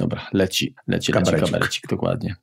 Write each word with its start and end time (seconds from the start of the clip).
Dobra, 0.00 0.26
leci, 0.32 0.74
leci, 0.86 1.12
Kabarecik. 1.12 1.40
leci 1.40 1.52
kabarecik, 1.52 1.86
dokładnie. 1.88 2.36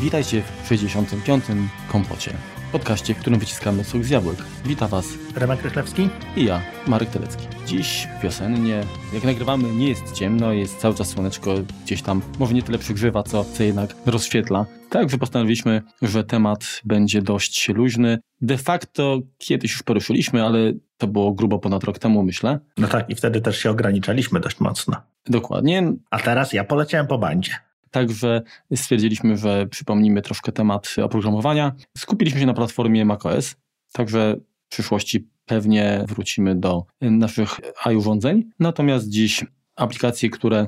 Witajcie 0.00 0.42
w 0.64 0.68
65. 0.68 1.44
Kompocie, 1.88 2.30
podcaście, 2.72 3.14
w 3.14 3.18
którym 3.18 3.38
wyciskamy 3.40 3.84
sok 3.84 4.04
z 4.04 4.10
jabłek. 4.10 4.36
Wita 4.64 4.88
Was 4.88 5.06
Remek 5.36 5.62
Rychlewski? 5.62 6.08
i 6.36 6.44
ja, 6.44 6.62
Marek 6.86 7.10
Telecki. 7.10 7.46
Dziś 7.66 8.08
wiosennie, 8.22 8.84
jak 9.12 9.24
nagrywamy, 9.24 9.72
nie 9.72 9.88
jest 9.88 10.12
ciemno, 10.12 10.52
jest 10.52 10.78
cały 10.78 10.94
czas 10.94 11.08
słoneczko 11.08 11.54
gdzieś 11.84 12.02
tam, 12.02 12.22
może 12.38 12.54
nie 12.54 12.62
tyle 12.62 12.78
przygrzewa, 12.78 13.22
co, 13.22 13.44
co 13.44 13.62
jednak 13.62 13.94
rozświetla. 14.06 14.66
Także 14.94 15.18
postanowiliśmy, 15.18 15.82
że 16.02 16.24
temat 16.24 16.80
będzie 16.84 17.22
dość 17.22 17.68
luźny. 17.68 18.18
De 18.40 18.58
facto 18.58 19.20
kiedyś 19.38 19.72
już 19.72 19.82
poruszyliśmy, 19.82 20.44
ale 20.44 20.72
to 20.96 21.06
było 21.06 21.32
grubo 21.32 21.58
ponad 21.58 21.84
rok 21.84 21.98
temu, 21.98 22.22
myślę. 22.22 22.58
No 22.78 22.88
tak, 22.88 23.10
i 23.10 23.14
wtedy 23.14 23.40
też 23.40 23.58
się 23.58 23.70
ograniczaliśmy 23.70 24.40
dość 24.40 24.60
mocno. 24.60 24.96
Dokładnie. 25.26 25.92
A 26.10 26.18
teraz 26.18 26.52
ja 26.52 26.64
poleciałem 26.64 27.06
po 27.06 27.18
bandzie. 27.18 27.52
Także 27.90 28.42
stwierdziliśmy, 28.74 29.36
że 29.36 29.66
przypomnimy 29.66 30.22
troszkę 30.22 30.52
temat 30.52 30.94
oprogramowania. 31.02 31.72
Skupiliśmy 31.98 32.40
się 32.40 32.46
na 32.46 32.54
platformie 32.54 33.04
macOS, 33.04 33.56
także 33.92 34.36
w 34.66 34.68
przyszłości 34.68 35.28
pewnie 35.46 36.04
wrócimy 36.08 36.54
do 36.54 36.84
naszych 37.00 37.60
i-urządzeń. 37.90 38.44
Natomiast 38.58 39.08
dziś 39.08 39.44
aplikacje, 39.76 40.30
które 40.30 40.66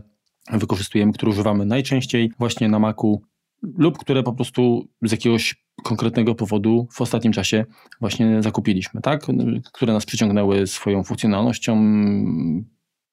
wykorzystujemy, 0.53 1.13
które 1.13 1.31
używamy 1.31 1.67
najczęściej 1.67 2.33
właśnie 2.39 2.69
na 2.69 2.79
Macu 2.79 3.23
lub 3.63 3.99
które 3.99 4.23
po 4.23 4.33
prostu 4.33 4.89
z 5.03 5.13
jakiegoś 5.13 5.67
konkretnego 5.83 6.35
powodu 6.35 6.89
w 6.93 7.01
ostatnim 7.01 7.33
czasie 7.33 7.65
właśnie 8.01 8.43
zakupiliśmy, 8.43 9.01
tak? 9.01 9.27
Które 9.73 9.93
nas 9.93 10.07
przyciągnęły 10.07 10.67
swoją 10.67 11.05
funkcjonalnością, 11.05 11.77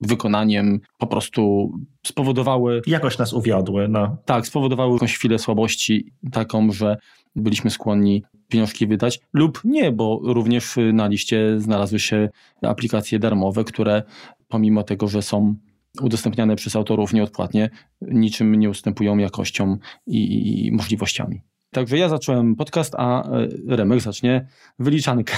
wykonaniem, 0.01 0.79
po 0.97 1.07
prostu 1.07 1.71
spowodowały 2.05 2.81
Jakoś 2.87 3.17
nas 3.17 3.33
uwiodły, 3.33 3.87
no. 3.87 4.17
tak, 4.25 4.47
spowodowały 4.47 4.93
jakąś 4.93 5.17
chwilę 5.17 5.39
słabości, 5.39 6.13
taką, 6.31 6.71
że 6.71 6.97
byliśmy 7.35 7.69
skłonni 7.69 8.23
pieniążki 8.47 8.87
wydać, 8.87 9.19
lub 9.33 9.61
nie, 9.63 9.91
bo 9.91 10.19
również 10.23 10.75
na 10.93 11.07
liście 11.07 11.59
znalazły 11.59 11.99
się 11.99 12.29
aplikacje 12.61 13.19
darmowe, 13.19 13.63
które 13.63 14.03
pomimo 14.47 14.83
tego, 14.83 15.07
że 15.07 15.21
są 15.21 15.55
udostępniane 16.01 16.55
przez 16.55 16.75
autorów 16.75 17.13
nieodpłatnie, 17.13 17.69
niczym 18.01 18.55
nie 18.55 18.69
ustępują 18.69 19.17
jakością 19.17 19.77
i, 20.07 20.65
i 20.67 20.71
możliwościami. 20.71 21.41
Także 21.71 21.97
ja 21.97 22.09
zacząłem 22.09 22.55
podcast, 22.55 22.95
a 22.97 23.29
e, 23.29 23.47
Remek 23.67 24.01
zacznie 24.01 24.47
wyliczankę. 24.79 25.33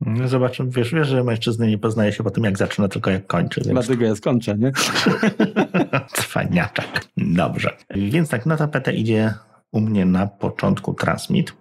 No 0.00 0.28
Zobaczymy, 0.28 0.70
wiesz, 0.70 0.94
wiesz, 0.94 1.08
że 1.08 1.24
mężczyzny 1.24 1.68
nie 1.68 1.78
poznaje 1.78 2.12
się 2.12 2.22
po 2.24 2.30
tym, 2.30 2.44
jak 2.44 2.58
zaczyna, 2.58 2.88
tylko 2.88 3.10
jak 3.10 3.26
kończy. 3.26 3.60
Więc... 3.60 3.72
Dlatego 3.72 4.04
ja 4.04 4.16
skończę, 4.16 4.58
nie? 4.58 4.72
Cwaniaczek. 6.14 7.08
Dobrze. 7.16 7.76
Więc 7.94 8.28
tak, 8.28 8.46
na 8.46 8.56
tapetę 8.56 8.92
idzie 8.92 9.34
u 9.72 9.80
mnie 9.80 10.04
na 10.04 10.26
początku 10.26 10.94
Transmit. 10.94 11.52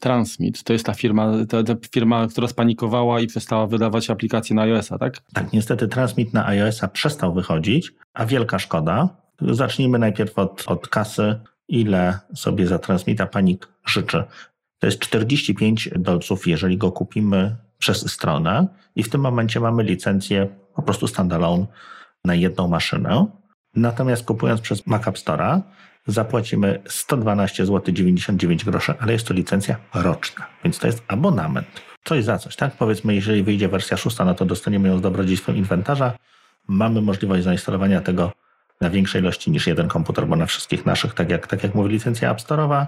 Transmit 0.00 0.62
to 0.62 0.72
jest 0.72 0.86
ta 0.86 0.94
firma, 0.94 1.32
ta, 1.48 1.62
ta 1.62 1.74
firma, 1.92 2.26
która 2.26 2.48
spanikowała 2.48 3.20
i 3.20 3.26
przestała 3.26 3.66
wydawać 3.66 4.10
aplikacje 4.10 4.56
na 4.56 4.62
iOS-a, 4.62 4.98
tak? 4.98 5.20
Tak, 5.32 5.52
niestety 5.52 5.88
Transmit 5.88 6.32
na 6.32 6.46
iOS-a 6.46 6.88
przestał 6.88 7.34
wychodzić, 7.34 7.92
a 8.14 8.26
wielka 8.26 8.58
szkoda. 8.58 9.08
Zacznijmy 9.40 9.98
najpierw 9.98 10.38
od, 10.38 10.64
od 10.66 10.88
kasy. 10.88 11.40
Ile 11.68 12.18
sobie 12.34 12.66
za 12.66 12.78
Transmita 12.78 13.26
panik 13.26 13.68
życzy? 13.86 14.24
To 14.78 14.86
jest 14.86 14.98
45 14.98 15.90
dolców, 15.96 16.46
jeżeli 16.46 16.78
go 16.78 16.92
kupimy 16.92 17.56
przez 17.78 18.12
stronę 18.12 18.66
i 18.96 19.02
w 19.02 19.08
tym 19.08 19.20
momencie 19.20 19.60
mamy 19.60 19.82
licencję 19.82 20.48
po 20.74 20.82
prostu 20.82 21.06
standalone 21.06 21.66
na 22.24 22.34
jedną 22.34 22.68
maszynę. 22.68 23.26
Natomiast 23.76 24.24
kupując 24.24 24.60
przez 24.60 24.86
Mac 24.86 25.08
App 25.08 25.16
Store'a 25.16 25.60
zapłacimy 26.06 26.82
112 26.86 27.66
zł 27.66 27.94
99 27.94 28.64
groszy, 28.64 28.94
ale 29.00 29.12
jest 29.12 29.26
to 29.26 29.34
licencja 29.34 29.76
roczna, 29.94 30.46
więc 30.64 30.78
to 30.78 30.86
jest 30.86 31.02
abonament. 31.08 31.66
Coś 32.04 32.24
za 32.24 32.38
coś, 32.38 32.56
tak? 32.56 32.72
Powiedzmy, 32.72 33.14
jeżeli 33.14 33.42
wyjdzie 33.42 33.68
wersja 33.68 33.96
szósta, 33.96 34.24
no 34.24 34.34
to 34.34 34.44
dostaniemy 34.44 34.88
ją 34.88 34.98
z 34.98 35.02
dobrodziejstwem 35.02 35.56
inwentarza. 35.56 36.12
Mamy 36.68 37.02
możliwość 37.02 37.44
zainstalowania 37.44 38.00
tego 38.00 38.32
na 38.80 38.90
większej 38.90 39.20
ilości 39.20 39.50
niż 39.50 39.66
jeden 39.66 39.88
komputer, 39.88 40.26
bo 40.26 40.36
na 40.36 40.46
wszystkich 40.46 40.86
naszych, 40.86 41.14
tak 41.14 41.30
jak, 41.30 41.46
tak 41.46 41.62
jak 41.62 41.74
mówi 41.74 41.90
licencja 41.90 42.30
App 42.30 42.38
Store'owa. 42.38 42.86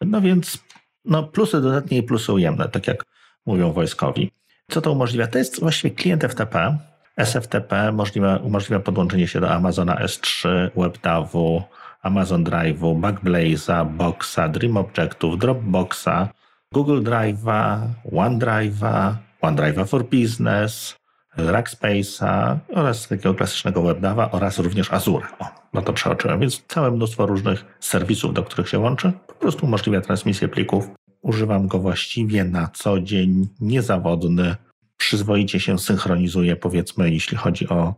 No 0.00 0.20
więc 0.20 0.64
no 1.04 1.22
plusy 1.22 1.60
dodatnie 1.60 1.98
i 1.98 2.02
plusy 2.02 2.32
ujemne, 2.32 2.68
tak 2.68 2.86
jak 2.88 3.04
mówią 3.46 3.72
wojskowi. 3.72 4.30
Co 4.70 4.80
to 4.80 4.92
umożliwia? 4.92 5.26
To 5.26 5.38
jest 5.38 5.60
właściwie 5.60 5.94
klient 5.94 6.24
FTP. 6.24 6.78
SFTP 7.16 7.90
umożliwia, 7.90 8.36
umożliwia 8.36 8.80
podłączenie 8.80 9.28
się 9.28 9.40
do 9.40 9.50
Amazona 9.50 9.96
S3, 9.96 10.48
WebDAV-u, 10.76 11.62
Amazon 12.02 12.44
Drive'u, 12.44 13.00
Backblaze'a, 13.00 13.84
Boxa, 13.84 14.48
DreamObjectów, 14.48 15.38
Dropboxa, 15.38 16.28
Google 16.72 17.02
Drive'a, 17.02 17.78
OneDrive'a, 18.12 19.14
OneDrive'a 19.42 19.86
for 19.86 20.04
Business, 20.04 20.96
Rackspace'a 21.36 22.58
oraz 22.74 23.08
takiego 23.08 23.34
klasycznego 23.34 23.82
WebDAV'a 23.82 24.28
oraz 24.32 24.58
również 24.58 24.92
Azure. 24.92 25.26
O, 25.38 25.44
no 25.72 25.82
to 25.82 25.92
przeoczyłem, 25.92 26.40
więc 26.40 26.64
całe 26.68 26.90
mnóstwo 26.90 27.26
różnych 27.26 27.64
serwisów, 27.80 28.34
do 28.34 28.42
których 28.42 28.68
się 28.68 28.78
łączy. 28.78 29.12
Po 29.26 29.34
prostu 29.34 29.66
umożliwia 29.66 30.00
transmisję 30.00 30.48
plików. 30.48 30.90
Używam 31.22 31.68
go 31.68 31.78
właściwie 31.78 32.44
na 32.44 32.68
co 32.74 33.00
dzień, 33.00 33.48
niezawodny. 33.60 34.56
Przyzwoicie 34.96 35.60
się 35.60 35.78
synchronizuje, 35.78 36.56
powiedzmy, 36.56 37.10
jeśli 37.10 37.36
chodzi 37.36 37.68
o 37.68 37.94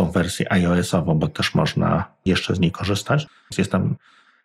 tą 0.00 0.10
wersję 0.10 0.52
iOS-ową, 0.52 1.18
bo 1.18 1.28
też 1.28 1.54
można 1.54 2.04
jeszcze 2.24 2.54
z 2.54 2.60
niej 2.60 2.70
korzystać. 2.70 3.26
Jest 3.58 3.72
tam 3.72 3.96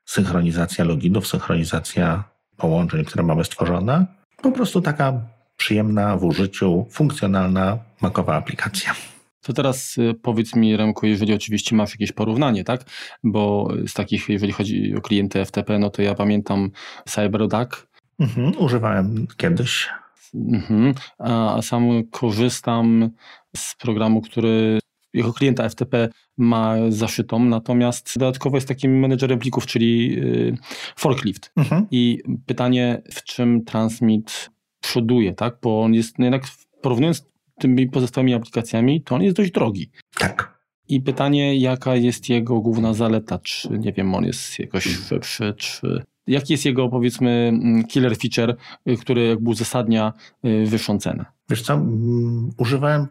synchronizacja 0.05 0.85
loginów, 0.85 1.27
synchronizacja 1.27 2.23
połączeń, 2.57 3.05
które 3.05 3.23
mamy 3.23 3.43
stworzone. 3.43 4.05
Po 4.41 4.51
prostu 4.51 4.81
taka 4.81 5.13
przyjemna 5.57 6.17
w 6.17 6.23
użyciu, 6.23 6.85
funkcjonalna 6.91 7.77
makowa 8.01 8.35
aplikacja. 8.35 8.95
To 9.41 9.53
teraz 9.53 9.97
y, 9.97 10.13
powiedz 10.21 10.55
mi, 10.55 10.77
Remku, 10.77 11.05
jeżeli 11.05 11.33
oczywiście 11.33 11.75
masz 11.75 11.91
jakieś 11.91 12.11
porównanie, 12.11 12.63
tak? 12.63 12.83
Bo 13.23 13.67
z 13.87 13.93
takich, 13.93 14.29
jeżeli 14.29 14.53
chodzi 14.53 14.95
o 14.95 15.01
klienty 15.01 15.45
FTP, 15.45 15.79
no 15.79 15.89
to 15.89 16.01
ja 16.01 16.15
pamiętam 16.15 16.71
CyberDuck. 17.05 17.87
Mhm, 18.19 18.57
używałem 18.57 19.27
kiedyś. 19.37 19.89
Mhm. 20.33 20.93
A 21.19 21.61
sam 21.61 22.03
korzystam 22.11 23.09
z 23.55 23.75
programu, 23.75 24.21
który 24.21 24.79
jako 25.15 25.33
klienta 25.33 25.69
FTP 25.69 26.09
ma 26.37 26.75
zaszytą, 26.89 27.45
natomiast 27.45 28.13
dodatkowo 28.19 28.57
jest 28.57 28.67
takim 28.67 28.99
menedżerem 28.99 29.39
plików, 29.39 29.65
czyli 29.65 30.19
y, 30.19 30.57
Forklift. 30.97 31.51
Mhm. 31.55 31.87
I 31.91 32.23
pytanie, 32.45 33.01
w 33.13 33.23
czym 33.23 33.65
Transmit 33.65 34.49
przoduje, 34.81 35.33
tak? 35.33 35.57
Bo 35.61 35.81
on 35.81 35.93
jest 35.93 36.19
no 36.19 36.25
jednak, 36.25 36.43
porównując 36.81 37.17
z 37.17 37.25
tymi 37.59 37.87
pozostałymi 37.87 38.33
aplikacjami, 38.33 39.01
to 39.01 39.15
on 39.15 39.21
jest 39.21 39.37
dość 39.37 39.51
drogi. 39.51 39.89
Tak. 40.17 40.55
I 40.87 41.01
pytanie, 41.01 41.57
jaka 41.57 41.95
jest 41.95 42.29
jego 42.29 42.59
główna 42.59 42.93
zaleta? 42.93 43.39
Czy, 43.39 43.69
nie 43.69 43.93
wiem, 43.93 44.15
on 44.15 44.25
jest 44.25 44.59
jakoś 44.59 45.11
lepszy, 45.11 45.53
czy... 45.57 46.03
Jaki 46.27 46.53
jest 46.53 46.65
jego, 46.65 46.89
powiedzmy, 46.89 47.53
killer 47.89 48.17
feature, 48.17 48.55
y, 48.89 48.97
który 48.97 49.27
jakby 49.27 49.49
uzasadnia 49.49 50.13
y, 50.45 50.65
wyższą 50.65 50.99
cenę? 50.99 51.25
Wiesz 51.49 51.61
co, 51.61 51.73
mm, 51.73 52.49
używałem 52.57 53.07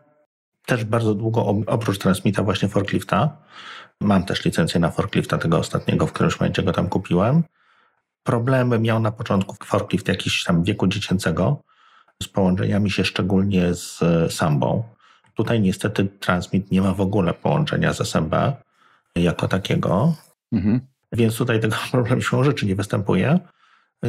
też 0.66 0.84
bardzo 0.84 1.14
długo, 1.14 1.46
oprócz 1.66 1.98
Transmita, 1.98 2.42
właśnie 2.42 2.68
Forklifta. 2.68 3.36
Mam 4.00 4.24
też 4.24 4.44
licencję 4.44 4.80
na 4.80 4.90
Forklifta, 4.90 5.38
tego 5.38 5.58
ostatniego, 5.58 6.06
w 6.06 6.12
którymś 6.12 6.40
momencie 6.40 6.62
go 6.62 6.72
tam 6.72 6.88
kupiłem. 6.88 7.42
Problemy 8.22 8.78
miał 8.78 9.00
na 9.00 9.12
początku 9.12 9.56
Forklift 9.64 10.08
jakiś 10.08 10.44
tam 10.44 10.64
wieku 10.64 10.86
dziecięcego 10.86 11.62
z 12.22 12.28
połączeniami 12.28 12.90
się 12.90 13.04
szczególnie 13.04 13.74
z 13.74 14.02
e, 14.02 14.30
Sambą. 14.30 14.84
Tutaj 15.34 15.60
niestety 15.60 16.06
Transmit 16.20 16.70
nie 16.70 16.82
ma 16.82 16.94
w 16.94 17.00
ogóle 17.00 17.34
połączenia 17.34 17.92
z 17.92 18.00
SMB 18.00 18.34
jako 19.16 19.48
takiego, 19.48 20.14
Mhm. 20.52 20.80
więc 21.12 21.36
tutaj 21.36 21.60
tego 21.60 21.76
problemu 21.92 22.22
siłą 22.22 22.44
rzeczy 22.44 22.66
nie 22.66 22.74
występuje. 22.74 23.38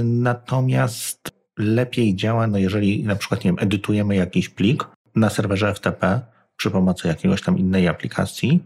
Natomiast 0.03 1.31
lepiej 1.57 2.15
działa, 2.15 2.47
no 2.47 2.57
jeżeli 2.57 3.03
na 3.03 3.15
przykład 3.15 3.43
nie 3.43 3.51
wiem, 3.51 3.57
edytujemy 3.59 4.15
jakiś 4.15 4.49
plik 4.49 4.87
na 5.15 5.29
serwerze 5.29 5.73
FTP 5.73 6.21
przy 6.57 6.71
pomocy 6.71 7.07
jakiegoś 7.07 7.41
tam 7.41 7.57
innej 7.57 7.87
aplikacji, 7.87 8.63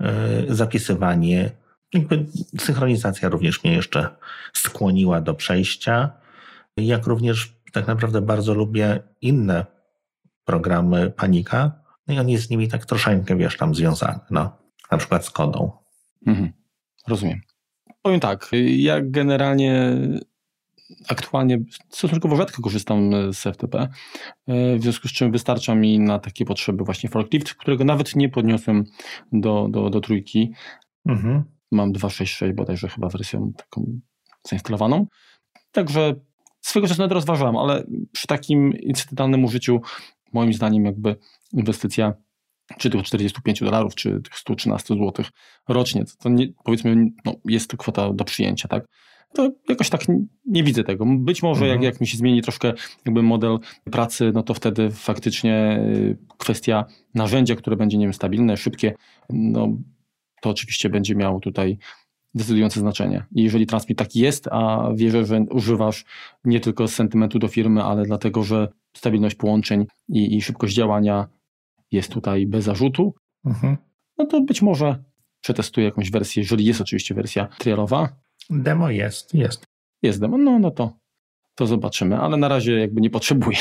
yy, 0.00 0.08
zapisywanie, 0.48 1.50
jakby 1.92 2.26
synchronizacja 2.58 3.28
również 3.28 3.64
mnie 3.64 3.72
jeszcze 3.72 4.08
skłoniła 4.52 5.20
do 5.20 5.34
przejścia, 5.34 6.10
jak 6.76 7.06
również 7.06 7.56
tak 7.72 7.86
naprawdę 7.86 8.20
bardzo 8.20 8.54
lubię 8.54 9.00
inne 9.20 9.66
programy 10.44 11.10
Panika, 11.10 11.72
no 12.06 12.14
i 12.14 12.18
on 12.18 12.28
jest 12.28 12.46
z 12.46 12.50
nimi 12.50 12.68
tak 12.68 12.86
troszeczkę, 12.86 13.36
wiesz, 13.36 13.56
tam 13.56 13.74
związany, 13.74 14.18
no, 14.30 14.58
na 14.90 14.98
przykład 14.98 15.26
z 15.26 15.30
kodą. 15.30 15.70
Mhm. 16.26 16.52
Rozumiem. 17.08 17.40
Powiem 18.02 18.20
tak, 18.20 18.50
ja 18.76 19.00
generalnie 19.00 19.96
aktualnie 21.08 21.58
stosunkowo 21.90 22.36
rzadko 22.36 22.62
korzystam 22.62 23.10
z 23.32 23.38
FTP, 23.38 23.88
w 24.48 24.82
związku 24.82 25.08
z 25.08 25.12
czym 25.12 25.32
wystarcza 25.32 25.74
mi 25.74 26.00
na 26.00 26.18
takie 26.18 26.44
potrzeby 26.44 26.84
właśnie 26.84 27.10
forklift, 27.10 27.54
którego 27.54 27.84
nawet 27.84 28.16
nie 28.16 28.28
podniosłem 28.28 28.84
do, 29.32 29.68
do, 29.70 29.90
do 29.90 30.00
trójki. 30.00 30.52
Mhm. 31.06 31.44
Mam 31.72 31.92
2.6.6 31.92 32.54
bodajże 32.54 32.88
chyba 32.88 33.08
wersją 33.08 33.52
taką 33.56 34.00
zainstalowaną. 34.48 35.06
Także 35.72 36.14
swego 36.60 36.88
czasu 36.88 37.02
nawet 37.02 37.12
rozważałem, 37.12 37.56
ale 37.56 37.84
przy 38.12 38.26
takim 38.26 38.72
incydentalnym 38.72 39.44
użyciu 39.44 39.80
moim 40.32 40.52
zdaniem 40.52 40.84
jakby 40.84 41.16
inwestycja 41.52 42.14
czy 42.78 42.90
tych 42.90 43.02
45 43.02 43.60
dolarów, 43.60 43.94
czy 43.94 44.20
tych 44.20 44.38
113 44.38 44.94
zł 44.94 45.24
rocznie, 45.68 46.04
to 46.18 46.28
nie, 46.28 46.46
powiedzmy 46.64 46.96
no, 47.24 47.34
jest 47.44 47.70
to 47.70 47.76
kwota 47.76 48.12
do 48.12 48.24
przyjęcia, 48.24 48.68
tak? 48.68 48.84
To 49.34 49.50
jakoś 49.68 49.90
tak 49.90 50.00
nie 50.46 50.64
widzę 50.64 50.84
tego. 50.84 51.04
Być 51.18 51.42
może 51.42 51.64
mhm. 51.64 51.82
jak, 51.82 51.92
jak 51.92 52.00
mi 52.00 52.06
się 52.06 52.18
zmieni 52.18 52.42
troszkę 52.42 52.72
jakby 53.04 53.22
model 53.22 53.58
pracy, 53.90 54.30
no 54.34 54.42
to 54.42 54.54
wtedy 54.54 54.90
faktycznie 54.90 55.80
y, 55.86 56.16
kwestia 56.38 56.84
narzędzia, 57.14 57.56
które 57.56 57.76
będzie 57.76 57.98
nie 57.98 58.06
wiem, 58.06 58.14
stabilne, 58.14 58.56
szybkie, 58.56 58.94
no 59.30 59.68
to 60.42 60.50
oczywiście 60.50 60.88
będzie 60.88 61.14
miało 61.14 61.40
tutaj 61.40 61.78
decydujące 62.34 62.80
znaczenie. 62.80 63.24
I 63.34 63.42
jeżeli 63.42 63.66
transmit 63.66 63.98
taki 63.98 64.20
jest, 64.20 64.48
a 64.50 64.90
wierzę, 64.94 65.24
że 65.24 65.40
używasz 65.50 66.04
nie 66.44 66.60
tylko 66.60 66.88
z 66.88 66.94
sentymentu 66.94 67.38
do 67.38 67.48
firmy, 67.48 67.82
ale 67.82 68.02
dlatego, 68.02 68.42
że 68.42 68.68
stabilność 68.96 69.34
połączeń 69.34 69.86
i, 70.08 70.36
i 70.36 70.42
szybkość 70.42 70.74
działania 70.74 71.28
jest 71.90 72.12
tutaj 72.12 72.46
bez 72.46 72.64
zarzutu, 72.64 73.14
mhm. 73.44 73.76
no 74.18 74.26
to 74.26 74.40
być 74.40 74.62
może 74.62 75.04
przetestuję 75.40 75.86
jakąś 75.86 76.10
wersję, 76.10 76.42
jeżeli 76.42 76.64
jest 76.64 76.80
oczywiście 76.80 77.14
wersja 77.14 77.48
trialowa. 77.58 78.21
Demo 78.50 78.90
jest, 78.90 79.34
jest. 79.34 79.64
Jest 80.02 80.20
demo, 80.20 80.38
no, 80.38 80.58
no 80.58 80.70
to, 80.70 80.92
to 81.54 81.66
zobaczymy, 81.66 82.18
ale 82.18 82.36
na 82.36 82.48
razie 82.48 82.80
jakby 82.80 83.00
nie 83.00 83.10
potrzebuję. 83.10 83.58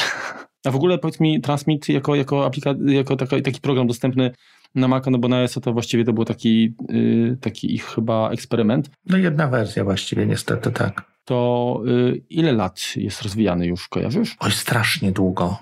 A 0.66 0.72
w 0.72 0.76
ogóle 0.76 0.98
powiedz 0.98 1.20
mi, 1.20 1.42
Transmit 1.42 1.90
jako, 1.90 2.16
jako, 2.16 2.50
aplika- 2.50 2.90
jako 2.90 3.16
taka, 3.16 3.42
taki 3.42 3.62
program 3.62 3.88
dostępny 3.88 4.32
na 4.76 4.88
Maca, 4.88 5.12
no 5.12 5.18
bo 5.18 5.28
na 5.28 5.38
iOS 5.38 5.54
to 5.62 5.74
właściwie 5.74 6.06
to 6.06 6.14
był 6.14 6.26
taki, 6.26 6.76
yy, 6.90 7.38
taki 7.42 7.76
ich 7.76 7.86
chyba 7.86 8.30
eksperyment. 8.30 8.90
No 9.06 9.18
jedna 9.18 9.48
wersja 9.48 9.84
właściwie, 9.84 10.26
niestety, 10.26 10.72
tak. 10.72 11.12
To 11.26 11.82
yy, 11.86 12.22
ile 12.30 12.52
lat 12.52 12.82
jest 12.96 13.22
rozwijany 13.22 13.68
już, 13.68 13.88
kojarzysz? 13.88 14.36
Oj, 14.40 14.52
strasznie 14.52 15.12
długo. 15.12 15.58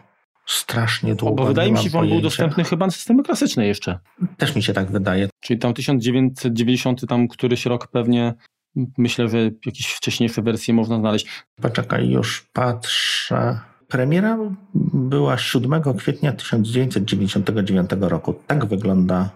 Strasznie 0.46 1.16
długo. 1.16 1.36
Bo 1.36 1.46
wydaje 1.46 1.72
mi 1.72 1.78
się, 1.78 1.90
że 1.90 2.00
on 2.00 2.10
był 2.10 2.22
dostępny 2.22 2.64
chyba 2.64 2.86
na 2.86 2.92
systemy 2.92 3.24
klasyczne 3.24 3.68
jeszcze. 3.68 4.00
Też 4.38 4.56
mi 4.56 4.64
się 4.64 4.74
tak 4.74 4.92
wydaje. 4.92 5.30
Czyli 5.40 5.60
tam 5.60 5.74
1990 5.74 7.08
tam 7.08 7.28
któryś 7.28 7.66
rok 7.66 7.88
pewnie 7.88 8.34
myślę, 8.76 9.30
że 9.30 9.38
jakieś 9.66 9.88
wcześniejsze 9.88 10.42
wersje 10.42 10.74
można 10.74 11.00
znaleźć. 11.00 11.28
Poczekaj, 11.62 12.10
już 12.10 12.50
patrzę. 12.54 13.60
Premiera 13.88 14.38
była 14.94 15.38
7 15.38 15.82
kwietnia 15.98 16.34
1999 16.34 17.90
roku. 18.00 18.34
Tak 18.48 18.66
wygląda. 18.66 19.30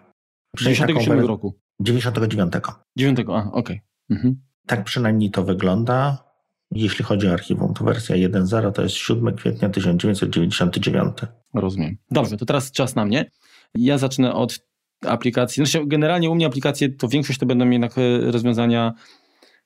97 0.57 1.19
roku. 1.19 1.53
99. 1.79 2.53
9, 2.97 3.19
a 3.19 3.23
okej. 3.23 3.51
Okay. 3.51 3.79
Mhm. 4.09 4.41
Tak 4.67 4.83
przynajmniej 4.83 5.31
to 5.31 5.43
wygląda. 5.43 6.23
Jeśli 6.71 7.05
chodzi 7.05 7.27
o 7.27 7.33
archiwum, 7.33 7.73
to 7.73 7.83
wersja 7.83 8.15
1.0 8.15 8.71
to 8.71 8.81
jest 8.81 8.95
7 8.95 9.35
kwietnia 9.35 9.69
1999. 9.69 11.17
Rozumiem. 11.53 11.97
Dobrze, 12.11 12.37
to 12.37 12.45
teraz 12.45 12.71
czas 12.71 12.95
na 12.95 13.05
mnie. 13.05 13.31
Ja 13.75 13.97
zacznę 13.97 14.33
od 14.33 14.59
aplikacji. 15.05 15.65
Znaczy, 15.65 15.87
generalnie 15.87 16.29
u 16.29 16.35
mnie 16.35 16.45
aplikacje 16.45 16.89
to 16.89 17.07
większość 17.07 17.39
to 17.39 17.45
będą 17.45 17.69
jednak 17.69 17.97
e, 17.97 18.31
rozwiązania, 18.31 18.93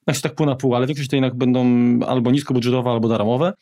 znaczy 0.07 0.21
tak 0.21 0.35
pół 0.35 0.45
na 0.45 0.55
pół, 0.55 0.75
ale 0.75 0.87
większość 0.87 1.09
to 1.09 1.15
jednak 1.15 1.35
będą 1.35 1.65
albo 2.07 2.31
niskobudżetowe, 2.31 2.89
albo 2.89 3.07
darmowe 3.07 3.53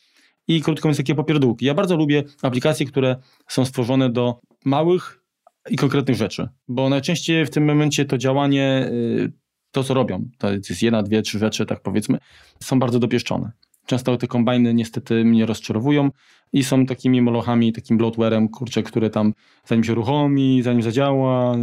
i 0.48 0.62
krótko 0.62 0.88
mówiąc 0.88 0.96
takie 0.96 1.14
popierdółki. 1.14 1.66
Ja 1.66 1.74
bardzo 1.74 1.96
lubię 1.96 2.24
aplikacje, 2.42 2.86
które 2.86 3.16
są 3.48 3.64
stworzone 3.64 4.10
do 4.10 4.40
małych 4.64 5.22
i 5.70 5.76
konkretnych 5.76 6.16
rzeczy, 6.16 6.48
bo 6.68 6.88
najczęściej 6.88 7.46
w 7.46 7.50
tym 7.50 7.64
momencie 7.64 8.04
to 8.04 8.18
działanie, 8.18 8.88
y, 8.92 9.32
to 9.70 9.84
co 9.84 9.94
robią, 9.94 10.28
to 10.38 10.52
jest 10.52 10.82
jedna, 10.82 11.02
dwie, 11.02 11.22
trzy 11.22 11.38
rzeczy, 11.38 11.66
tak 11.66 11.82
powiedzmy, 11.82 12.18
są 12.62 12.78
bardzo 12.78 12.98
dopieszczone. 12.98 13.52
Często 13.86 14.16
te 14.16 14.26
kombajny 14.26 14.74
niestety 14.74 15.24
mnie 15.24 15.46
rozczarowują 15.46 16.10
i 16.52 16.64
są 16.64 16.86
takimi 16.86 17.22
molochami, 17.22 17.72
takim 17.72 17.98
bloatwarem, 17.98 18.48
kurczę, 18.48 18.82
które 18.82 19.10
tam 19.10 19.34
zanim 19.64 19.84
się 19.84 19.92
uruchomi, 19.92 20.62
zanim 20.62 20.82
zadziała 20.82 21.56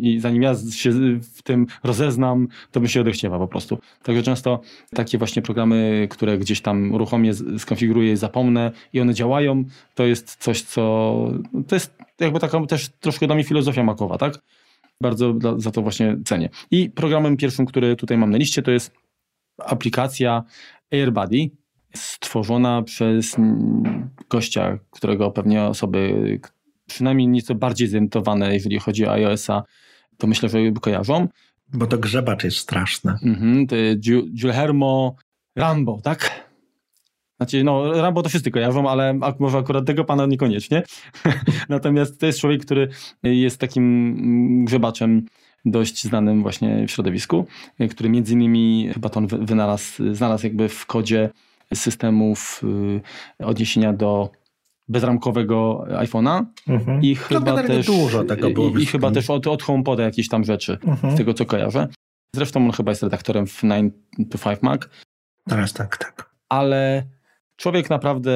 i 0.00 0.18
zanim 0.20 0.42
ja 0.42 0.54
się 0.72 0.90
w 1.20 1.42
tym 1.42 1.66
rozeznam, 1.84 2.48
to 2.70 2.80
by 2.80 2.88
się 2.88 3.00
odechciewa 3.00 3.38
po 3.38 3.48
prostu. 3.48 3.78
Także 4.02 4.22
często 4.22 4.60
takie 4.94 5.18
właśnie 5.18 5.42
programy, 5.42 6.08
które 6.10 6.38
gdzieś 6.38 6.60
tam 6.60 6.92
uruchomię, 6.92 7.32
skonfiguruję, 7.58 8.16
zapomnę 8.16 8.72
i 8.92 9.00
one 9.00 9.14
działają, 9.14 9.64
to 9.94 10.06
jest 10.06 10.36
coś, 10.36 10.62
co 10.62 11.14
to 11.68 11.76
jest 11.76 11.98
jakby 12.20 12.40
taka 12.40 12.66
też 12.66 12.88
troszkę 13.00 13.26
dla 13.26 13.34
mnie 13.34 13.44
filozofia 13.44 13.82
makowa, 13.82 14.18
tak? 14.18 14.38
Bardzo 15.00 15.34
za 15.56 15.70
to 15.70 15.82
właśnie 15.82 16.16
cenię. 16.24 16.48
I 16.70 16.90
programem 16.90 17.36
pierwszym, 17.36 17.66
który 17.66 17.96
tutaj 17.96 18.18
mam 18.18 18.30
na 18.30 18.38
liście, 18.38 18.62
to 18.62 18.70
jest 18.70 18.92
aplikacja 19.58 20.44
AirBuddy 20.92 21.50
stworzona 21.94 22.82
przez 22.82 23.36
gościa, 24.30 24.78
którego 24.90 25.30
pewnie 25.30 25.62
osoby 25.62 26.40
przynajmniej 26.86 27.28
nieco 27.28 27.54
bardziej 27.54 27.88
zorientowane, 27.88 28.54
jeżeli 28.54 28.78
chodzi 28.78 29.06
o 29.06 29.12
iOS-a, 29.12 29.62
to 30.18 30.26
myślę, 30.26 30.48
że 30.48 30.58
kojarzą. 30.80 31.28
Bo 31.72 31.86
to 31.86 31.98
grzebacz 31.98 32.44
jest 32.44 32.56
straszny. 32.56 33.14
Mhm, 33.22 33.66
to 33.66 33.76
Giulhermo 34.34 35.16
Rambo, 35.56 36.00
tak? 36.02 36.48
Znaczy, 37.36 37.64
no, 37.64 37.92
Rambo 37.92 38.22
to 38.22 38.28
wszyscy 38.28 38.50
kojarzą, 38.50 38.90
ale 38.90 39.18
może 39.38 39.58
akurat 39.58 39.86
tego 39.86 40.04
pana 40.04 40.26
niekoniecznie. 40.26 40.82
Natomiast 41.68 42.20
to 42.20 42.26
jest 42.26 42.40
człowiek, 42.40 42.64
który 42.64 42.88
jest 43.22 43.58
takim 43.60 44.64
grzebaczem 44.64 45.26
dość 45.64 46.04
znanym 46.04 46.42
właśnie 46.42 46.86
w 46.86 46.90
środowisku, 46.90 47.46
który 47.90 48.08
między 48.08 48.32
innymi 48.32 48.90
chyba 48.94 49.08
to 49.08 49.18
on 49.18 49.26
wynalazł, 49.26 50.14
znalazł 50.14 50.46
jakby 50.46 50.68
w 50.68 50.86
kodzie 50.86 51.30
systemów 51.74 52.62
y, 53.40 53.46
odniesienia 53.46 53.92
do 53.92 54.30
bezramkowego 54.88 55.84
iPhone'a 55.88 56.44
mhm. 56.68 57.02
i 57.02 57.14
chyba 57.14 57.62
też 57.62 57.86
dużo 57.86 58.24
tego 58.24 58.50
było 58.50 58.78
i, 58.78 58.82
i 58.82 58.86
chyba 58.86 59.10
też 59.10 59.30
od, 59.30 59.46
od 59.46 59.62
HomePoda 59.62 60.02
jakieś 60.02 60.28
tam 60.28 60.44
rzeczy, 60.44 60.78
mhm. 60.86 61.14
z 61.14 61.16
tego 61.16 61.34
co 61.34 61.46
kojarzę. 61.46 61.88
Zresztą 62.34 62.64
on 62.64 62.72
chyba 62.72 62.90
jest 62.92 63.02
redaktorem 63.02 63.46
w 63.46 63.62
9 63.62 63.94
to 64.30 64.38
5 64.38 64.62
Mac. 64.62 64.80
Teraz 65.48 65.72
tak, 65.72 65.96
tak. 65.96 66.34
Ale 66.48 67.06
człowiek 67.56 67.90
naprawdę 67.90 68.32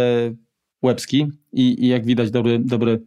łebski 0.82 1.28
i, 1.52 1.84
i 1.84 1.88
jak 1.88 2.06
widać 2.06 2.30
dobry, 2.30 2.58
dobry 2.58 3.02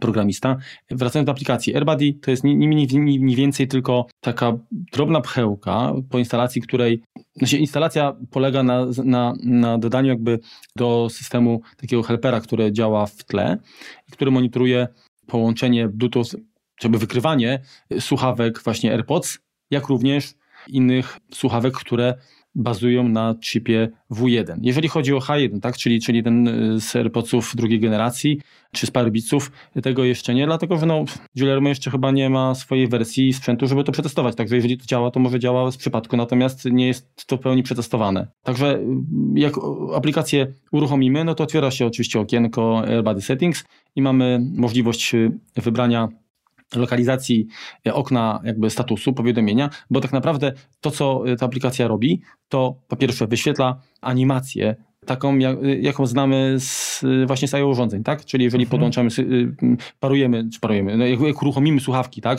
programista. 0.00 0.56
Wracając 0.90 1.26
do 1.26 1.32
aplikacji, 1.32 1.74
AirBuddy 1.74 2.14
to 2.22 2.30
jest 2.30 2.44
nie 2.44 3.36
więcej 3.36 3.68
tylko 3.68 4.06
taka 4.20 4.52
drobna 4.70 5.20
pchełka 5.20 5.92
po 6.10 6.18
instalacji, 6.18 6.62
której 6.62 7.02
znaczy 7.36 7.58
instalacja 7.58 8.16
polega 8.30 8.62
na, 8.62 8.86
na, 9.04 9.34
na 9.44 9.78
dodaniu 9.78 10.08
jakby 10.08 10.38
do 10.76 11.08
systemu 11.10 11.62
takiego 11.76 12.02
helpera, 12.02 12.40
który 12.40 12.72
działa 12.72 13.06
w 13.06 13.24
tle 13.24 13.58
i 14.08 14.12
który 14.12 14.30
monitoruje 14.30 14.88
połączenie 15.26 15.88
Bluetooth, 15.88 16.26
żeby 16.80 16.98
wykrywanie 16.98 17.62
słuchawek 18.00 18.62
właśnie 18.62 18.92
AirPods, 18.92 19.38
jak 19.70 19.88
również 19.88 20.34
innych 20.68 21.18
słuchawek, 21.34 21.74
które 21.74 22.14
bazują 22.54 23.08
na 23.08 23.34
chipie 23.40 23.88
W1. 24.10 24.56
Jeżeli 24.60 24.88
chodzi 24.88 25.14
o 25.14 25.18
H1, 25.18 25.60
tak, 25.60 25.76
czyli, 25.76 26.00
czyli 26.00 26.22
ten 26.22 26.48
y, 26.48 26.80
z 26.80 26.96
AirPodsów 26.96 27.56
drugiej 27.56 27.80
generacji, 27.80 28.40
czy 28.72 28.86
z 28.86 28.90
Parbitsów, 28.90 29.52
tego 29.82 30.04
jeszcze 30.04 30.34
nie, 30.34 30.46
dlatego 30.46 30.78
że 30.78 30.86
no, 30.86 31.04
Giuliano 31.38 31.68
jeszcze 31.68 31.90
chyba 31.90 32.10
nie 32.10 32.30
ma 32.30 32.54
swojej 32.54 32.88
wersji 32.88 33.32
sprzętu, 33.32 33.66
żeby 33.66 33.84
to 33.84 33.92
przetestować. 33.92 34.36
Także 34.36 34.56
jeżeli 34.56 34.78
to 34.78 34.86
działa, 34.86 35.10
to 35.10 35.20
może 35.20 35.38
działa 35.38 35.70
z 35.70 35.76
przypadku, 35.76 36.16
natomiast 36.16 36.64
nie 36.64 36.86
jest 36.86 37.26
to 37.26 37.36
w 37.36 37.40
pełni 37.40 37.62
przetestowane. 37.62 38.28
Także 38.42 38.76
y, 38.76 38.84
jak 39.34 39.54
aplikację 39.94 40.46
uruchomimy, 40.72 41.24
no 41.24 41.34
to 41.34 41.44
otwiera 41.44 41.70
się 41.70 41.86
oczywiście 41.86 42.20
okienko 42.20 42.82
AirBuddy 42.86 43.22
Settings 43.22 43.64
i 43.96 44.02
mamy 44.02 44.40
możliwość 44.54 45.14
y, 45.14 45.38
wybrania 45.56 46.08
lokalizacji 46.76 47.46
e, 47.86 47.94
okna 47.94 48.40
jakby 48.44 48.70
statusu, 48.70 49.12
powiadomienia, 49.12 49.70
bo 49.90 50.00
tak 50.00 50.12
naprawdę 50.12 50.52
to, 50.80 50.90
co 50.90 51.22
e, 51.26 51.36
ta 51.36 51.46
aplikacja 51.46 51.88
robi, 51.88 52.20
to 52.48 52.74
po 52.88 52.96
pierwsze 52.96 53.26
wyświetla 53.26 53.80
animację 54.00 54.76
taką, 55.06 55.38
jak, 55.38 55.58
e, 55.64 55.76
jaką 55.76 56.06
znamy 56.06 56.56
z, 56.58 57.04
właśnie 57.26 57.48
z 57.48 57.54
IO 57.54 57.68
urządzeń, 57.68 58.02
tak? 58.02 58.24
Czyli 58.24 58.44
jeżeli 58.44 58.64
mhm. 58.64 58.70
podłączamy, 58.70 59.10
parujemy, 60.00 60.48
czy 60.52 60.60
parujemy, 60.60 60.96
no 60.96 61.06
jak, 61.06 61.20
jak 61.20 61.42
uruchomimy 61.42 61.80
słuchawki, 61.80 62.20
tak? 62.20 62.38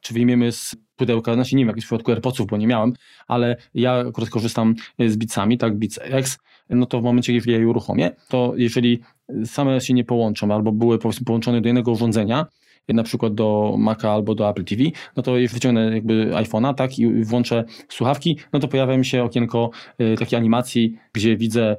Czy 0.00 0.14
wyjmiemy 0.14 0.52
z 0.52 0.76
pudełka, 0.96 1.34
znaczy 1.34 1.56
nie 1.56 1.60
wiem, 1.60 1.68
jak 1.68 1.76
w 1.76 1.80
przypadku 1.80 2.10
AirPodsów, 2.10 2.46
bo 2.46 2.56
nie 2.56 2.66
miałem, 2.66 2.92
ale 3.28 3.56
ja 3.74 3.92
akurat 4.08 4.30
korzystam 4.30 4.74
z 5.06 5.16
Beatsami, 5.16 5.58
tak, 5.58 5.78
Beats 5.78 5.98
X, 6.02 6.38
no 6.70 6.86
to 6.86 7.00
w 7.00 7.02
momencie, 7.02 7.32
jeżeli 7.32 7.52
ja 7.52 7.58
je 7.58 7.68
uruchomię, 7.68 8.10
to 8.28 8.52
jeżeli 8.56 9.00
same 9.44 9.80
się 9.80 9.94
nie 9.94 10.04
połączą 10.04 10.54
albo 10.54 10.72
były 10.72 10.98
połączone 11.26 11.60
do 11.60 11.68
jednego 11.68 11.90
urządzenia, 11.90 12.46
na 12.88 13.02
przykład 13.02 13.34
do 13.34 13.74
Maca 13.78 14.12
albo 14.12 14.34
do 14.34 14.50
Apple 14.50 14.64
TV, 14.64 14.82
no 15.16 15.22
to 15.22 15.38
jeśli 15.38 15.54
wyciągnę 15.54 15.94
jakby 15.94 16.30
iPhone'a, 16.34 16.74
tak, 16.74 16.98
i 16.98 17.24
włączę 17.24 17.64
słuchawki, 17.88 18.38
no 18.52 18.58
to 18.58 18.68
pojawia 18.68 18.96
mi 18.96 19.04
się 19.04 19.24
okienko 19.24 19.70
y, 20.00 20.16
takiej 20.18 20.36
animacji, 20.36 20.96
gdzie 21.12 21.36
widzę 21.36 21.76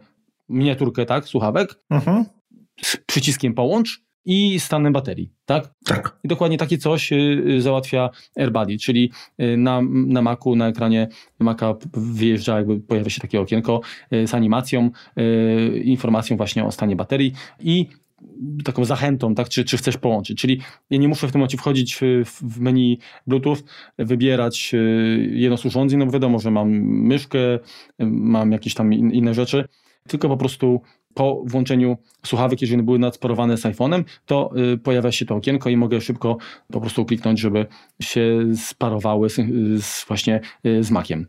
miniaturkę, 0.49 1.05
tak, 1.05 1.25
słuchawek, 1.25 1.75
Mhm. 1.89 2.25
z 2.81 2.97
przyciskiem 2.97 3.53
połącz 3.53 4.01
i 4.25 4.59
stanem 4.59 4.93
baterii, 4.93 5.31
tak? 5.45 5.73
Tak. 5.85 6.19
I 6.23 6.27
dokładnie 6.27 6.57
takie 6.57 6.77
coś 6.77 7.11
y, 7.11 7.15
y, 7.47 7.61
załatwia 7.61 8.09
AirBuddy, 8.37 8.77
czyli 8.77 9.11
na, 9.57 9.81
na 9.91 10.21
Macu, 10.21 10.55
na 10.55 10.67
ekranie 10.67 11.07
Maca 11.39 11.73
wyjeżdża, 11.93 12.57
jakby 12.57 12.79
pojawia 12.79 13.09
się 13.09 13.21
takie 13.21 13.41
okienko 13.41 13.81
z 14.25 14.33
animacją, 14.33 14.89
informacją 15.83 16.37
właśnie 16.37 16.65
o 16.65 16.71
stanie 16.71 16.95
baterii 16.95 17.33
i 17.59 17.87
taką 18.63 18.85
zachętą, 18.85 19.35
tak, 19.35 19.49
czy, 19.49 19.65
czy 19.65 19.77
chcesz 19.77 19.97
połączyć. 19.97 20.41
Czyli 20.41 20.61
ja 20.89 20.97
nie 20.97 21.07
muszę 21.07 21.27
w 21.27 21.31
tym 21.31 21.39
momencie 21.39 21.57
wchodzić 21.57 21.95
w, 21.95 22.01
w 22.41 22.59
menu 22.59 22.99
Bluetooth, 23.27 23.57
wybierać 23.97 24.71
y, 24.73 25.29
jedno 25.33 25.57
z 25.57 25.65
urządzeń, 25.65 25.99
no 25.99 26.05
bo 26.05 26.11
wiadomo, 26.11 26.39
że 26.39 26.51
mam 26.51 26.69
myszkę, 26.83 27.55
y, 27.55 27.59
mam 27.99 28.51
jakieś 28.51 28.73
tam 28.73 28.93
in, 28.93 29.11
inne 29.11 29.33
rzeczy, 29.33 29.65
tylko 30.07 30.29
po 30.29 30.37
prostu 30.37 30.81
po 31.13 31.43
włączeniu 31.45 31.97
słuchawek, 32.25 32.61
jeżeli 32.61 32.83
były 32.83 32.99
nadsporowane 32.99 33.57
z 33.57 33.63
iPhone'em, 33.63 34.03
to 34.25 34.51
pojawia 34.83 35.11
się 35.11 35.25
to 35.25 35.35
okienko 35.35 35.69
i 35.69 35.77
mogę 35.77 36.01
szybko 36.01 36.37
po 36.71 36.81
prostu 36.81 37.05
kliknąć, 37.05 37.39
żeby 37.39 37.65
się 38.01 38.51
sparowały 38.55 39.29
z, 39.29 39.35
z 39.83 40.05
właśnie 40.07 40.41
z 40.81 40.91
Maciem. 40.91 41.27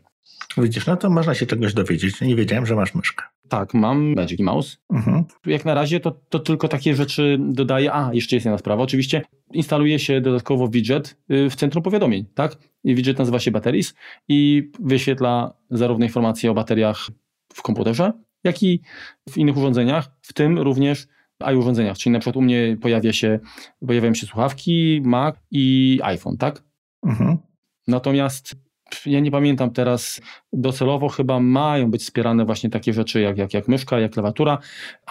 Widzisz, 0.57 0.85
no 0.85 0.97
to 0.97 1.09
można 1.09 1.35
się 1.35 1.45
czegoś 1.45 1.73
dowiedzieć. 1.73 2.21
Nie 2.21 2.35
wiedziałem, 2.35 2.65
że 2.65 2.75
masz 2.75 2.95
myszkę. 2.95 3.23
Tak, 3.49 3.73
mam 3.73 4.13
Magic 4.15 4.39
Mouse. 4.39 4.77
Mhm. 4.93 5.25
Jak 5.45 5.65
na 5.65 5.73
razie 5.73 5.99
to, 5.99 6.11
to 6.29 6.39
tylko 6.39 6.67
takie 6.67 6.95
rzeczy 6.95 7.37
dodaję. 7.39 7.93
A, 7.93 8.13
jeszcze 8.13 8.35
jest 8.35 8.45
jedna 8.45 8.57
sprawa. 8.57 8.83
Oczywiście 8.83 9.21
instaluje 9.53 9.99
się 9.99 10.21
dodatkowo 10.21 10.67
widget 10.67 11.17
y, 11.31 11.49
w 11.49 11.55
centrum 11.55 11.83
powiadomień, 11.83 12.25
tak? 12.35 12.57
I 12.83 12.95
widget 12.95 13.19
nazywa 13.19 13.39
się 13.39 13.51
Batteries 13.51 13.93
i 14.27 14.71
wyświetla 14.79 15.53
zarówno 15.69 16.05
informacje 16.05 16.51
o 16.51 16.53
bateriach 16.53 17.07
w 17.53 17.61
komputerze, 17.61 18.13
jak 18.43 18.63
i 18.63 18.81
w 19.29 19.37
innych 19.37 19.57
urządzeniach, 19.57 20.11
w 20.21 20.33
tym 20.33 20.59
również 20.59 21.07
iUrządzeniach. 21.53 21.97
Czyli 21.97 22.13
na 22.13 22.19
przykład 22.19 22.35
u 22.35 22.41
mnie 22.41 22.77
pojawia 22.81 23.13
się, 23.13 23.39
pojawiają 23.87 24.13
się 24.13 24.27
słuchawki, 24.27 25.01
Mac 25.03 25.35
i 25.51 25.99
iPhone, 26.03 26.37
tak? 26.37 26.63
Mhm. 27.05 27.37
Natomiast 27.87 28.55
ja 29.05 29.19
nie 29.19 29.31
pamiętam 29.31 29.71
teraz, 29.71 30.21
docelowo 30.53 31.09
chyba 31.09 31.39
mają 31.39 31.91
być 31.91 32.01
wspierane 32.01 32.45
właśnie 32.45 32.69
takie 32.69 32.93
rzeczy 32.93 33.21
jak, 33.21 33.37
jak, 33.37 33.53
jak 33.53 33.67
myszka, 33.67 33.99
jak 33.99 34.11
klawiatura, 34.11 34.57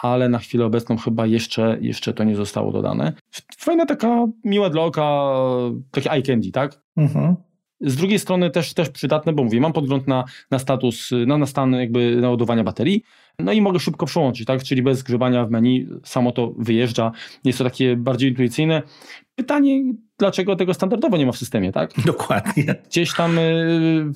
ale 0.02 0.28
na 0.28 0.38
chwilę 0.38 0.64
obecną 0.66 0.96
chyba 0.96 1.26
jeszcze, 1.26 1.78
jeszcze 1.80 2.14
to 2.14 2.24
nie 2.24 2.36
zostało 2.36 2.72
dodane. 2.72 3.12
Fajna 3.58 3.86
taka 3.86 4.26
miła 4.44 4.70
dla 4.70 4.82
oka, 4.82 5.30
takie 5.90 6.12
eye 6.12 6.22
candy, 6.22 6.50
tak? 6.50 6.80
Mhm. 6.96 7.36
Z 7.80 7.96
drugiej 7.96 8.18
strony 8.18 8.50
też, 8.50 8.74
też 8.74 8.90
przydatne, 8.90 9.32
bo 9.32 9.44
mówię, 9.44 9.60
mam 9.60 9.72
podgląd 9.72 10.08
na, 10.08 10.24
na 10.50 10.58
status, 10.58 11.10
na, 11.26 11.38
na 11.38 11.46
stan 11.46 11.72
jakby 11.72 12.16
naładowania 12.16 12.64
baterii, 12.64 13.02
no 13.38 13.52
i 13.52 13.60
mogę 13.60 13.80
szybko 13.80 14.06
przełączyć, 14.06 14.46
tak? 14.46 14.62
Czyli 14.62 14.82
bez 14.82 15.02
grzebania 15.02 15.44
w 15.44 15.50
menu, 15.50 15.86
samo 16.04 16.32
to 16.32 16.54
wyjeżdża. 16.58 17.12
Jest 17.44 17.58
to 17.58 17.64
takie 17.64 17.96
bardziej 17.96 18.30
intuicyjne. 18.30 18.82
Pytanie, 19.34 19.92
dlaczego 20.18 20.56
tego 20.56 20.74
standardowo 20.74 21.16
nie 21.16 21.26
ma 21.26 21.32
w 21.32 21.38
systemie, 21.38 21.72
tak? 21.72 21.90
Dokładnie. 22.06 22.64
Gdzieś 22.86 23.14
tam 23.14 23.38
y, 23.38 24.12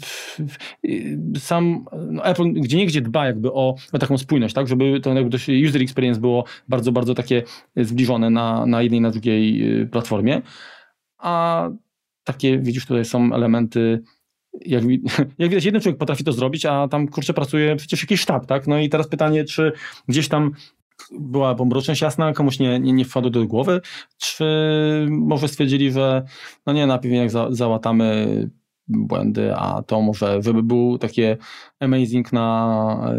y, 0.85 1.19
sam 1.39 1.85
no 2.11 2.25
Apple 2.25 2.53
gdzie 2.53 2.77
niegdzie 2.77 3.01
dba 3.01 3.27
jakby 3.27 3.53
o, 3.53 3.75
o 3.93 3.99
taką 3.99 4.19
spójność, 4.19 4.55
tak? 4.55 4.69
Żeby 4.69 5.01
to 5.01 5.15
jakby 5.15 5.37
user 5.69 5.83
experience 5.83 6.21
było 6.21 6.45
bardzo, 6.69 6.93
bardzo 6.93 7.15
takie 7.15 7.43
zbliżone 7.77 8.31
na, 8.31 8.67
na 8.67 8.83
jednej 8.83 9.01
na 9.01 9.11
drugiej 9.11 9.81
y, 9.81 9.87
platformie. 9.87 10.43
A 11.19 11.69
takie, 12.25 12.59
widzisz, 12.59 12.87
tutaj 12.87 13.05
są 13.05 13.35
elementy 13.35 14.03
jak, 14.61 14.85
jak 15.39 15.51
widać, 15.51 15.65
jeden 15.65 15.81
człowiek 15.81 15.99
potrafi 15.99 16.25
to 16.25 16.33
zrobić, 16.33 16.67
a 16.67 16.89
tam 16.89 17.09
kurczę 17.09 17.35
pracuje 17.35 17.77
przecież 17.77 18.03
jakiś 18.03 18.21
sztab, 18.21 18.47
tak? 18.47 18.67
No 18.67 18.79
i 18.79 18.89
teraz 18.89 19.09
pytanie, 19.09 19.45
czy 19.45 19.73
gdzieś 20.09 20.29
tam 20.29 20.53
była 21.11 21.55
pomroczność 21.55 22.03
jasna, 22.03 22.33
komuś 22.33 22.59
nie, 22.59 22.81
nie, 22.81 22.93
nie 22.93 23.05
wpadło 23.05 23.31
do 23.31 23.47
głowy, 23.47 23.81
czy 24.19 24.45
może 25.11 25.49
stwierdzili, 25.49 25.93
że 25.93 26.23
no 26.67 26.73
nie, 26.73 26.87
najpierw 26.87 27.15
jak 27.15 27.31
za, 27.31 27.47
załatamy 27.51 28.27
błędy, 28.89 29.55
a 29.57 29.83
to 29.83 30.01
może 30.01 30.43
żeby 30.43 30.63
był 30.63 30.99
takie 30.99 31.37
amazing 31.81 32.33
na, 32.33 33.15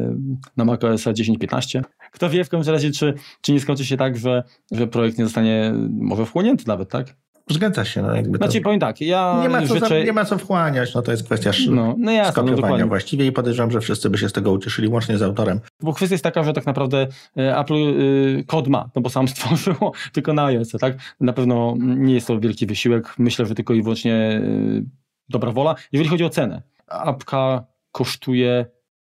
na 0.58 0.66
macOS 0.66 1.04
10.15. 1.04 1.84
Kto 2.12 2.30
wie 2.30 2.44
w 2.44 2.50
każdym 2.50 2.74
razie, 2.74 2.92
czy, 2.92 3.14
czy 3.42 3.54
nie 3.54 3.60
skończy 3.60 3.86
się 3.86 3.98
tak, 3.98 4.18
że, 4.18 4.44
że 4.72 4.88
projekt 4.88 5.18
nie 5.18 5.24
zostanie 5.24 5.74
może 5.90 6.26
wchłonięty 6.26 6.64
nawet, 6.68 6.90
tak? 6.90 7.23
Zgadza 7.50 7.86
się. 7.86 8.02
No 8.02 8.16
jakby 8.16 8.38
Znaczy 8.38 8.58
to... 8.58 8.64
powiem 8.64 8.80
tak, 8.80 9.02
ja 9.02 9.40
nie, 9.42 9.50
ma 9.50 9.68
co 9.68 9.74
życzę... 9.74 9.88
za, 9.88 10.00
nie 10.00 10.14
ma 10.14 10.26
co 10.26 10.38
wchłaniać, 10.38 10.94
no 10.94 11.02
to 11.02 11.12
jest 11.12 11.24
kwestia 11.24 11.52
no, 11.70 11.96
no 11.98 12.12
jasne, 12.12 12.28
no 12.28 12.32
skopiowania 12.32 12.62
dokładnie. 12.62 12.86
właściwie 12.86 13.26
i 13.26 13.32
podejrzewam, 13.32 13.72
że 13.72 13.82
wszyscy 13.82 14.10
by 14.10 14.18
się 14.18 14.30
z 14.30 14.34
tego 14.34 14.52
ucieszyli, 14.52 14.88
łącznie 14.88 15.18
z 15.18 15.22
autorem. 15.22 15.60
Bo 15.82 15.94
kwestia 15.94 16.14
jest 16.14 16.24
taka, 16.24 16.44
że 16.44 16.54
tak 16.54 16.66
naprawdę 16.66 17.08
e, 17.38 17.58
Apple 17.58 17.74
y, 17.74 18.44
kod 18.48 18.68
ma, 18.68 18.90
no 18.96 19.02
bo 19.02 19.10
sam 19.10 19.28
stworzyło 19.34 19.92
tylko 20.14 20.34
na 20.34 20.46
iOS, 20.46 20.72
tak? 20.72 20.98
Na 21.20 21.34
pewno 21.34 21.76
nie 21.80 22.14
jest 22.14 22.28
to 22.28 22.40
wielki 22.40 22.66
wysiłek, 22.66 23.16
myślę, 23.18 23.46
że 23.46 23.56
tylko 23.56 23.74
i 23.74 23.82
wyłącznie 23.82 24.42
y, 24.44 24.86
dobra 25.30 25.52
wola. 25.52 25.76
Jeżeli 25.92 26.10
chodzi 26.10 26.24
o 26.24 26.30
cenę, 26.30 26.62
apka 26.88 27.64
kosztuje, 27.92 28.66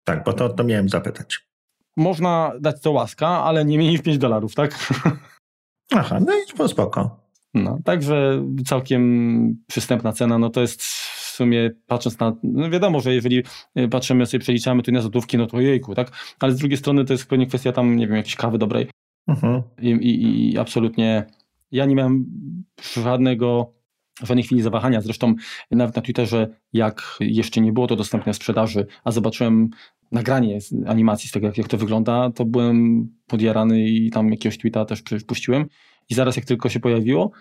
Tak, 0.03 0.23
bo 0.23 0.33
to, 0.33 0.49
to 0.49 0.63
miałem 0.63 0.89
zapytać. 0.89 1.47
można 1.97 2.51
dać 2.59 2.81
to 2.81 2.91
łaska, 2.91 3.27
ale 3.27 3.65
nie 3.65 3.77
mniej 3.77 3.89
niż 3.91 4.01
5 4.01 4.17
dolarów, 4.17 4.55
tak? 4.55 4.79
Aha, 5.95 6.19
no 6.19 6.33
i 6.65 6.69
spoko. 6.69 7.28
No, 7.53 7.79
także 7.85 8.45
całkiem 8.65 9.63
przystępna 9.67 10.13
cena, 10.13 10.37
no 10.37 10.49
to 10.49 10.61
jest 10.61 10.81
w 10.83 11.31
sumie 11.35 11.71
patrząc 11.87 12.19
na, 12.19 12.35
no 12.43 12.69
wiadomo, 12.69 12.99
że 12.99 13.13
jeżeli 13.13 13.43
y, 13.77 13.87
patrzymy, 13.87 14.25
sobie 14.25 14.41
przeliczamy 14.41 14.83
tu 14.83 14.91
na 14.91 15.01
złotówki, 15.01 15.37
no 15.37 15.47
to 15.47 15.61
jejku, 15.61 15.95
tak? 15.95 16.11
Ale 16.39 16.51
z 16.51 16.57
drugiej 16.57 16.77
strony 16.77 17.05
to 17.05 17.13
jest 17.13 17.27
pewnie 17.27 17.47
kwestia 17.47 17.71
tam, 17.71 17.95
nie 17.95 18.07
wiem, 18.07 18.15
jakiejś 18.15 18.35
kawy 18.35 18.57
dobrej, 18.57 18.87
Mhm. 19.29 19.63
I, 19.81 19.89
i, 19.89 20.51
I 20.51 20.57
absolutnie 20.57 21.25
ja 21.71 21.85
nie 21.85 21.95
miałem 21.95 22.25
żadnego, 22.93 23.73
żadnej 24.23 24.43
chwili 24.43 24.61
zawahania. 24.61 25.01
Zresztą 25.01 25.35
nawet 25.71 25.95
na 25.95 26.01
Twitterze, 26.01 26.47
jak 26.73 27.17
jeszcze 27.19 27.61
nie 27.61 27.73
było 27.73 27.87
to 27.87 27.95
dostępne 27.95 28.33
w 28.33 28.35
sprzedaży, 28.35 28.87
a 29.03 29.11
zobaczyłem 29.11 29.69
nagranie 30.11 30.59
animacji 30.85 31.29
z 31.29 31.31
tego, 31.31 31.47
jak, 31.47 31.57
jak 31.57 31.67
to 31.67 31.77
wygląda, 31.77 32.31
to 32.31 32.45
byłem 32.45 33.07
podjarany 33.27 33.89
i 33.89 34.09
tam 34.09 34.31
jakiegoś 34.31 34.57
tweeta 34.57 34.85
też 34.85 35.03
puściłem. 35.27 35.65
I 36.09 36.15
zaraz 36.15 36.35
jak 36.35 36.45
tylko 36.45 36.69
się 36.69 36.79
pojawiło, 36.79 37.31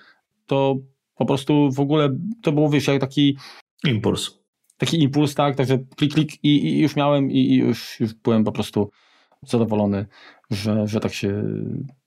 to 0.47 0.77
po 1.17 1.27
prostu 1.27 1.71
w 1.73 1.81
ogóle 1.81 2.17
to 2.43 2.53
było, 2.53 2.71
wiesz, 2.71 2.87
jak 2.87 3.01
taki 3.01 3.37
Impuls. 3.85 4.39
taki 4.77 5.03
impuls, 5.03 5.35
tak, 5.35 5.57
także 5.57 5.79
klik, 5.97 6.15
klik 6.15 6.45
i, 6.45 6.67
i 6.67 6.79
już 6.81 6.97
miałem 6.97 7.31
i, 7.31 7.37
i 7.37 7.57
już, 7.57 8.01
już 8.01 8.15
byłem 8.15 8.45
po 8.45 8.53
prostu 8.53 8.91
zadowolony, 9.43 10.07
że, 10.51 10.87
że 10.87 11.01
tak 11.01 11.13
się, 11.13 11.45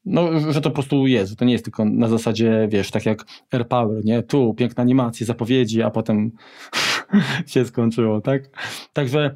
no, 0.05 0.51
że 0.51 0.61
to 0.61 0.69
po 0.69 0.73
prostu 0.73 1.07
jest, 1.07 1.29
że 1.29 1.35
to 1.35 1.45
nie 1.45 1.51
jest 1.51 1.65
tylko 1.65 1.85
na 1.85 2.07
zasadzie, 2.07 2.67
wiesz, 2.71 2.91
tak 2.91 3.05
jak 3.05 3.25
AirPower, 3.51 4.05
nie, 4.05 4.23
tu 4.23 4.53
piękna 4.53 4.81
animacja, 4.81 5.25
zapowiedzi, 5.25 5.81
a 5.81 5.89
potem 5.89 6.31
się 7.47 7.65
skończyło, 7.65 8.21
tak, 8.21 8.43
także 8.93 9.35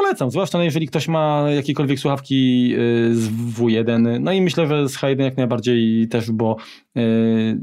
polecam, 0.00 0.30
zwłaszcza 0.30 0.58
no, 0.58 0.64
jeżeli 0.64 0.86
ktoś 0.86 1.08
ma 1.08 1.44
jakiekolwiek 1.50 1.98
słuchawki 1.98 2.72
y, 2.74 3.16
z 3.16 3.28
W1, 3.30 4.20
no 4.20 4.32
i 4.32 4.42
myślę, 4.42 4.66
że 4.66 4.88
z 4.88 4.96
H1 4.96 5.20
jak 5.20 5.36
najbardziej 5.36 6.08
też, 6.08 6.30
bo 6.30 6.56
y, 6.96 7.60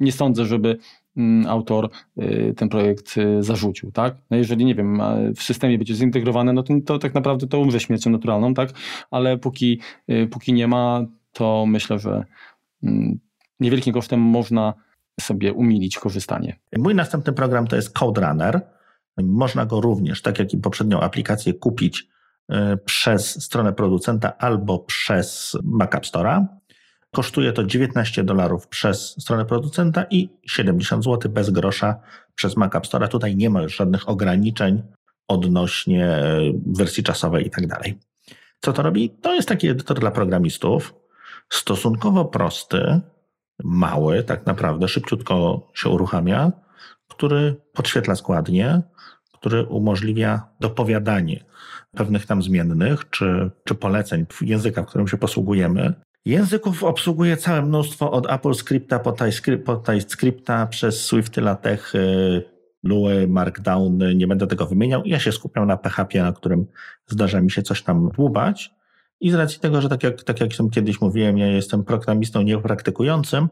nie 0.00 0.12
sądzę, 0.12 0.46
żeby 0.46 0.78
mm, 1.16 1.46
autor 1.46 1.90
y, 2.18 2.54
ten 2.56 2.68
projekt 2.68 3.14
zarzucił, 3.40 3.92
tak? 3.92 4.14
No 4.30 4.36
jeżeli, 4.36 4.64
nie 4.64 4.74
wiem, 4.74 5.02
w 5.36 5.42
systemie 5.42 5.78
będzie 5.78 5.94
zintegrowane, 5.94 6.52
no 6.52 6.62
to, 6.62 6.74
to 6.86 6.98
tak 6.98 7.14
naprawdę 7.14 7.46
to 7.46 7.58
umrze 7.58 7.80
śmiercią 7.80 8.10
naturalną, 8.10 8.54
tak? 8.54 8.70
Ale 9.10 9.38
póki, 9.38 9.80
póki 10.30 10.52
nie 10.52 10.68
ma, 10.68 11.04
to 11.32 11.64
myślę, 11.66 11.98
że 11.98 12.24
mm, 12.82 13.18
niewielkim 13.60 13.94
kosztem 13.94 14.20
można 14.20 14.74
sobie 15.20 15.52
umilić 15.52 15.98
korzystanie. 15.98 16.56
Mój 16.78 16.94
następny 16.94 17.32
program 17.32 17.66
to 17.66 17.76
jest 17.76 17.98
Code 17.98 18.20
Runner. 18.20 18.60
Można 19.18 19.66
go 19.66 19.80
również, 19.80 20.22
tak 20.22 20.38
jak 20.38 20.52
i 20.52 20.58
poprzednią 20.58 21.00
aplikację, 21.00 21.54
kupić 21.54 22.08
y, 22.52 22.54
przez 22.84 23.44
stronę 23.44 23.72
producenta 23.72 24.38
albo 24.38 24.78
przez 24.78 25.56
Mac 25.64 25.94
App 25.94 26.04
Store'a. 26.04 26.46
Kosztuje 27.10 27.52
to 27.52 27.64
19 27.64 28.24
dolarów 28.24 28.68
przez 28.68 29.22
stronę 29.22 29.44
producenta 29.44 30.04
i 30.10 30.28
70 30.46 31.04
zł 31.04 31.32
bez 31.32 31.50
grosza 31.50 31.96
przez 32.34 32.56
Mac 32.56 32.74
App 32.74 32.84
Store'a. 32.84 33.08
Tutaj 33.08 33.36
nie 33.36 33.50
ma 33.50 33.62
już 33.62 33.76
żadnych 33.76 34.08
ograniczeń 34.08 34.82
odnośnie 35.28 36.18
y, 36.18 36.52
wersji 36.66 37.02
czasowej 37.02 37.46
i 37.46 37.50
tak 37.50 37.66
dalej. 37.66 37.98
Co 38.60 38.72
to 38.72 38.82
robi? 38.82 39.10
To 39.10 39.34
jest 39.34 39.48
taki 39.48 39.68
edytor 39.68 40.00
dla 40.00 40.10
programistów, 40.10 40.94
stosunkowo 41.48 42.24
prosty, 42.24 43.00
mały, 43.64 44.22
tak 44.22 44.46
naprawdę, 44.46 44.88
szybciutko 44.88 45.66
się 45.74 45.88
uruchamia, 45.88 46.52
który 47.14 47.56
podświetla 47.72 48.14
składnie, 48.14 48.82
który 49.32 49.64
umożliwia 49.64 50.42
dopowiadanie 50.60 51.44
pewnych 51.96 52.26
tam 52.26 52.42
zmiennych 52.42 53.10
czy, 53.10 53.50
czy 53.64 53.74
poleceń 53.74 54.26
języka, 54.40 54.82
w 54.82 54.86
którym 54.86 55.08
się 55.08 55.16
posługujemy. 55.16 55.94
Języków 56.24 56.84
obsługuję 56.84 57.36
całe 57.36 57.62
mnóstwo 57.62 58.10
od 58.10 58.30
Apple 58.30 58.54
Scripta 58.54 58.98
po, 58.98 59.12
TypeScript, 59.12 59.66
po 59.66 59.76
TypeScripta 59.76 60.66
przez 60.66 61.04
Swifty, 61.04 61.40
LaTeX, 61.40 61.94
y, 61.94 62.44
Lua, 62.82 63.10
Markdown, 63.28 63.98
nie 64.14 64.26
będę 64.26 64.46
tego 64.46 64.66
wymieniał. 64.66 65.02
Ja 65.04 65.18
się 65.18 65.32
skupiam 65.32 65.66
na 65.66 65.76
PHP, 65.76 66.22
na 66.22 66.32
którym 66.32 66.66
zdarza 67.06 67.40
mi 67.40 67.50
się 67.50 67.62
coś 67.62 67.82
tam 67.82 68.08
dłubać. 68.08 68.70
I 69.20 69.30
z 69.30 69.34
racji 69.34 69.60
tego, 69.60 69.80
że 69.80 69.88
tak 69.88 70.02
jak, 70.02 70.22
tak 70.22 70.40
jak 70.40 70.50
kiedyś 70.72 71.00
mówiłem, 71.00 71.38
ja 71.38 71.46
jestem 71.46 71.84
programistą 71.84 72.42
niepraktykującym, 72.42 73.48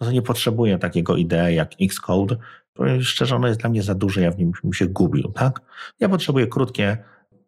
no 0.00 0.06
to 0.06 0.12
nie 0.12 0.22
potrzebuję 0.22 0.78
takiego 0.78 1.16
idei 1.16 1.54
jak 1.54 1.70
Xcode. 1.80 2.36
Powiem 2.74 3.02
szczerze, 3.02 3.36
ono 3.36 3.48
jest 3.48 3.60
dla 3.60 3.70
mnie 3.70 3.82
za 3.82 3.94
duże, 3.94 4.20
ja 4.20 4.30
w 4.30 4.38
nim 4.38 4.52
bym 4.62 4.72
się 4.72 4.86
gubił, 4.86 5.32
tak? 5.32 5.60
Ja 6.00 6.08
potrzebuję 6.08 6.46
krótkie 6.46 6.98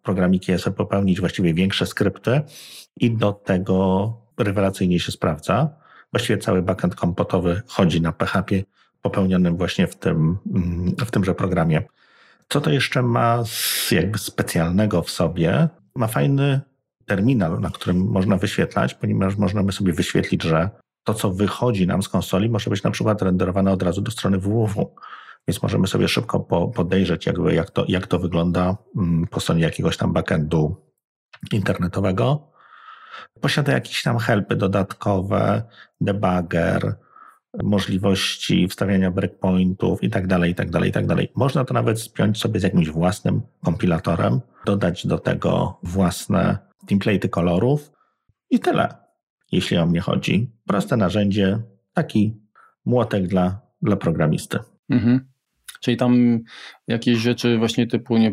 programiki, 0.03 0.59
sobie 0.59 0.77
popełnić 0.77 1.21
właściwie 1.21 1.55
większe 1.55 1.87
skrypty 1.87 2.41
i 2.97 3.11
do 3.11 3.33
tego 3.33 4.13
rewelacyjnie 4.39 5.01
się 5.01 5.13
sprawdza. 5.13 5.71
Właściwie 6.13 6.39
cały 6.39 6.63
backend 6.63 6.95
kompotowy 6.95 7.63
chodzi 7.67 8.01
na 8.01 8.13
PHP 8.13 8.63
popełnionym 9.03 9.57
właśnie 9.57 9.87
w 9.87 9.97
tym, 9.97 10.39
mm, 10.55 10.97
w 11.07 11.11
tymże 11.11 11.35
programie. 11.35 11.83
Co 12.49 12.61
to 12.61 12.71
jeszcze 12.71 13.03
ma 13.03 13.45
jakby 13.91 14.19
specjalnego 14.19 15.03
w 15.03 15.11
sobie? 15.11 15.69
Ma 15.97 16.07
fajny 16.07 16.61
terminal, 17.07 17.61
na 17.61 17.71
którym 17.71 18.11
można 18.11 18.37
wyświetlać, 18.37 18.95
ponieważ 18.95 19.37
możemy 19.37 19.73
sobie 19.73 19.93
wyświetlić, 19.93 20.43
że 20.43 20.71
to, 21.09 21.15
co 21.15 21.31
wychodzi 21.31 21.87
nam 21.87 22.03
z 22.03 22.09
konsoli, 22.09 22.51
może 22.51 22.71
być 22.71 22.83
na 22.83 22.91
przykład 22.91 23.23
renderowane 23.23 23.73
od 23.73 23.83
razu 23.83 24.01
do 24.01 24.11
strony 24.11 24.39
www. 24.39 24.95
Więc 25.49 25.63
możemy 25.63 25.87
sobie 25.87 26.09
szybko 26.09 26.41
podejrzeć, 26.75 27.27
jakby 27.27 27.55
jak, 27.55 27.71
to, 27.71 27.85
jak 27.89 28.07
to 28.07 28.19
wygląda 28.19 28.77
mm, 28.97 29.27
po 29.27 29.41
stronie 29.41 29.63
jakiegoś 29.63 29.97
tam 29.97 30.13
backendu 30.13 30.77
internetowego. 31.53 32.53
Posiada 33.41 33.73
jakieś 33.73 34.03
tam 34.03 34.19
helpy 34.19 34.57
dodatkowe, 34.57 35.63
debugger, 36.01 36.95
możliwości 37.63 38.69
wstawiania 38.69 39.11
breakpointów 39.11 40.03
i 40.03 40.11
tak 40.11 40.27
dalej, 40.27 40.51
i 40.51 40.55
tak 40.55 40.71
dalej, 40.71 40.91
i 40.91 40.93
tak 40.93 41.07
dalej. 41.07 41.33
Można 41.35 41.65
to 41.65 41.75
nawet 41.75 42.01
spiąć 42.01 42.41
sobie 42.41 42.61
z 42.61 42.63
jakimś 42.63 42.89
własnym 42.89 43.43
kompilatorem, 43.65 44.41
dodać 44.65 45.07
do 45.07 45.19
tego 45.19 45.79
własne 45.83 46.59
template'y 46.91 47.29
kolorów 47.29 47.93
i 48.51 48.61
tyle, 48.61 49.08
jeśli 49.53 49.77
o 49.77 49.87
mnie 49.87 50.01
chodzi. 50.01 50.51
Proste 50.67 50.97
narzędzie, 50.97 51.59
taki 51.95 52.37
młotek 52.85 53.27
dla, 53.27 53.61
dla 53.83 53.97
programisty. 53.97 54.59
Mhm. 54.91 55.29
Czyli 55.81 55.97
tam 55.97 56.41
jakieś 56.87 57.19
rzeczy 57.19 57.59
właśnie 57.59 57.87
typu 57.87 58.19
nie, 58.19 58.33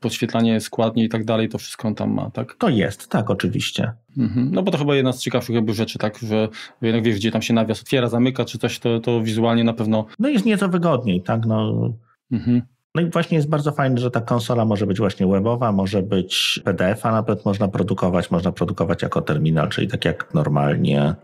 podświetlanie 0.00 0.60
składni 0.60 1.04
i 1.04 1.08
tak 1.08 1.24
dalej, 1.24 1.48
to 1.48 1.58
wszystko 1.58 1.88
on 1.88 1.94
tam 1.94 2.14
ma, 2.14 2.30
tak? 2.30 2.54
To 2.54 2.68
jest, 2.68 3.08
tak, 3.08 3.30
oczywiście. 3.30 3.92
Mhm. 4.18 4.50
No 4.52 4.62
bo 4.62 4.70
to 4.70 4.78
chyba 4.78 4.96
jedna 4.96 5.12
z 5.12 5.20
ciekawszych 5.20 5.54
jakby 5.54 5.74
rzeczy, 5.74 5.98
tak, 5.98 6.18
że 6.18 6.48
jednak 6.82 7.04
wiesz, 7.04 7.16
gdzie 7.16 7.30
tam 7.30 7.42
się 7.42 7.54
nawias 7.54 7.80
otwiera, 7.80 8.08
zamyka, 8.08 8.44
czy 8.44 8.58
coś, 8.58 8.78
to, 8.78 9.00
to 9.00 9.22
wizualnie 9.22 9.64
na 9.64 9.72
pewno... 9.72 10.06
No 10.18 10.28
jest 10.28 10.44
nieco 10.44 10.68
wygodniej, 10.68 11.22
tak, 11.22 11.46
no... 11.46 11.92
Mhm. 12.32 12.62
No 12.96 13.02
i 13.02 13.10
właśnie 13.10 13.36
jest 13.36 13.48
bardzo 13.48 13.72
fajne, 13.72 13.98
że 13.98 14.10
ta 14.10 14.20
konsola 14.20 14.64
może 14.64 14.86
być 14.86 14.98
właśnie 14.98 15.26
webowa, 15.26 15.72
może 15.72 16.02
być 16.02 16.60
PDF-a 16.64 17.12
nawet 17.12 17.44
można 17.44 17.68
produkować, 17.68 18.30
można 18.30 18.52
produkować 18.52 19.02
jako 19.02 19.22
terminal, 19.22 19.68
czyli 19.68 19.88
tak 19.88 20.04
jak 20.04 20.34
normalnie 20.34 21.14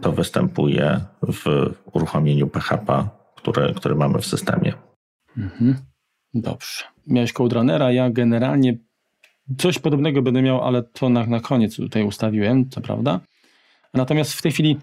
to 0.00 0.12
występuje 0.12 1.00
w 1.22 1.70
uruchomieniu 1.92 2.46
PHP, 2.46 3.08
które, 3.36 3.74
które 3.74 3.94
mamy 3.94 4.18
w 4.18 4.26
systemie. 4.26 4.72
Mhm. 5.38 5.76
Dobrze. 6.34 6.84
Miałeś 7.06 7.32
Coderunnera, 7.32 7.92
ja 7.92 8.10
generalnie 8.10 8.78
coś 9.58 9.78
podobnego 9.78 10.22
będę 10.22 10.42
miał, 10.42 10.60
ale 10.64 10.82
to 10.82 11.08
na, 11.08 11.26
na 11.26 11.40
koniec 11.40 11.76
tutaj 11.76 12.04
ustawiłem, 12.04 12.70
co 12.70 12.80
prawda. 12.80 13.20
Natomiast 13.94 14.32
w 14.32 14.42
tej 14.42 14.52
chwili 14.52 14.78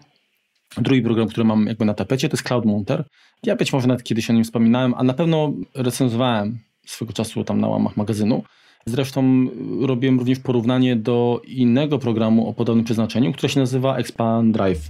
drugi 0.77 1.01
program, 1.01 1.27
który 1.27 1.43
mam 1.43 1.67
jakby 1.67 1.85
na 1.85 1.93
tapecie, 1.93 2.29
to 2.29 2.33
jest 2.33 2.43
Cloud 2.43 2.65
Monter. 2.65 3.05
Ja 3.43 3.55
być 3.55 3.73
może 3.73 3.87
nawet 3.87 4.03
kiedyś 4.03 4.29
o 4.29 4.33
nim 4.33 4.43
wspominałem, 4.43 4.93
a 4.97 5.03
na 5.03 5.13
pewno 5.13 5.53
recenzowałem 5.75 6.59
swego 6.85 7.13
czasu 7.13 7.43
tam 7.43 7.61
na 7.61 7.67
łamach 7.67 7.97
magazynu. 7.97 8.43
Zresztą 8.85 9.47
robiłem 9.81 10.19
również 10.19 10.39
porównanie 10.39 10.95
do 10.95 11.41
innego 11.47 11.99
programu 11.99 12.49
o 12.49 12.53
podobnym 12.53 12.85
przeznaczeniu, 12.85 13.33
który 13.33 13.53
się 13.53 13.59
nazywa 13.59 13.97
Expand 13.97 14.53
Drive. 14.53 14.89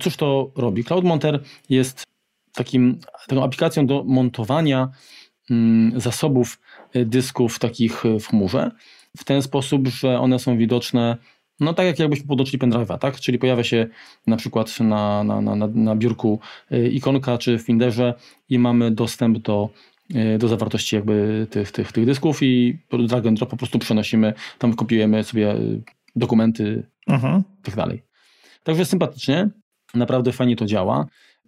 Cóż 0.00 0.16
to 0.16 0.50
robi? 0.56 0.84
Cloud 0.84 1.04
Monter 1.04 1.42
jest 1.70 2.04
takim, 2.52 2.98
taką 3.28 3.44
aplikacją 3.44 3.86
do 3.86 4.04
montowania 4.06 4.88
mm, 5.50 6.00
zasobów 6.00 6.60
y, 6.96 7.06
dysków 7.06 7.58
takich 7.58 8.06
y, 8.06 8.20
w 8.20 8.26
chmurze 8.26 8.70
w 9.16 9.24
ten 9.24 9.42
sposób, 9.42 9.88
że 9.88 10.20
one 10.20 10.38
są 10.38 10.58
widoczne 10.58 11.16
no 11.60 11.74
tak 11.74 11.86
jak 11.86 11.98
jakbyśmy 11.98 12.26
podłączyli 12.26 12.58
pendrive'a, 12.58 12.98
tak? 12.98 13.20
Czyli 13.20 13.38
pojawia 13.38 13.64
się 13.64 13.86
na 14.26 14.36
przykład 14.36 14.80
na, 14.80 15.24
na, 15.24 15.40
na, 15.40 15.66
na 15.66 15.96
biurku 15.96 16.40
y, 16.72 16.88
ikonka 16.88 17.38
czy 17.38 17.58
w 17.58 17.62
Finderze 17.62 18.14
i 18.48 18.58
mamy 18.58 18.90
dostęp 18.90 19.38
do, 19.38 19.68
do 20.38 20.48
zawartości 20.48 20.96
jakby 20.96 21.46
tych, 21.50 21.72
tych, 21.72 21.92
tych 21.92 22.06
dysków 22.06 22.42
i 22.42 22.78
drag 23.08 23.26
and 23.26 23.38
drop 23.38 23.50
po 23.50 23.56
prostu 23.56 23.78
przenosimy, 23.78 24.34
tam 24.58 24.74
kopiujemy 24.74 25.24
sobie 25.24 25.54
dokumenty 26.16 26.86
mhm. 27.06 27.42
i 27.60 27.62
tak 27.62 27.76
dalej. 27.76 28.02
Także 28.64 28.84
sympatycznie, 28.84 29.48
naprawdę 29.94 30.32
fajnie 30.32 30.56
to 30.56 30.66
działa. 30.66 31.06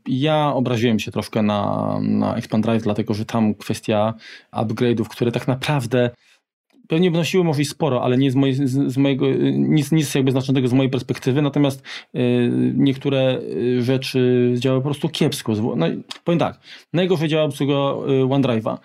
Ja 0.08 0.52
obraziłem 0.54 0.98
się 0.98 1.12
troszkę 1.12 1.42
na, 1.42 1.92
na 2.02 2.36
Expand 2.36 2.64
Drive, 2.64 2.82
dlatego 2.82 3.14
że 3.14 3.24
tam 3.24 3.54
kwestia 3.54 4.14
upgrade'ów, 4.52 5.08
które 5.08 5.32
tak 5.32 5.48
naprawdę 5.48 6.10
pewnie 6.88 7.10
wnosiły 7.10 7.44
może 7.44 7.62
i 7.62 7.64
sporo, 7.64 8.02
ale 8.02 8.18
nie 8.18 8.30
z, 8.30 8.34
mojej, 8.34 8.54
z, 8.54 8.92
z, 8.92 8.96
mojego, 8.96 9.26
nic, 9.52 9.92
nic 9.92 10.14
jakby 10.14 10.30
znaczącego 10.30 10.68
z 10.68 10.72
mojej 10.72 10.90
perspektywy, 10.90 11.42
natomiast 11.42 11.82
y, 12.14 12.50
niektóre 12.76 13.38
y, 13.38 13.82
rzeczy 13.82 14.52
działały 14.58 14.82
po 14.82 14.88
prostu 14.88 15.08
kiepsko. 15.08 15.52
No, 15.76 15.86
powiem 16.24 16.38
tak, 16.38 16.60
najgorzej 16.92 17.28
działa 17.28 17.44
obsługa 17.44 17.74
y, 17.74 17.76
OneDrive'a 18.24 18.78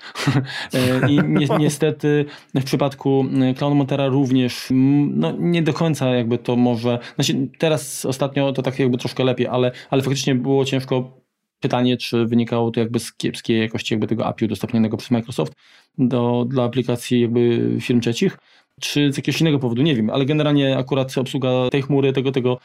i 1.10 1.20
ni 1.28 1.48
niestety 1.60 2.26
w 2.56 2.64
przypadku 2.64 3.26
Cloud 3.58 3.76
Montera 3.76 4.08
również 4.08 4.68
no, 4.72 5.32
nie 5.40 5.62
do 5.62 5.74
końca 5.74 6.16
jakby 6.16 6.38
to 6.38 6.56
może, 6.56 7.00
znaczy 7.16 7.48
teraz 7.58 8.06
ostatnio 8.06 8.54
to 8.54 8.62
tak 8.62 8.80
jakby 8.80 8.98
troszkę 8.98 9.24
lepiej, 9.24 9.48
ale, 9.48 9.72
ale 9.90 10.02
faktycznie 10.02 10.36
było 10.36 10.66
ciężko 10.66 11.21
pytanie, 11.62 11.98
czy 11.98 12.26
wynikało 12.26 12.72
to 12.72 12.80
jakby 12.80 13.00
z 13.00 13.14
kiepskiej 13.14 13.60
jakości 13.60 13.94
jakby 13.94 14.08
tego 14.08 14.26
API 14.26 14.46
udostępnionego 14.46 14.98
przez 14.98 15.12
Microsoft 15.12 15.54
do, 15.98 16.46
dla 16.50 16.64
aplikacji 16.64 17.22
jakby 17.22 17.78
firm 17.82 18.00
trzecich, 18.00 18.38
czy 18.82 19.14
z 19.14 19.18
jakiegoś 19.18 19.42
innego 19.42 19.60
powodu, 19.60 19.82
nie 19.82 19.96
wiem, 19.96 20.10
ale 20.10 20.26
generalnie 20.26 20.78
akurat 20.78 21.18
obsługa 21.18 21.50
tej 21.72 21.82
chmury, 21.82 22.14
tego, 22.14 22.32
tego, 22.32 22.60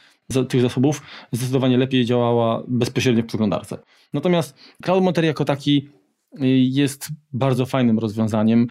tych 0.49 0.61
zasobów 0.61 1.03
zdecydowanie 1.33 1.79
lepiej 1.79 2.05
działała 2.05 2.63
bezpośrednio 2.69 3.23
w 3.23 3.27
przeglądarce. 3.27 3.79
Natomiast 4.13 4.59
Cloud 4.83 5.05
Monter 5.05 5.25
jako 5.25 5.45
taki 5.45 5.89
jest 6.71 7.09
bardzo 7.33 7.67
fajnym 7.67 7.99
rozwiązaniem. 7.99 8.67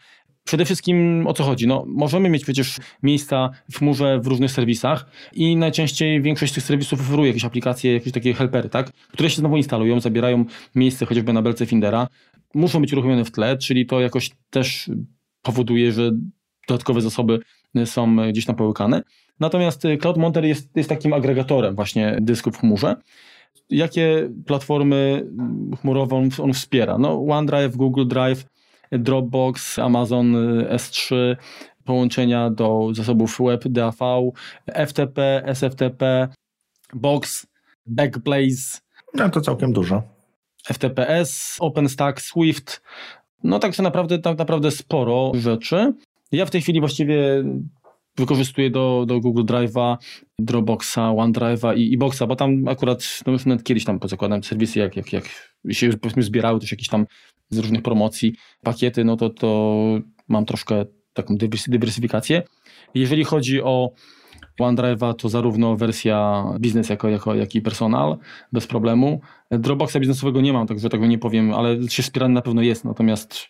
Przede 0.45 0.65
wszystkim 0.65 1.27
o 1.27 1.33
co 1.33 1.43
chodzi? 1.43 1.67
No, 1.67 1.85
możemy 1.87 2.29
mieć 2.29 2.43
przecież 2.43 2.77
miejsca 3.03 3.49
w 3.71 3.77
chmurze 3.77 4.19
w 4.19 4.27
różnych 4.27 4.51
serwisach 4.51 5.05
i 5.33 5.55
najczęściej 5.55 6.21
większość 6.21 6.51
z 6.51 6.55
tych 6.55 6.63
serwisów 6.63 7.01
oferuje 7.01 7.27
jakieś 7.27 7.45
aplikacje, 7.45 7.93
jakieś 7.93 8.13
takie 8.13 8.33
helpery, 8.33 8.69
tak? 8.69 8.91
które 8.91 9.29
się 9.29 9.35
znowu 9.35 9.57
instalują, 9.57 9.99
zabierają 9.99 10.45
miejsce 10.75 11.05
chociażby 11.05 11.33
na 11.33 11.41
belce 11.41 11.65
Findera, 11.65 12.07
muszą 12.53 12.81
być 12.81 12.93
uruchomione 12.93 13.25
w 13.25 13.31
tle, 13.31 13.57
czyli 13.57 13.85
to 13.85 14.01
jakoś 14.01 14.31
też 14.49 14.89
powoduje, 15.41 15.91
że 15.91 16.11
dodatkowe 16.67 17.01
zasoby 17.01 17.39
są 17.85 18.15
gdzieś 18.31 18.45
tam 18.45 18.55
połykane. 18.55 19.03
Natomiast 19.39 19.83
Cloud 20.01 20.17
Monter 20.17 20.45
jest, 20.45 20.77
jest 20.77 20.89
takim 20.89 21.13
agregatorem 21.13 21.75
właśnie 21.75 22.17
dysków 22.21 22.55
w 22.55 22.59
chmurze. 22.59 22.95
Jakie 23.69 24.29
platformy 24.45 25.27
chmurowe 25.81 26.29
on 26.39 26.53
wspiera? 26.53 26.97
No, 26.97 27.25
OneDrive, 27.27 27.75
Google 27.75 28.07
Drive, 28.07 28.45
Dropbox, 28.99 29.79
Amazon 29.79 30.33
S3, 30.69 31.35
połączenia 31.83 32.49
do 32.49 32.89
zasobów 32.93 33.37
web 33.39 33.67
DAV, 33.67 34.31
FTP, 34.87 35.43
SFTP, 35.45 36.27
Box, 36.93 37.47
Backblaze. 37.85 38.79
No 39.13 39.29
to 39.29 39.41
całkiem 39.41 39.73
dużo. 39.73 40.03
FTPS, 40.73 41.57
OpenStack, 41.59 42.21
Swift. 42.21 42.81
No 43.43 43.59
także 43.59 43.83
naprawdę, 43.83 44.19
tak 44.19 44.37
naprawdę 44.37 44.71
sporo 44.71 45.31
rzeczy. 45.35 45.93
Ja 46.31 46.45
w 46.45 46.51
tej 46.51 46.61
chwili 46.61 46.79
właściwie 46.79 47.43
wykorzystuję 48.17 48.69
do, 48.69 49.05
do 49.07 49.19
Google 49.19 49.43
Drive'a, 49.43 49.97
Dropboxa, 50.39 50.97
OneDrive'a 50.97 51.77
i, 51.77 51.93
i 51.93 51.97
Boxa, 51.97 52.21
bo 52.27 52.35
tam 52.35 52.67
akurat 52.67 53.21
no 53.25 53.33
już 53.33 53.45
nawet 53.45 53.63
kiedyś 53.63 53.85
tam 53.85 53.99
pozakładałem 53.99 54.43
serwisy, 54.43 54.79
jak, 54.79 54.95
jak, 54.97 55.13
jak 55.13 55.54
się 55.71 55.89
powiedzmy 55.89 56.23
zbierały 56.23 56.59
też 56.59 56.71
jakieś 56.71 56.87
tam 56.87 57.05
z 57.49 57.57
różnych 57.57 57.81
promocji 57.81 58.35
pakiety, 58.63 59.03
no 59.03 59.17
to, 59.17 59.29
to 59.29 59.79
mam 60.27 60.45
troszkę 60.45 60.85
taką 61.13 61.37
dywersyfikację. 61.67 62.43
Jeżeli 62.93 63.23
chodzi 63.23 63.61
o 63.61 63.91
OneDrive'a, 64.59 65.13
to 65.13 65.29
zarówno 65.29 65.75
wersja 65.75 66.45
biznes, 66.59 66.89
jako, 66.89 67.09
jako, 67.09 67.35
jak 67.35 67.55
i 67.55 67.61
personal, 67.61 68.17
bez 68.51 68.67
problemu. 68.67 69.21
Dropboxa 69.51 69.99
biznesowego 69.99 70.41
nie 70.41 70.53
mam, 70.53 70.67
także 70.67 70.89
tego 70.89 71.07
nie 71.07 71.17
powiem, 71.17 71.53
ale 71.53 71.89
się 71.89 72.03
wspierany 72.03 72.33
na 72.33 72.41
pewno 72.41 72.61
jest, 72.61 72.85
natomiast 72.85 73.47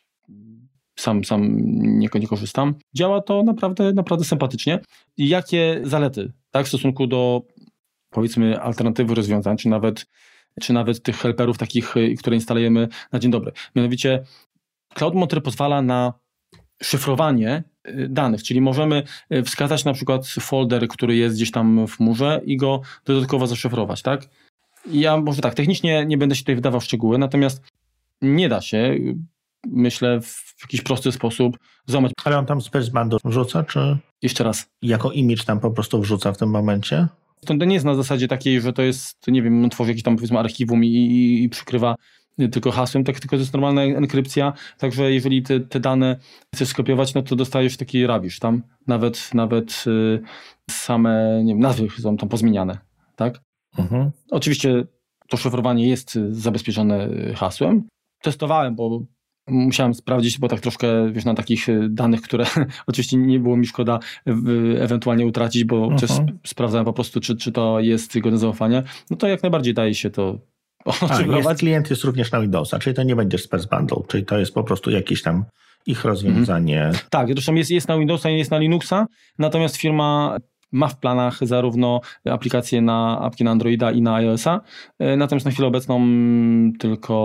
sam, 0.95 1.23
sam 1.23 1.57
nie, 1.99 2.09
nie 2.19 2.27
korzystam. 2.27 2.75
Działa 2.93 3.21
to 3.21 3.43
naprawdę, 3.43 3.93
naprawdę 3.93 4.25
sympatycznie. 4.25 4.79
Jakie 5.17 5.81
zalety 5.83 6.33
tak, 6.51 6.65
w 6.65 6.69
stosunku 6.69 7.07
do 7.07 7.41
powiedzmy 8.09 8.61
alternatywy 8.61 9.15
rozwiązań, 9.15 9.57
czy 9.57 9.69
nawet, 9.69 10.05
czy 10.61 10.73
nawet 10.73 11.03
tych 11.03 11.17
helperów 11.17 11.57
takich, 11.57 11.97
y, 11.97 12.15
które 12.19 12.35
instalujemy 12.35 12.87
na 13.11 13.19
dzień 13.19 13.31
dobry. 13.31 13.51
Mianowicie 13.75 14.23
Cloud 14.93 15.13
Monitor 15.13 15.43
pozwala 15.43 15.81
na 15.81 16.13
szyfrowanie 16.83 17.63
y, 17.87 18.07
danych, 18.09 18.43
czyli 18.43 18.61
możemy 18.61 19.03
y, 19.33 19.43
wskazać 19.43 19.85
na 19.85 19.93
przykład 19.93 20.27
folder, 20.27 20.87
który 20.87 21.15
jest 21.15 21.35
gdzieś 21.35 21.51
tam 21.51 21.87
w 21.87 21.97
chmurze 21.97 22.41
i 22.45 22.57
go 22.57 22.81
dodatkowo 23.05 23.47
zaszyfrować, 23.47 24.01
tak? 24.01 24.21
Ja 24.91 25.17
może 25.17 25.41
tak, 25.41 25.53
technicznie 25.53 26.05
nie 26.05 26.17
będę 26.17 26.35
się 26.35 26.41
tutaj 26.41 26.55
wdawał 26.55 26.79
w 26.79 26.83
szczegóły, 26.83 27.17
natomiast 27.17 27.63
nie 28.21 28.49
da 28.49 28.61
się, 28.61 28.95
myślę, 29.67 30.21
w 30.21 30.55
jakiś 30.61 30.81
prosty 30.81 31.11
sposób 31.11 31.57
złamać. 31.85 32.11
Ale 32.23 32.37
on 32.37 32.45
tam 32.45 32.59
Bundle 32.93 33.19
wrzuca, 33.25 33.63
czy 33.63 33.97
Jeszcze 34.21 34.43
raz. 34.43 34.69
jako 34.81 35.11
image 35.11 35.43
tam 35.43 35.59
po 35.59 35.71
prostu 35.71 36.01
wrzuca 36.01 36.33
w 36.33 36.37
tym 36.37 36.49
momencie? 36.49 37.07
To 37.45 37.53
nie 37.53 37.73
jest 37.73 37.85
na 37.85 37.95
zasadzie 37.95 38.27
takiej, 38.27 38.61
że 38.61 38.73
to 38.73 38.81
jest, 38.81 39.27
nie 39.27 39.41
wiem, 39.41 39.69
tworzy 39.69 39.91
jakieś 39.91 40.03
tam 40.03 40.15
powiedzmy 40.15 40.39
archiwum 40.39 40.83
i, 40.83 40.87
i, 40.87 41.43
i 41.43 41.49
przykrywa 41.49 41.95
tylko 42.51 42.71
hasłem, 42.71 43.03
tak, 43.03 43.19
tylko 43.19 43.35
to 43.35 43.39
jest 43.39 43.53
normalna 43.53 43.83
enkrypcja, 43.83 44.53
także 44.77 45.11
jeżeli 45.11 45.43
te, 45.43 45.59
te 45.59 45.79
dane 45.79 46.19
chcesz 46.55 46.69
skopiować, 46.69 47.13
no 47.13 47.21
to 47.21 47.35
dostajesz 47.35 47.77
taki 47.77 48.07
rabisz 48.07 48.39
tam, 48.39 48.63
nawet, 48.87 49.33
nawet 49.33 49.83
y, 49.87 50.21
same, 50.69 51.41
nie 51.43 51.53
wiem, 51.53 51.61
nazwy 51.61 51.89
są 51.89 52.17
tam 52.17 52.29
pozmieniane, 52.29 52.77
tak? 53.15 53.41
Mhm. 53.77 54.11
Oczywiście 54.31 54.83
to 55.29 55.37
szyfrowanie 55.37 55.89
jest 55.89 56.15
y, 56.15 56.35
zabezpieczone 56.35 57.07
y, 57.09 57.33
hasłem. 57.35 57.87
Testowałem, 58.21 58.75
bo 58.75 59.01
musiałem 59.47 59.93
sprawdzić, 59.93 60.39
bo 60.39 60.47
tak 60.47 60.59
troszkę, 60.59 61.11
wiesz, 61.11 61.25
na 61.25 61.33
takich 61.33 61.69
y, 61.69 61.87
danych, 61.89 62.21
które 62.21 62.45
oczywiście 62.87 63.17
nie 63.17 63.39
było 63.39 63.57
mi 63.57 63.65
szkoda 63.65 63.99
ewentualnie 64.79 65.25
utracić, 65.25 65.63
bo 65.63 65.83
Mhm. 65.83 65.99
też 65.99 66.11
sprawdzałem 66.47 66.85
po 66.85 66.93
prostu, 66.93 67.19
czy, 67.19 67.35
czy 67.37 67.51
to 67.51 67.79
jest 67.79 68.19
godne 68.19 68.37
zaufania, 68.37 68.83
no 69.09 69.17
to 69.17 69.27
jak 69.27 69.43
najbardziej 69.43 69.73
daje 69.73 69.95
się 69.95 70.09
to 70.09 70.39
A, 71.09 71.21
jest, 71.21 71.59
klient 71.59 71.89
jest 71.89 72.03
również 72.03 72.31
na 72.31 72.41
Windowsa, 72.41 72.79
czyli 72.79 72.95
to 72.95 73.03
nie 73.03 73.15
będzie 73.15 73.37
Space 73.37 73.67
Bundle, 73.71 73.97
czyli 74.07 74.25
to 74.25 74.37
jest 74.37 74.53
po 74.53 74.63
prostu 74.63 74.91
jakieś 74.91 75.21
tam 75.21 75.45
ich 75.85 76.05
rozwiązanie. 76.05 76.91
Tak, 77.09 77.27
zresztą 77.27 77.53
jest, 77.55 77.71
jest 77.71 77.87
na 77.87 77.97
Windowsa 77.97 78.29
i 78.29 78.37
jest 78.37 78.51
na 78.51 78.57
Linuxa, 78.57 79.05
natomiast 79.39 79.75
firma 79.77 80.37
ma 80.75 80.87
w 80.87 80.99
planach 80.99 81.39
zarówno 81.41 82.01
aplikacje 82.25 82.81
na 82.81 83.19
apki 83.21 83.43
na 83.43 83.51
Androida 83.51 83.91
i 83.91 84.01
na 84.01 84.15
iOS-a, 84.15 84.61
e, 84.99 85.17
natomiast 85.17 85.45
na 85.45 85.51
chwilę 85.51 85.67
obecną 85.67 86.01
tylko 86.79 87.15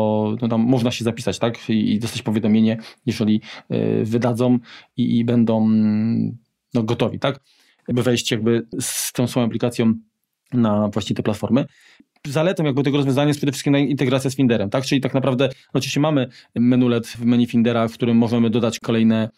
no 0.42 0.48
tam 0.48 0.60
można 0.60 0.90
się 0.90 1.04
zapisać, 1.04 1.38
tak, 1.38 1.70
i, 1.70 1.98
dostać 1.98 2.22
powiadomienie, 2.22 2.76
jeżeli 3.06 3.40
e, 3.68 4.04
wydadzą 4.04 4.58
i, 4.96 5.18
i 5.18 5.24
będą 5.24 5.68
no, 6.74 6.82
gotowi, 6.82 7.18
tak, 7.18 7.40
by 7.88 8.02
wejść 8.02 8.30
jakby 8.30 8.66
z 8.80 9.12
tą 9.12 9.26
swoją 9.26 9.46
aplikacją 9.46 9.94
na 10.52 10.88
właśnie 10.88 11.16
te 11.16 11.22
platformy. 11.22 11.64
Zaletą 12.26 12.64
jakby 12.64 12.82
tego 12.82 12.96
rozwiązania 12.96 13.28
jest 13.28 13.40
przede 13.40 13.52
wszystkim 13.52 13.76
integracja 13.76 14.30
z 14.30 14.36
Finderem, 14.36 14.70
tak? 14.70 14.84
Czyli 14.84 15.00
tak 15.00 15.14
naprawdę 15.14 15.48
oczywiście 15.72 16.00
mamy 16.00 16.28
menulet 16.54 17.06
w 17.06 17.24
menu 17.24 17.46
Findera, 17.46 17.88
w 17.88 17.92
którym 17.92 18.16
możemy 18.16 18.50
dodać 18.50 18.80
kolejne 18.80 19.30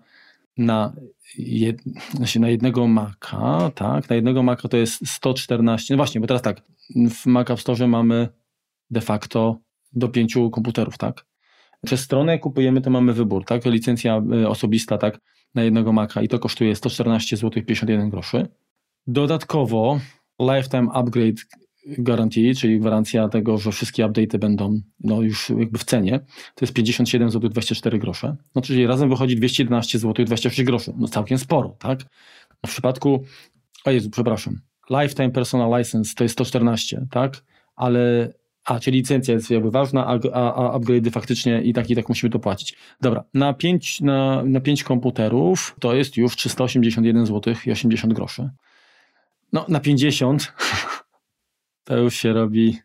na, 0.57 0.93
jed, 1.37 1.83
znaczy 2.13 2.39
na 2.39 2.49
jednego 2.49 2.87
Maca, 2.87 3.71
tak, 3.75 4.09
na 4.09 4.15
jednego 4.15 4.43
Maca 4.43 4.67
to 4.67 4.77
jest 4.77 5.09
114, 5.09 5.93
no 5.93 5.97
właśnie, 5.97 6.21
bo 6.21 6.27
teraz 6.27 6.41
tak, 6.41 6.61
w 7.09 7.25
Mac 7.25 7.51
App 7.51 7.61
Store 7.61 7.87
mamy 7.87 8.27
de 8.89 9.01
facto 9.01 9.59
do 9.93 10.09
pięciu 10.09 10.49
komputerów, 10.49 10.97
tak? 10.97 11.25
Przez 11.85 11.99
stronę 11.99 12.39
kupujemy, 12.39 12.81
to 12.81 12.89
mamy 12.89 13.13
wybór, 13.13 13.45
tak? 13.45 13.65
Licencja 13.65 14.21
y, 14.33 14.47
osobista, 14.49 14.97
tak? 14.97 15.19
Na 15.55 15.63
jednego 15.63 15.93
Maca 15.93 16.21
i 16.21 16.27
to 16.27 16.39
kosztuje 16.39 16.75
114 16.75 17.37
zł 17.37 17.63
51 17.63 18.09
groszy. 18.09 18.47
Dodatkowo 19.07 19.99
Lifetime 20.39 20.87
Upgrade 20.93 21.35
Guarantee, 21.97 22.55
czyli 22.55 22.79
gwarancja 22.79 23.29
tego, 23.29 23.57
że 23.57 23.71
wszystkie 23.71 24.05
update'y 24.05 24.37
będą 24.37 24.81
no, 25.03 25.21
już 25.21 25.49
jakby 25.49 25.79
w 25.79 25.83
cenie, 25.83 26.19
to 26.55 26.65
jest 26.65 26.73
57 26.73 27.31
zł 27.31 27.49
24 27.49 27.99
grosze. 27.99 28.35
No 28.55 28.61
czyli 28.61 28.87
razem 28.87 29.09
wychodzi 29.09 29.35
211 29.35 29.99
zł 29.99 30.25
26 30.25 30.63
groszy. 30.63 30.93
No 30.97 31.07
całkiem 31.07 31.37
sporo, 31.37 31.75
tak? 31.79 31.99
W 32.65 32.69
przypadku, 32.69 33.23
o 33.85 33.91
Jezu, 33.91 34.09
przepraszam, 34.09 34.59
Lifetime 34.89 35.31
Personal 35.31 35.79
License 35.79 36.15
to 36.15 36.23
jest 36.23 36.33
114, 36.33 37.07
tak? 37.11 37.43
Ale 37.75 38.33
a, 38.65 38.79
czyli 38.79 38.97
licencja 38.97 39.33
jest 39.33 39.51
jakby 39.51 39.71
ważna, 39.71 40.07
a, 40.07 40.19
a, 40.33 40.53
a 40.55 40.79
upgrade'y 40.79 41.11
faktycznie 41.11 41.61
i 41.61 41.73
tak 41.73 41.89
i 41.89 41.95
tak 41.95 42.09
musimy 42.09 42.29
to 42.29 42.39
płacić. 42.39 42.75
Dobra, 43.01 43.23
na 43.33 43.53
5 43.53 44.01
na, 44.01 44.43
na 44.43 44.59
pięć 44.59 44.83
komputerów 44.83 45.75
to 45.79 45.95
jest 45.95 46.17
już 46.17 46.35
381 46.35 47.25
zł 47.25 47.53
i 47.65 47.71
80 47.71 48.13
groszy. 48.13 48.49
No, 49.53 49.65
na 49.69 49.79
50 49.79 50.53
to 51.85 51.97
już 51.97 52.15
się 52.15 52.33
robi 52.33 52.77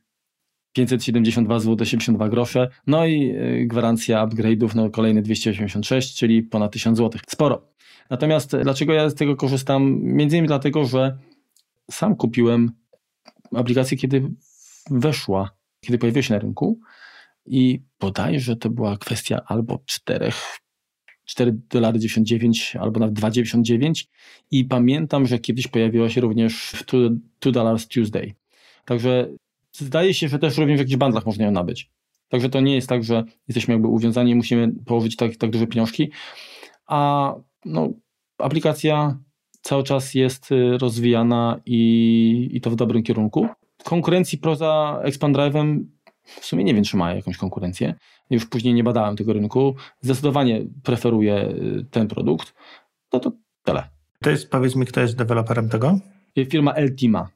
572 0.73 1.61
zł 1.61 1.77
82 1.83 2.29
grosze. 2.29 2.69
No 2.87 3.07
i 3.07 3.31
y, 3.31 3.67
gwarancja 3.67 4.27
upgrade'ów, 4.27 4.75
no 4.75 4.91
kolejne 4.91 5.23
286, 5.23 6.19
czyli 6.19 6.43
ponad 6.43 6.73
1000 6.73 6.99
zł. 6.99 7.21
Sporo. 7.29 7.71
Natomiast 8.11 8.57
dlaczego 8.57 8.93
ja 8.93 9.11
z 9.11 9.15
tego 9.15 9.37
korzystam? 9.37 10.01
Między 10.03 10.37
innymi 10.37 10.49
dlatego, 10.49 10.85
że 10.85 11.19
sam 11.91 12.17
kupiłem 12.17 12.73
aplikację, 13.55 13.97
kiedy 13.97 14.31
weszła 14.91 15.60
kiedy 15.81 15.99
pojawiła 15.99 16.23
się 16.23 16.35
na 16.35 16.41
rynku 16.41 16.81
i 17.47 17.83
bodajże 18.01 18.57
to 18.57 18.71
była 18.71 18.97
kwestia 18.97 19.41
albo 19.47 19.83
4, 19.87 20.33
4 21.25 21.53
dolary 21.71 21.99
99 21.99 22.77
albo 22.81 23.01
nawet 23.01 23.15
2,99 23.15 24.05
i 24.51 24.65
pamiętam, 24.65 25.27
że 25.27 25.39
kiedyś 25.39 25.69
pojawiła 25.69 26.11
się 26.11 26.21
również 26.21 26.71
w 26.71 26.85
2 27.41 27.53
dollars 27.53 27.89
Tuesday. 27.89 28.35
Także 28.85 29.29
zdaje 29.73 30.15
się, 30.15 30.29
że 30.29 30.39
też 30.39 30.59
również 30.59 30.77
w 30.77 30.81
jakichś 30.81 30.97
bandlach 30.97 31.27
można 31.27 31.45
ją 31.45 31.51
nabyć. 31.51 31.91
Także 32.29 32.49
to 32.49 32.61
nie 32.61 32.75
jest 32.75 32.89
tak, 32.89 33.05
że 33.05 33.25
jesteśmy 33.49 33.75
jakby 33.75 33.89
uwiązani 33.89 34.31
i 34.31 34.35
musimy 34.35 34.73
położyć 34.87 35.17
tak, 35.17 35.37
tak 35.37 35.51
duże 35.51 35.67
pieniążki, 35.67 36.11
a 36.87 37.35
no, 37.65 37.89
aplikacja 38.39 39.19
cały 39.63 39.83
czas 39.83 40.15
jest 40.15 40.49
rozwijana 40.79 41.61
i, 41.67 42.49
i 42.53 42.61
to 42.61 42.71
w 42.71 42.77
dobrym 42.77 43.03
kierunku 43.03 43.49
konkurencji 43.85 44.39
poza 44.39 45.01
Expand 45.03 45.37
Drive'em 45.37 45.85
w 46.25 46.47
sumie 46.47 46.65
nie 46.65 46.75
wiem, 46.75 46.85
czy 46.85 46.97
ma 46.97 47.15
jakąś 47.15 47.37
konkurencję. 47.37 47.95
Już 48.31 48.47
później 48.47 48.75
nie 48.75 48.85
badałem 48.85 49.17
tego 49.17 49.33
rynku. 49.33 49.75
Zdecydowanie 50.01 50.61
preferuję 50.83 51.55
ten 51.91 52.09
produkt. 52.09 52.55
No 53.13 53.21
to 53.21 53.33
tyle. 53.65 53.89
To 54.23 54.31
jest, 54.31 54.51
powiedz 54.51 54.77
mi, 54.77 54.87
kto 54.87 55.01
jest 55.01 55.17
deweloperem 55.17 55.69
tego? 55.69 55.99
Firma 56.51 56.73
Eltima. 56.73 57.29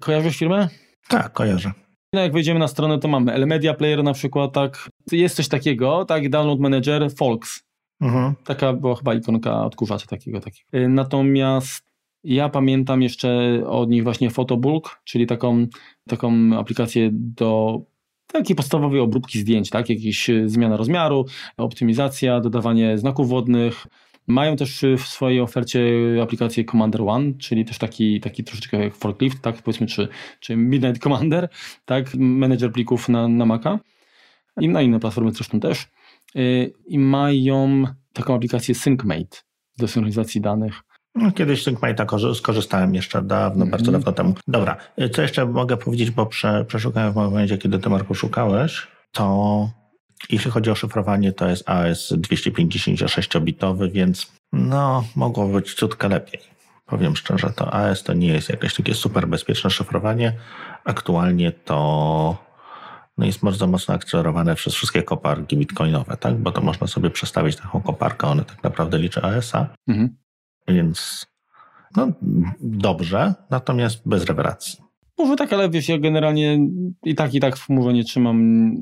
Kojarzysz 0.00 0.36
firmę? 0.36 0.68
Tak, 1.08 1.32
kojarzę. 1.32 1.72
No 2.12 2.20
jak 2.20 2.32
wejdziemy 2.32 2.60
na 2.60 2.68
stronę, 2.68 2.98
to 2.98 3.08
mamy 3.08 3.46
Media 3.46 3.74
Player 3.74 4.04
na 4.04 4.12
przykład, 4.12 4.52
tak. 4.52 4.88
Jest 5.12 5.36
coś 5.36 5.48
takiego, 5.48 6.04
tak, 6.04 6.28
Download 6.28 6.60
Manager, 6.60 7.10
Folks. 7.16 7.62
Mhm. 8.00 8.34
Taka 8.44 8.72
była 8.72 8.96
chyba 8.96 9.14
ikonka 9.14 9.64
odkurzacza 9.64 10.06
takiego. 10.06 10.40
takiego. 10.40 10.88
Natomiast 10.88 11.87
ja 12.24 12.48
pamiętam 12.48 13.02
jeszcze 13.02 13.62
od 13.66 13.90
nich 13.90 14.02
właśnie 14.02 14.30
Photobulk, 14.30 15.00
czyli 15.04 15.26
taką, 15.26 15.66
taką 16.08 16.58
aplikację 16.58 17.10
do 17.12 17.80
takie 18.32 18.54
podstawowe 18.54 19.02
obróbki 19.02 19.38
zdjęć, 19.38 19.70
tak? 19.70 19.88
Jakieś 19.90 20.30
e, 20.30 20.48
zmiana 20.48 20.76
rozmiaru, 20.76 21.24
optymizacja, 21.56 22.40
dodawanie 22.40 22.98
znaków 22.98 23.28
wodnych. 23.28 23.86
Mają 24.26 24.56
też 24.56 24.84
w 24.98 25.02
swojej 25.02 25.40
ofercie 25.40 25.80
aplikację 26.22 26.64
Commander 26.64 27.02
One, 27.02 27.32
czyli 27.38 27.64
też 27.64 27.78
taki, 27.78 28.20
taki 28.20 28.44
troszeczkę 28.44 28.84
jak 28.84 28.94
forklift, 28.94 29.42
tak? 29.42 29.62
Powiedzmy, 29.62 29.86
czy, 29.86 30.08
czy 30.40 30.56
Midnight 30.56 31.02
Commander, 31.02 31.48
tak? 31.84 32.14
Manager 32.14 32.72
plików 32.72 33.08
na, 33.08 33.28
na 33.28 33.46
Maca 33.46 33.78
i 34.60 34.68
na 34.68 34.82
inne 34.82 35.00
platformy 35.00 35.32
zresztą 35.32 35.60
też. 35.60 35.88
I 36.86 36.98
mają 36.98 37.84
taką 38.12 38.34
aplikację 38.34 38.74
SyncMate 38.74 39.36
do 39.78 39.88
synchronizacji 39.88 40.40
danych. 40.40 40.82
No, 41.18 41.32
kiedyś 41.32 41.62
z 41.62 41.66
SyncMate'a 41.66 42.34
skorzystałem 42.34 42.94
jeszcze 42.94 43.22
dawno, 43.22 43.56
mm 43.56 43.68
-hmm. 43.68 43.70
bardzo 43.70 43.92
dawno 43.92 44.12
temu. 44.12 44.34
Dobra, 44.48 44.76
co 45.12 45.22
jeszcze 45.22 45.46
mogę 45.46 45.76
powiedzieć, 45.76 46.10
bo 46.10 46.26
prze, 46.26 46.64
przeszukałem 46.64 47.12
w 47.12 47.16
momencie, 47.16 47.58
kiedy 47.58 47.78
ty 47.78 47.88
Marku 47.88 48.14
szukałeś, 48.14 48.86
to 49.12 49.70
jeśli 50.30 50.50
chodzi 50.50 50.70
o 50.70 50.74
szyfrowanie, 50.74 51.32
to 51.32 51.48
jest 51.48 51.70
AS 51.70 52.12
256-bitowy, 52.12 53.90
więc 53.90 54.32
no, 54.52 55.04
mogło 55.16 55.48
być 55.48 55.74
ciutkę 55.74 56.08
lepiej. 56.08 56.40
Powiem 56.86 57.16
szczerze, 57.16 57.50
to 57.56 57.74
AS 57.74 58.02
to 58.02 58.12
nie 58.12 58.28
jest 58.28 58.48
jakieś 58.48 58.74
takie 58.74 58.94
super 58.94 59.28
bezpieczne 59.28 59.70
szyfrowanie. 59.70 60.32
Aktualnie 60.84 61.52
to 61.52 62.48
no 63.18 63.26
jest 63.26 63.44
bardzo 63.44 63.66
mocno 63.66 63.94
akcelerowane 63.94 64.54
przez 64.54 64.74
wszystkie 64.74 65.02
koparki 65.02 65.56
bitcoinowe, 65.56 66.16
tak? 66.16 66.34
Bo 66.34 66.52
to 66.52 66.60
można 66.60 66.86
sobie 66.86 67.10
przestawić 67.10 67.56
taką 67.56 67.80
koparkę, 67.80 68.26
one 68.26 68.44
tak 68.44 68.62
naprawdę 68.62 68.98
liczy 68.98 69.22
ASA. 69.22 69.66
Mhm. 69.88 70.16
Więc 70.68 71.26
no 71.96 72.12
dobrze, 72.60 73.34
natomiast 73.50 74.08
bez 74.08 74.24
rewelacji. 74.24 74.78
Może 75.18 75.36
tak, 75.36 75.52
ale 75.52 75.70
wiesz, 75.70 75.88
ja 75.88 75.98
generalnie 75.98 76.58
i 77.04 77.14
tak, 77.14 77.34
i 77.34 77.40
tak 77.40 77.56
w 77.56 77.66
chmurze 77.66 77.92
nie 77.92 78.04
trzymam 78.04 78.72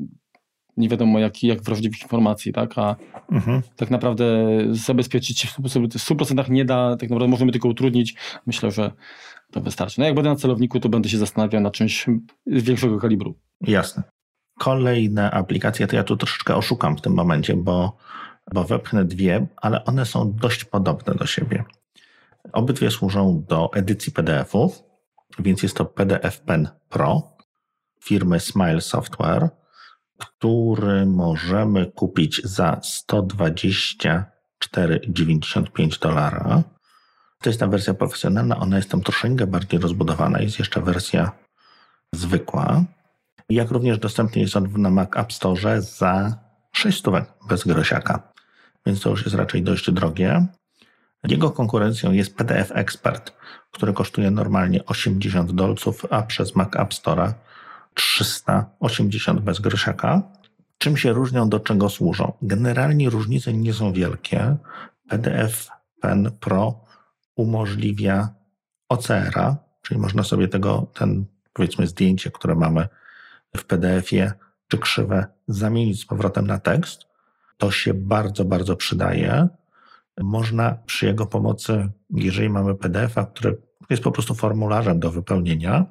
nie 0.77 0.89
wiadomo 0.89 1.19
jak, 1.19 1.43
jak 1.43 1.63
wrażliwych 1.63 2.03
informacji, 2.03 2.53
tak? 2.53 2.79
A 2.79 2.97
mhm. 3.33 3.63
tak 3.77 3.91
naprawdę 3.91 4.47
zabezpieczyć 4.71 5.41
się 5.41 5.49
w 5.49 5.61
100% 5.61 6.51
nie 6.51 6.65
da, 6.65 6.97
tak 6.97 7.11
naprawdę 7.11 7.31
możemy 7.31 7.53
tylko 7.53 7.69
utrudnić. 7.69 8.15
Myślę, 8.47 8.71
że 8.71 8.91
to 9.53 9.61
wystarczy. 9.61 10.01
No 10.01 10.07
jak 10.07 10.15
będę 10.15 10.31
na 10.31 10.37
celowniku, 10.37 10.81
to 10.81 10.89
będę 10.89 11.09
się 11.09 11.19
zastanawiał 11.19 11.63
nad 11.63 11.73
czymś 11.73 12.07
większego 12.47 12.99
kalibru. 12.99 13.35
Jasne. 13.61 14.03
Kolejne 14.59 15.31
aplikacje, 15.31 15.87
to 15.87 15.97
ja 15.97 16.05
tu 16.05 16.17
troszeczkę 16.17 16.57
oszukam 16.57 16.97
w 16.97 17.01
tym 17.01 17.15
momencie, 17.15 17.57
bo, 17.57 17.97
bo 18.55 18.65
wepchnę 18.65 19.05
dwie, 19.05 19.47
ale 19.57 19.85
one 19.85 20.07
są 20.07 20.33
dość 20.33 20.65
podobne 20.65 21.15
do 21.15 21.27
siebie. 21.27 21.65
Obydwie 22.53 22.91
służą 22.91 23.45
do 23.49 23.71
edycji 23.75 24.13
PDF-ów, 24.13 24.83
więc 25.39 25.63
jest 25.63 25.77
to 25.77 25.85
PDF 25.85 26.41
Pen 26.41 26.69
Pro 26.89 27.37
firmy 28.05 28.41
Smile 28.41 28.81
Software, 28.81 29.49
który 30.19 31.07
możemy 31.07 31.87
kupić 31.87 32.41
za 32.45 32.81
124,95 33.13 36.01
dolara. 36.01 36.63
To 37.43 37.51
jest 37.51 37.61
ta 37.61 37.67
wersja 37.67 37.95
profesjonalna, 37.95 38.59
ona 38.59 38.77
jest 38.77 38.91
tam 38.91 39.01
troszeczkę 39.01 39.47
bardziej 39.47 39.81
rozbudowana. 39.81 40.41
Jest 40.41 40.59
jeszcze 40.59 40.81
wersja 40.81 41.33
zwykła. 42.15 42.85
Jak 43.49 43.71
również 43.71 43.99
dostępny 43.99 44.43
jest 44.43 44.57
on 44.57 44.73
na 44.77 44.91
Mac 44.91 45.17
App 45.17 45.33
Store 45.33 45.83
za 45.83 46.39
600 46.73 47.15
bez 47.49 47.65
grosiaka, 47.65 48.33
więc 48.87 49.01
to 49.01 49.11
już 49.11 49.25
jest 49.25 49.37
raczej 49.37 49.63
dość 49.63 49.91
drogie. 49.91 50.47
Jego 51.25 51.51
konkurencją 51.51 52.13
jest 52.13 52.37
PDF 52.37 52.73
Expert, 52.75 53.33
który 53.71 53.93
kosztuje 53.93 54.31
normalnie 54.31 54.85
80 54.85 55.53
dolców, 55.53 56.07
a 56.11 56.23
przez 56.23 56.57
Mac 56.57 56.77
App 56.77 56.95
Store 56.95 57.35
380 57.95 59.41
bez 59.41 59.61
grosiaka. 59.61 60.23
Czym 60.79 60.97
się 60.97 61.13
różnią, 61.13 61.49
do 61.49 61.61
czego 61.61 61.89
służą? 61.89 62.33
Generalnie 62.43 63.11
różnice 63.11 63.53
nie 63.53 63.73
są 63.73 63.93
wielkie. 63.93 64.57
PDF 65.09 65.69
Pen 66.01 66.31
Pro 66.41 66.85
umożliwia 67.37 68.29
OCR-a, 68.89 69.57
czyli 69.83 70.01
można 70.01 70.23
sobie 70.23 70.49
tego, 70.49 70.87
ten 70.95 71.25
powiedzmy 71.53 71.87
zdjęcie, 71.87 72.31
które 72.31 72.55
mamy 72.55 72.89
w 73.57 73.65
PDF-ie, 73.65 74.33
czy 74.69 74.79
krzywe 74.79 75.27
zamienić 75.49 76.01
z 76.01 76.07
powrotem 76.07 76.47
na 76.47 76.59
tekst. 76.59 77.06
To 77.57 77.71
się 77.71 77.95
bardzo, 77.95 78.45
bardzo 78.45 78.77
przydaje. 78.77 79.49
Można 80.21 80.79
przy 80.87 81.07
jego 81.07 81.27
pomocy, 81.27 81.89
jeżeli 82.11 82.49
mamy 82.49 82.75
PDF-a, 82.75 83.27
który 83.27 83.63
jest 83.91 84.03
po 84.03 84.13
prostu 84.13 84.35
formularzem 84.35 85.01
do 85.01 85.11
wypełnienia, 85.11 85.87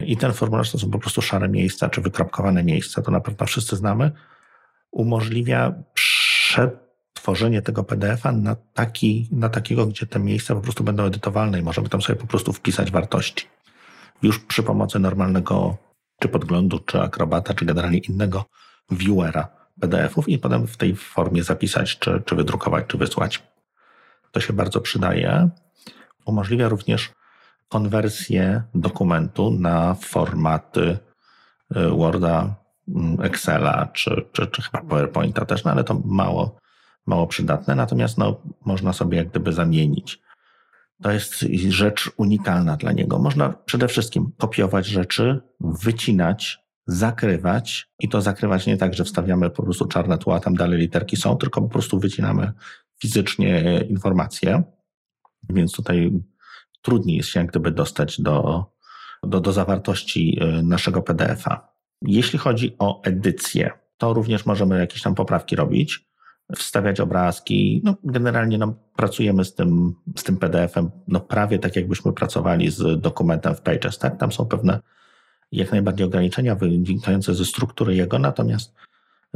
i 0.00 0.16
ten 0.16 0.32
formularz 0.32 0.70
to 0.70 0.78
są 0.78 0.90
po 0.90 0.98
prostu 0.98 1.22
szare 1.22 1.48
miejsca, 1.48 1.88
czy 1.88 2.00
wykropkowane 2.00 2.64
miejsca, 2.64 3.02
to 3.02 3.10
na 3.10 3.20
pewno 3.20 3.46
wszyscy 3.46 3.76
znamy, 3.76 4.12
umożliwia 4.90 5.74
przetworzenie 5.94 7.62
tego 7.62 7.84
PDF-a 7.84 8.32
na, 8.32 8.56
taki, 8.74 9.28
na 9.32 9.48
takiego, 9.48 9.86
gdzie 9.86 10.06
te 10.06 10.18
miejsca 10.18 10.54
po 10.54 10.60
prostu 10.60 10.84
będą 10.84 11.04
edytowalne 11.04 11.58
i 11.58 11.62
możemy 11.62 11.88
tam 11.88 12.02
sobie 12.02 12.18
po 12.18 12.26
prostu 12.26 12.52
wpisać 12.52 12.90
wartości. 12.90 13.46
Już 14.22 14.38
przy 14.38 14.62
pomocy 14.62 14.98
normalnego 14.98 15.76
czy 16.20 16.28
podglądu, 16.28 16.78
czy 16.78 17.00
akrobata, 17.00 17.54
czy 17.54 17.64
generalnie 17.64 17.98
innego 17.98 18.44
viewera 18.90 19.61
PDF-ów 19.82 20.28
i 20.28 20.38
potem 20.38 20.66
w 20.66 20.76
tej 20.76 20.96
formie 20.96 21.42
zapisać, 21.42 21.98
czy, 21.98 22.22
czy 22.26 22.36
wydrukować, 22.36 22.84
czy 22.86 22.98
wysłać. 22.98 23.42
To 24.32 24.40
się 24.40 24.52
bardzo 24.52 24.80
przydaje. 24.80 25.48
Umożliwia 26.24 26.68
również 26.68 27.10
konwersję 27.68 28.62
dokumentu 28.74 29.50
na 29.50 29.94
formaty 29.94 30.98
y, 31.76 31.88
Worda, 31.88 32.54
mm, 32.88 33.20
Excela 33.22 33.88
czy, 33.92 34.24
czy, 34.32 34.46
czy 34.46 34.62
chyba 34.62 34.80
PowerPointa 34.80 35.44
też, 35.44 35.64
no 35.64 35.70
ale 35.70 35.84
to 35.84 36.00
mało, 36.04 36.58
mało 37.06 37.26
przydatne. 37.26 37.74
Natomiast 37.74 38.18
no, 38.18 38.40
można 38.64 38.92
sobie 38.92 39.18
jak 39.18 39.28
gdyby 39.28 39.52
zamienić. 39.52 40.20
To 41.02 41.10
jest 41.10 41.34
rzecz 41.68 42.10
unikalna 42.16 42.76
dla 42.76 42.92
niego. 42.92 43.18
Można 43.18 43.48
przede 43.48 43.88
wszystkim 43.88 44.32
kopiować 44.38 44.86
rzeczy, 44.86 45.40
wycinać, 45.60 46.61
zakrywać 46.86 47.88
i 47.98 48.08
to 48.08 48.22
zakrywać 48.22 48.66
nie 48.66 48.76
tak, 48.76 48.94
że 48.94 49.04
wstawiamy 49.04 49.50
po 49.50 49.62
prostu 49.62 49.86
czarne 49.86 50.18
tło, 50.18 50.34
a 50.34 50.40
tam 50.40 50.54
dalej 50.54 50.78
literki 50.78 51.16
są, 51.16 51.36
tylko 51.36 51.62
po 51.62 51.68
prostu 51.68 51.98
wycinamy 51.98 52.52
fizycznie 53.02 53.80
informacje. 53.88 54.62
Więc 55.50 55.72
tutaj 55.72 56.12
trudniej 56.82 57.16
jest 57.16 57.28
się 57.28 57.40
jak 57.40 57.50
gdyby 57.50 57.70
dostać 57.70 58.20
do, 58.20 58.64
do, 59.22 59.40
do 59.40 59.52
zawartości 59.52 60.38
e, 60.40 60.62
naszego 60.62 61.02
PDF-a. 61.02 61.72
Jeśli 62.02 62.38
chodzi 62.38 62.76
o 62.78 63.02
edycję, 63.02 63.70
to 63.96 64.14
również 64.14 64.46
możemy 64.46 64.78
jakieś 64.78 65.02
tam 65.02 65.14
poprawki 65.14 65.56
robić, 65.56 66.06
wstawiać 66.56 67.00
obrazki. 67.00 67.80
No, 67.84 67.96
generalnie 68.04 68.58
no, 68.58 68.74
pracujemy 68.96 69.44
z 69.44 69.54
tym, 69.54 69.94
z 70.16 70.22
tym 70.22 70.36
PDF-em 70.36 70.90
no, 71.08 71.20
prawie 71.20 71.58
tak, 71.58 71.76
jakbyśmy 71.76 72.12
pracowali 72.12 72.70
z 72.70 73.00
dokumentem 73.00 73.54
w 73.54 73.60
Pages. 73.60 73.98
Tak? 73.98 74.18
Tam 74.18 74.32
są 74.32 74.46
pewne 74.46 74.80
jak 75.52 75.72
najbardziej 75.72 76.06
ograniczenia 76.06 76.54
wynikające 76.54 77.34
ze 77.34 77.44
struktury 77.44 77.94
jego, 77.94 78.18
natomiast 78.18 78.74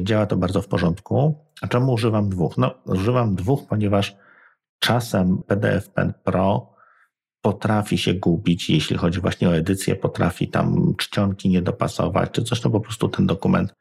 działa 0.00 0.26
to 0.26 0.36
bardzo 0.36 0.62
w 0.62 0.68
porządku. 0.68 1.34
A 1.60 1.68
czemu 1.68 1.92
używam 1.92 2.28
dwóch? 2.28 2.58
No, 2.58 2.74
używam 2.84 3.34
dwóch, 3.34 3.66
ponieważ 3.68 4.16
czasem 4.78 5.42
PDF 5.46 5.88
Pen 5.88 6.12
Pro 6.24 6.76
potrafi 7.40 7.98
się 7.98 8.14
gubić, 8.14 8.70
jeśli 8.70 8.96
chodzi 8.96 9.20
właśnie 9.20 9.48
o 9.48 9.56
edycję, 9.56 9.96
potrafi 9.96 10.48
tam 10.48 10.94
czcionki 10.96 11.48
nie 11.48 11.62
dopasować, 11.62 12.30
czy 12.30 12.42
coś, 12.42 12.64
no 12.64 12.70
po 12.70 12.80
prostu 12.80 13.08
ten 13.08 13.26
dokument 13.26 13.74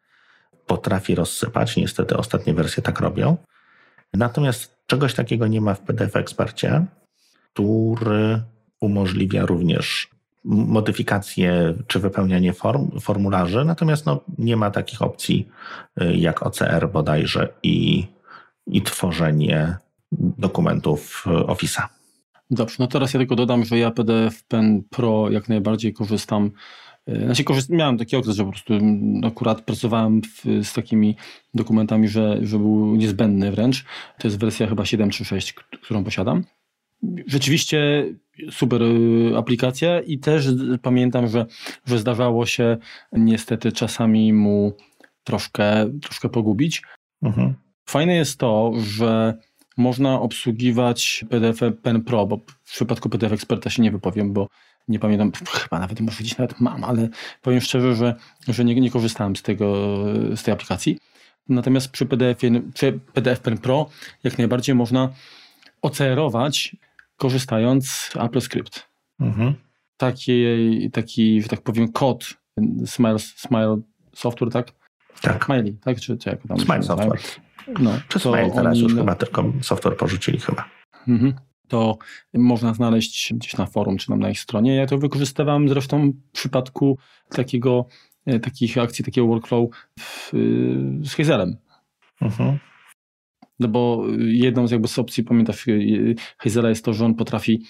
potrafi 0.68 1.16
rozsypać. 1.16 1.78
Niestety 1.78 2.18
ostatnie 2.18 2.54
wersje 2.54 2.84
tak 2.84 3.00
robią. 3.00 3.38
Natomiast 4.14 4.78
czegoś 4.86 5.14
takiego 5.14 5.48
nie 5.48 5.62
ma 5.62 5.74
w 5.74 5.82
PDF 5.82 6.16
Ekspercie, 6.16 6.86
który 7.54 8.42
umożliwia 8.82 9.46
również 9.46 10.15
modyfikację 10.46 11.74
czy 11.88 12.00
wypełnianie 12.00 12.54
form, 12.54 13.00
formularzy, 13.00 13.66
natomiast 13.66 14.06
no, 14.06 14.22
nie 14.38 14.56
ma 14.56 14.72
takich 14.72 15.02
opcji 15.02 15.48
y, 16.02 16.16
jak 16.16 16.44
OCR 16.44 16.90
bodajże 16.94 17.54
i, 17.64 18.08
i 18.68 18.82
tworzenie 18.82 19.78
dokumentów 20.12 21.26
Office'a. 21.26 21.88
Dobrze, 22.52 22.76
no 22.80 22.88
teraz 22.88 23.14
ja 23.14 23.20
tylko 23.20 23.36
dodam, 23.36 23.66
że 23.66 23.78
ja 23.78 23.92
PDF 23.92 24.44
Pen 24.44 24.84
Pro 24.90 25.30
jak 25.32 25.50
najbardziej 25.50 25.94
korzystam. 25.94 26.52
E, 27.08 27.26
znaczy 27.26 27.44
korzyst, 27.44 27.70
miałem 27.70 27.98
taki 27.98 28.16
okres, 28.16 28.36
że 28.36 28.46
po 28.46 28.52
prostu 28.52 28.74
akurat 29.28 29.62
pracowałem 29.62 30.22
w, 30.22 30.66
z 30.66 30.74
takimi 30.74 31.16
dokumentami, 31.54 32.08
że, 32.08 32.38
że 32.42 32.58
był 32.60 32.96
niezbędny 32.96 33.52
wręcz. 33.52 33.86
To 34.20 34.28
jest 34.28 34.40
wersja 34.40 34.68
chyba 34.68 34.84
7.3.6, 34.84 35.54
którą 35.82 36.04
posiadam. 36.04 36.44
Rzeczywiście 37.28 38.06
super 38.52 38.82
e, 38.84 39.38
aplikacja 39.38 40.02
i 40.02 40.18
też 40.18 40.48
pamiętam, 40.82 41.28
że, 41.28 41.46
że 41.86 42.00
zdarzało 42.00 42.46
się 42.46 42.78
niestety 43.12 43.72
czasami 43.72 44.34
mu 44.34 44.74
troszkę, 45.24 45.92
troszkę 46.02 46.30
pogubić. 46.30 46.84
Mhm. 47.22 47.54
Fajne 47.86 48.16
jest 48.16 48.40
to, 48.40 48.72
że 48.78 49.34
można 49.78 50.20
obsługiwać 50.22 51.26
PDF 51.30 51.60
Pen 51.82 52.04
Pro, 52.04 52.26
bo 52.26 52.38
w 52.64 52.72
przypadku 52.72 53.10
PDF 53.10 53.32
Experta 53.32 53.70
się 53.70 53.82
nie 53.82 53.92
wypowiem, 53.92 54.34
bo 54.34 54.48
nie 54.88 55.00
pamiętam, 55.00 55.32
chyba 55.52 55.80
nawet 55.80 56.00
może 56.00 56.20
gdzieś 56.20 56.38
nawet 56.38 56.60
mam, 56.60 56.84
ale 56.84 57.10
powiem 57.42 57.62
szczerze, 57.62 57.96
że, 57.96 58.16
że 58.48 58.66
nie, 58.66 58.76
nie 58.76 58.92
korzystałem 58.92 59.36
z, 59.36 59.42
tego, 59.42 59.76
z 60.36 60.44
tej 60.44 60.54
aplikacji. 60.54 60.98
Natomiast 61.50 61.92
przy 61.92 62.06
PDF, 62.06 62.38
przy 62.74 63.00
PDF 63.14 63.40
Pen 63.40 63.58
Pro 63.58 63.90
jak 64.24 64.38
najbardziej 64.38 64.76
można 64.76 65.10
OCR-ować 65.82 66.76
korzystając 67.18 67.90
z 67.90 68.16
Apple 68.16 68.42
Script. 68.42 68.90
Mhm. 69.20 69.54
Taki, 69.98 70.46
taki, 70.94 71.42
że 71.42 71.48
tak 71.48 71.62
powiem, 71.62 71.92
kod 71.92 72.34
Smile, 72.86 73.20
Smile 73.20 73.78
Software, 74.14 74.52
tak? 74.52 74.72
Tak. 75.22 75.46
Smiley, 75.46 75.78
tak? 75.82 76.00
Czy, 76.00 76.18
czy 76.18 76.30
jak 76.30 76.48
tam 76.48 76.60
Smile 76.60 76.84
Software. 76.84 77.22
No, 77.80 77.92
Czy 78.08 78.20
Smile 78.20 78.52
teraz 78.52 78.74
oni, 78.74 78.80
już 78.82 78.94
no, 78.94 79.02
chyba 79.02 79.16
tylko 79.16 79.54
software 79.62 79.98
porzucili 79.98 80.40
chyba. 80.40 80.70
Mhm. 81.08 81.34
To 81.68 81.98
można 82.34 82.74
znaleźć 82.74 83.34
gdzieś 83.34 83.58
na 83.58 83.66
forum, 83.66 83.98
czy 83.98 84.08
tam 84.08 84.20
na 84.20 84.30
ich 84.30 84.40
stronie. 84.40 84.76
Ja 84.76 84.88
to 84.88 84.98
wykorzystywałem 84.98 85.70
zresztą 85.70 86.12
w 86.12 86.32
przypadku 86.32 86.98
takiego, 87.30 87.86
e, 88.26 88.40
takich 88.40 88.78
akcji, 88.78 89.06
takiego 89.06 89.28
workflow 89.28 89.70
w, 90.00 90.30
z 91.04 91.14
Hazelem. 91.14 91.58
Mhm. 92.22 92.60
No 93.60 93.68
bo 93.68 94.06
jedną 94.18 94.68
z 94.68 94.72
jakby 94.72 94.88
z 94.88 95.00
opcji, 95.00 95.24
pamiętasz, 95.24 95.66
Hazela 96.38 96.70
jest 96.70 96.86
to, 96.86 96.94
że 96.94 97.06
on 97.06 97.16
potrafi 97.16 97.62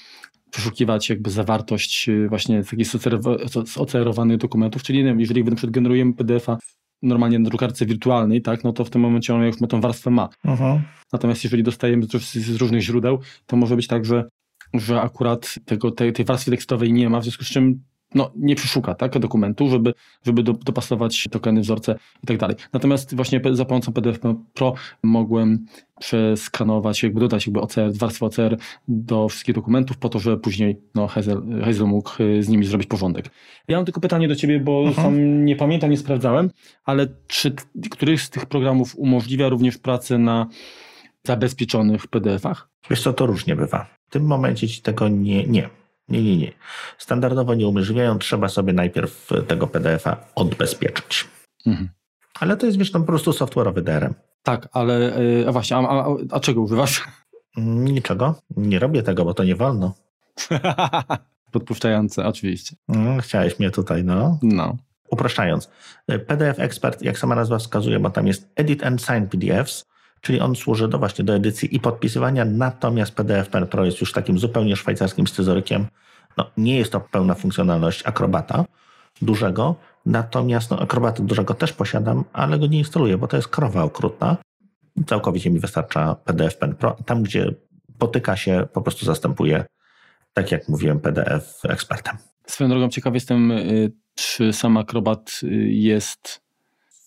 przeszukiwać 0.52 1.10
jakby 1.10 1.30
zawartość 1.30 2.10
y, 2.10 2.30
właśnie 2.30 2.63
takich 2.63 2.88
zocerowanych 3.65 4.38
dokumentów, 4.38 4.84
czyli 4.84 5.00
nie 5.00 5.06
wiem, 5.06 5.19
jeżeli 5.19 5.43
na 5.43 5.56
przykład 5.56 5.74
generujemy 5.74 6.13
PDF-a 6.13 6.58
normalnie 7.02 7.39
na 7.39 7.50
drukarce 7.50 7.86
wirtualnej, 7.86 8.41
tak, 8.41 8.63
no 8.63 8.74
to 8.74 8.86
w 8.86 8.89
tym 8.89 9.02
momencie 9.02 9.36
on 9.36 9.43
już 9.43 9.62
ma 9.62 9.67
tą 9.67 9.82
warstwę 9.82 10.10
ma. 10.10 10.30
Uh-huh. 10.45 10.80
Natomiast 11.13 11.43
jeżeli 11.43 11.63
dostajemy 11.63 12.06
z, 12.06 12.34
z, 12.34 12.56
różnych 12.56 12.82
źródeł, 12.82 13.19
to 13.45 13.58
może 13.58 13.76
być 13.76 13.88
tak, 13.88 14.06
że, 14.06 14.30
że 14.74 15.02
akurat 15.02 15.56
tego, 15.65 15.91
tej, 15.91 16.13
tej 16.13 16.26
warstwy 16.26 16.52
tekstowej 16.52 16.93
nie 16.93 17.10
ma, 17.10 17.19
w 17.19 17.24
związku 17.24 17.43
z 17.43 17.48
czym 17.48 17.84
no, 18.15 18.32
nie 18.36 18.56
przeszuka 18.56 18.95
tak, 18.95 19.19
dokumentu, 19.19 19.69
żeby, 19.69 19.93
żeby 20.25 20.43
do, 20.43 20.54
dopasować 20.54 21.28
tokeny, 21.32 21.62
wzorce 21.62 21.95
i 22.23 22.28
tak 22.28 22.38
dalej. 22.38 22.56
Natomiast 22.73 23.15
właśnie 23.15 23.41
za 23.51 23.65
pomocą 23.65 23.93
PDF 23.93 24.19
Pro 24.54 24.73
mogłem 25.04 25.65
przeskanować, 25.99 27.04
jakby 27.04 27.19
dodać 27.19 27.47
jakby 27.47 27.62
OCR, 27.62 27.93
warstwę 27.93 28.25
OCR 28.25 28.58
do 28.88 29.30
wszystkich 29.30 29.56
dokumentów 29.56 29.97
po 29.97 30.10
to, 30.10 30.19
żeby 30.19 30.38
później 30.38 30.78
no, 30.95 31.08
Hazel, 31.08 31.41
Hazel 31.65 31.88
mógł 31.88 32.23
y, 32.23 32.43
z 32.43 32.49
nimi 32.49 32.65
zrobić 32.65 32.88
porządek. 32.88 33.30
Ja 33.67 33.78
mam 33.78 33.86
tylko 33.86 33.99
pytanie 34.01 34.28
do 34.28 34.36
Ciebie, 34.36 34.60
bo 34.60 34.80
mhm. 34.80 34.95
sam 34.95 35.45
nie 35.45 35.56
pamiętam, 35.56 35.89
nie 35.89 35.97
sprawdzałem, 35.97 36.49
ale 36.86 37.08
czy 37.28 37.56
któryś 37.91 38.21
z 38.21 38.30
tych 38.30 38.45
programów 38.45 38.95
umożliwia 38.95 39.49
również 39.49 39.78
pracę 39.78 40.17
na 40.17 40.47
zabezpieczonych 41.23 42.08
PDF-ach? 42.08 42.69
Wiesz 42.89 43.01
co, 43.01 43.13
to 43.13 43.25
różnie 43.25 43.56
bywa. 43.56 43.86
W 44.08 44.10
tym 44.10 44.25
momencie 44.25 44.67
Ci 44.67 44.82
tego 44.82 45.08
nie, 45.08 45.43
nie 45.43 45.69
nie, 46.08 46.24
nie, 46.24 46.38
nie. 46.38 46.52
Standardowo 46.98 47.54
nie 47.54 47.68
umożliwiają, 47.68 48.20
trzeba 48.20 48.50
sobie 48.50 48.74
najpierw 48.74 49.30
tego 49.48 49.68
PDF-a 49.68 50.18
odbezpieczyć. 50.36 51.28
Mhm. 51.65 51.89
Ale 52.39 52.58
to 52.58 52.65
jest, 52.65 52.78
wiesz, 52.78 52.91
tam 52.91 53.02
po 53.02 53.08
prostu 53.08 53.32
software'owy 53.32 53.82
DRM. 53.82 54.13
Tak, 54.44 54.70
ale 54.72 55.13
a 55.48 55.52
właśnie, 55.52 55.78
a, 55.78 55.80
a, 55.80 56.15
a 56.32 56.39
czego 56.39 56.62
używasz? 56.62 57.04
Niczego. 57.58 58.36
Nie 58.58 58.80
robię 58.80 59.04
tego, 59.04 59.26
bo 59.26 59.34
to 59.34 59.44
nie 59.44 59.56
wolno. 59.56 59.94
Podpuszczające, 61.52 62.26
oczywiście. 62.26 62.76
No, 62.88 63.22
chciałeś 63.22 63.60
mnie 63.60 63.72
tutaj, 63.72 64.04
no. 64.04 64.39
No. 64.41 64.78
Upraszczając, 65.10 65.70
PDF 66.28 66.60
Expert, 66.60 67.02
jak 67.02 67.18
sama 67.18 67.36
nazwa 67.36 67.58
wskazuje, 67.58 68.00
bo 68.00 68.10
tam 68.10 68.28
jest 68.28 68.52
Edit 68.56 68.84
and 68.84 69.02
Sign 69.02 69.28
PDFs, 69.28 69.86
czyli 70.26 70.40
on 70.40 70.56
służy 70.56 70.88
do 70.88 71.00
właśnie 71.00 71.26
do 71.26 71.36
edycji 71.36 71.76
i 71.76 71.80
podpisywania, 71.80 72.46
natomiast 72.46 73.16
PDF 73.16 73.50
Pen 73.50 73.68
Pro 73.68 73.86
jest 73.86 74.02
już 74.02 74.12
takim 74.12 74.40
zupełnie 74.40 74.76
szwajcarskim 74.76 75.28
scyzorykiem. 75.28 75.88
No, 76.38 76.52
nie 76.58 76.78
jest 76.78 76.92
to 76.92 77.00
pełna 77.00 77.36
funkcjonalność 77.36 78.04
akrobata 78.06 78.66
dużego, 79.22 79.76
natomiast 80.06 80.72
no, 80.72 80.80
akrobata 80.80 81.24
dużego 81.24 81.54
też 81.54 81.74
posiadam, 81.74 82.24
ale 82.34 82.60
go 82.60 82.68
nie 82.68 82.78
instaluję, 82.78 83.18
bo 83.18 83.28
to 83.28 83.36
jest 83.36 83.48
krowa 83.48 83.84
okrutna. 83.84 84.38
Całkowicie 85.08 85.52
mi 85.52 85.60
wystarcza 85.60 86.16
PDF 86.16 86.58
Pen 86.58 86.76
Pro. 86.76 86.98
Tam, 87.06 87.24
gdzie 87.24 87.54
potyka 87.98 88.36
się, 88.36 88.68
po 88.74 88.82
prostu 88.82 89.06
zastępuje, 89.06 89.66
tak 90.34 90.52
jak 90.52 90.70
mówiłem, 90.70 91.00
PDF 91.00 91.60
ekspertem. 91.64 92.18
Swoją 92.48 92.70
drogą 92.70 92.90
ciekaw 92.90 93.14
jestem, 93.14 93.52
y, 93.52 93.92
czy 94.16 94.54
sam 94.54 94.78
akrobat 94.78 95.40
y, 95.44 95.48
jest 95.70 96.42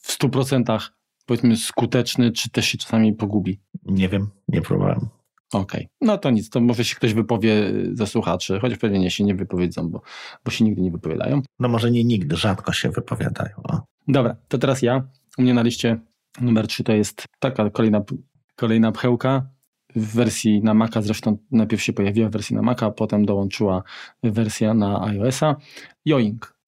w 0.02 0.18
100% 0.18 0.90
powiedzmy 1.28 1.56
skuteczny, 1.56 2.32
czy 2.32 2.50
też 2.50 2.66
się 2.66 2.78
czasami 2.78 3.12
pogubi? 3.12 3.60
Nie 3.84 4.08
wiem, 4.08 4.30
nie 4.48 4.62
próbowałem. 4.62 5.08
Okej, 5.52 5.80
okay. 5.80 5.88
no 6.00 6.18
to 6.18 6.30
nic, 6.30 6.50
to 6.50 6.60
może 6.60 6.84
się 6.84 6.96
ktoś 6.96 7.14
wypowie 7.14 7.72
ze 7.92 8.06
słuchaczy, 8.06 8.58
chociaż 8.60 8.78
pewnie 8.78 8.98
nie 8.98 9.10
się 9.10 9.24
nie 9.24 9.34
wypowiedzą, 9.34 9.88
bo, 9.88 10.02
bo 10.44 10.50
się 10.50 10.64
nigdy 10.64 10.82
nie 10.82 10.90
wypowiadają. 10.90 11.42
No 11.58 11.68
może 11.68 11.90
nie 11.90 12.04
nigdy, 12.04 12.36
rzadko 12.36 12.72
się 12.72 12.90
wypowiadają. 12.90 13.62
No. 13.72 13.86
Dobra, 14.08 14.36
to 14.48 14.58
teraz 14.58 14.82
ja. 14.82 15.08
U 15.38 15.42
mnie 15.42 15.54
na 15.54 15.62
liście 15.62 15.98
numer 16.40 16.66
3 16.66 16.84
to 16.84 16.92
jest 16.92 17.24
taka 17.38 17.70
kolejna, 17.70 18.02
kolejna 18.56 18.92
pchełka 18.92 19.50
w 19.96 20.14
wersji 20.14 20.62
na 20.62 20.74
Maca, 20.74 21.02
zresztą 21.02 21.38
najpierw 21.50 21.82
się 21.82 21.92
pojawiła 21.92 22.28
w 22.28 22.32
wersji 22.32 22.56
na 22.56 22.62
Maca, 22.62 22.90
potem 22.90 23.26
dołączyła 23.26 23.82
wersja 24.22 24.74
na 24.74 25.04
iOS-a. 25.04 25.56
Yoink 26.04 26.58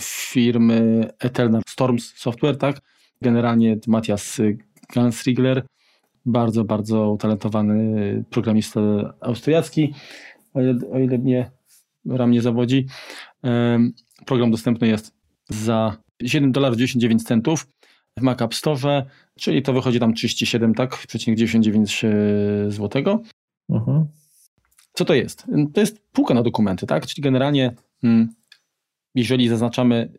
firmy 0.00 1.10
Eternal 1.18 1.62
Storms 1.68 2.14
Software, 2.16 2.58
tak? 2.58 2.80
Generalnie 3.22 3.76
Matthias 3.86 4.40
Gansriegler, 4.94 5.66
bardzo, 6.26 6.64
bardzo 6.64 7.10
utalentowany 7.10 8.24
programista 8.30 8.80
austriacki, 9.20 9.94
o 10.54 10.60
ile, 10.60 10.74
o 10.92 10.98
ile 10.98 11.18
mnie 11.18 11.50
ram 12.06 12.30
nie 12.30 12.42
zawodzi. 12.42 12.86
Program 14.26 14.50
dostępny 14.50 14.88
jest 14.88 15.14
za 15.48 15.96
7 16.22 16.52
dolarów 16.52 16.76
99 16.76 17.24
centów 17.24 17.66
w 18.18 18.22
Mac 18.22 18.42
App 18.42 18.54
Store, 18.54 19.06
czyli 19.38 19.62
to 19.62 19.72
wychodzi 19.72 20.00
tam 20.00 20.14
37, 20.14 20.74
tak? 20.74 21.06
99 21.08 22.04
e, 22.04 22.10
złotego. 22.68 23.22
Mhm. 23.68 24.06
Co 24.92 25.04
to 25.04 25.14
jest? 25.14 25.46
To 25.74 25.80
jest 25.80 26.00
półka 26.12 26.34
na 26.34 26.42
dokumenty, 26.42 26.86
tak? 26.86 27.06
Czyli 27.06 27.22
generalnie, 27.22 27.74
mm, 28.02 28.34
jeżeli 29.14 29.48
zaznaczamy 29.48 30.12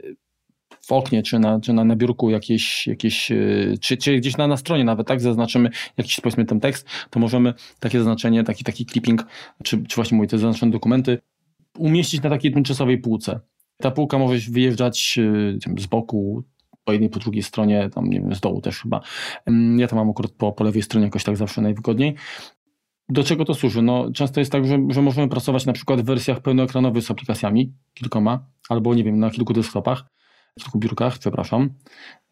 oknie, 0.92 1.24
czy 1.24 1.40
na, 1.40 1.60
czy 1.60 1.74
na, 1.74 1.84
na 1.84 1.96
biurku 1.96 2.30
jakieś, 2.30 2.88
jakieś 2.88 3.32
e, 3.32 3.36
czy, 3.82 3.98
czy 3.98 4.18
gdzieś 4.18 4.38
na, 4.38 4.48
na 4.48 4.58
stronie 4.58 4.84
nawet, 4.84 5.08
tak, 5.08 5.22
zaznaczymy 5.22 5.70
jakiś, 5.98 6.20
powiedzmy, 6.20 6.46
ten 6.46 6.60
tekst, 6.60 6.88
to 7.10 7.20
możemy 7.20 7.54
takie 7.80 7.98
zaznaczenie, 7.98 8.44
taki, 8.44 8.64
taki 8.64 8.86
clipping, 8.86 9.26
czy, 9.64 9.84
czy 9.84 9.96
właśnie 9.96 10.16
mówię, 10.16 10.28
te 10.28 10.38
zaznaczone 10.38 10.72
dokumenty 10.72 11.18
umieścić 11.78 12.22
na 12.22 12.30
takiej 12.30 12.54
tymczasowej 12.54 12.98
półce. 12.98 13.40
Ta 13.78 13.92
półka 13.92 14.18
może 14.18 14.52
wyjeżdżać 14.52 15.20
e, 15.78 15.82
z 15.82 15.86
boku, 15.86 16.44
po 16.84 16.92
jednej, 16.92 17.10
po 17.10 17.20
drugiej 17.20 17.44
stronie, 17.44 17.90
tam 17.90 18.10
nie 18.10 18.20
wiem, 18.20 18.36
z 18.36 18.40
dołu 18.40 18.62
też 18.62 18.82
chyba. 18.82 19.02
Ja 19.78 19.88
to 19.88 19.96
mam 19.96 20.10
akurat 20.10 20.32
po, 20.32 20.52
po 20.52 20.64
lewej 20.64 20.82
stronie 20.82 21.06
jakoś 21.06 21.24
tak 21.24 21.38
zawsze 21.38 21.62
najwygodniej. 21.62 22.16
Do 23.10 23.24
czego 23.24 23.46
to 23.46 23.54
służy? 23.54 23.82
No, 23.82 24.12
często 24.12 24.40
jest 24.40 24.52
tak, 24.52 24.68
że, 24.68 24.80
że 24.90 25.02
możemy 25.02 25.28
pracować 25.28 25.66
na 25.66 25.74
przykład 25.74 26.02
w 26.02 26.06
wersjach 26.06 26.40
pełnoekranowych 26.40 27.04
z 27.04 27.12
aplikacjami, 27.12 27.74
kilkoma, 27.94 28.46
albo 28.70 28.96
nie 28.96 29.04
wiem, 29.04 29.20
na 29.20 29.30
kilku 29.30 29.54
desktopach 29.54 30.06
kilku 30.60 30.80
biurkach, 30.80 31.18
przepraszam. 31.18 31.70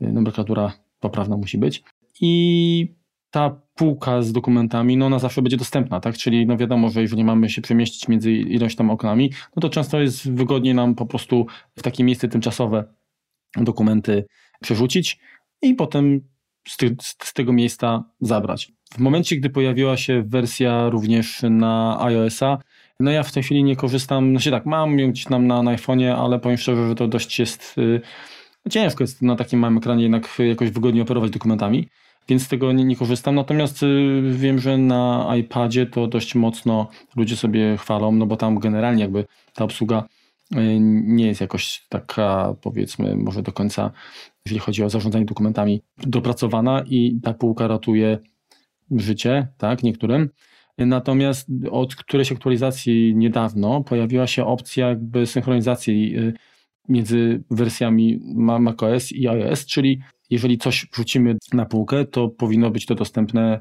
Y, 0.02 0.12
nomenklatura 0.12 0.74
poprawna 1.00 1.38
musi 1.38 1.58
być. 1.58 1.84
I 2.22 2.96
ta 3.32 3.62
półka 3.76 4.22
z 4.22 4.32
dokumentami, 4.32 4.98
no 4.98 5.06
ona 5.06 5.20
zawsze 5.20 5.42
będzie 5.42 5.58
dostępna, 5.58 6.00
tak? 6.00 6.18
Czyli 6.18 6.46
no 6.46 6.58
wiadomo, 6.58 6.90
że 6.90 7.02
jeżeli 7.02 7.24
mamy 7.24 7.50
się 7.50 7.62
przemieścić 7.62 8.08
między 8.08 8.32
ilość 8.32 8.76
tam 8.76 8.90
oknami, 8.90 9.32
no 9.56 9.62
to 9.62 9.70
często 9.70 10.02
jest 10.02 10.32
wygodniej 10.32 10.76
nam 10.76 10.96
po 10.96 11.06
prostu 11.06 11.46
w 11.76 11.82
takie 11.82 12.04
miejsce 12.04 12.28
tymczasowe 12.28 12.94
dokumenty 13.56 14.26
przerzucić 14.62 15.20
i 15.62 15.74
potem 15.74 16.22
z, 16.68 16.78
ty, 16.78 16.96
z, 17.02 17.34
tego 17.34 17.54
miejsca 17.54 18.04
zabrać. 18.22 18.72
W 18.94 19.00
momencie, 19.00 19.36
gdy 19.36 19.50
pojawiła 19.50 19.98
się 19.98 20.24
wersja 20.24 20.90
również 20.90 21.42
na 21.50 22.02
iOS-a, 22.02 22.58
no 23.00 23.12
ja 23.12 23.24
w 23.24 23.32
tej 23.32 23.44
chwili 23.44 23.64
nie 23.64 23.76
korzystam, 23.76 24.30
znaczy 24.32 24.52
tak, 24.52 24.66
mam 24.66 25.00
ją 25.00 25.12
gdzieś 25.12 25.26
tam 25.26 25.48
na, 25.48 25.64
na 25.64 25.76
iPhone'ie, 25.76 26.16
ale 26.16 26.40
powiem 26.40 26.58
szczerze, 26.58 26.88
że 26.88 26.96
to 26.96 27.08
dość 27.08 27.40
jest 27.40 27.78
y, 27.78 28.02
ciężko 28.70 29.04
jest 29.04 29.22
na 29.22 29.36
takim 29.36 29.60
małym 29.60 29.78
ekranie 29.78 30.04
jednak 30.04 30.38
jakoś 30.40 30.70
wygodnie 30.70 31.02
operować 31.02 31.32
dokumentami, 31.32 31.88
więc 32.28 32.44
z 32.44 32.48
tego 32.48 32.72
nie, 32.72 32.84
nie 32.86 32.96
korzystam. 32.96 33.36
Natomiast 33.36 33.84
y, 33.84 34.22
wiem, 34.32 34.60
że 34.60 34.78
na 34.78 35.32
iPadzie 35.38 35.86
to 35.86 36.08
dość 36.08 36.36
mocno 36.36 36.88
ludzie 37.16 37.36
sobie 37.36 37.78
chwalą, 37.78 38.12
no 38.12 38.26
bo 38.26 38.38
tam 38.38 38.60
generalnie 38.60 39.02
jakby 39.02 39.26
ta 39.54 39.64
obsługa 39.64 40.04
y, 40.56 40.58
nie 40.82 41.28
jest 41.28 41.42
jakoś 41.42 41.86
taka, 41.90 42.56
powiedzmy, 42.62 43.16
może 43.16 43.42
do 43.42 43.52
końca, 43.52 43.92
jeżeli 44.46 44.60
chodzi 44.60 44.84
o 44.84 44.90
zarządzanie 44.90 45.26
dokumentami, 45.26 45.82
dopracowana 45.98 46.84
i 46.86 47.20
ta 47.24 47.34
półka 47.34 47.68
ratuje 47.68 48.18
życie, 48.92 49.48
tak, 49.58 49.84
niektórym. 49.84 50.30
Natomiast 50.86 51.48
od 51.72 51.96
którejś 51.96 52.32
aktualizacji 52.32 53.16
niedawno 53.16 53.84
pojawiła 53.84 54.28
się 54.28 54.46
opcja 54.46 54.88
jakby 54.88 55.26
synchronizacji 55.26 56.18
y, 56.18 56.34
między 56.90 57.44
wersjami 57.52 58.20
macOS 58.36 59.12
i 59.12 59.28
iOS, 59.28 59.66
czyli 59.66 60.02
jeżeli 60.30 60.58
coś 60.58 60.88
wrzucimy 60.94 61.38
na 61.54 61.66
półkę, 61.66 62.06
to 62.06 62.30
powinno 62.30 62.72
być 62.72 62.86
to 62.86 62.96
dostępne 62.96 63.60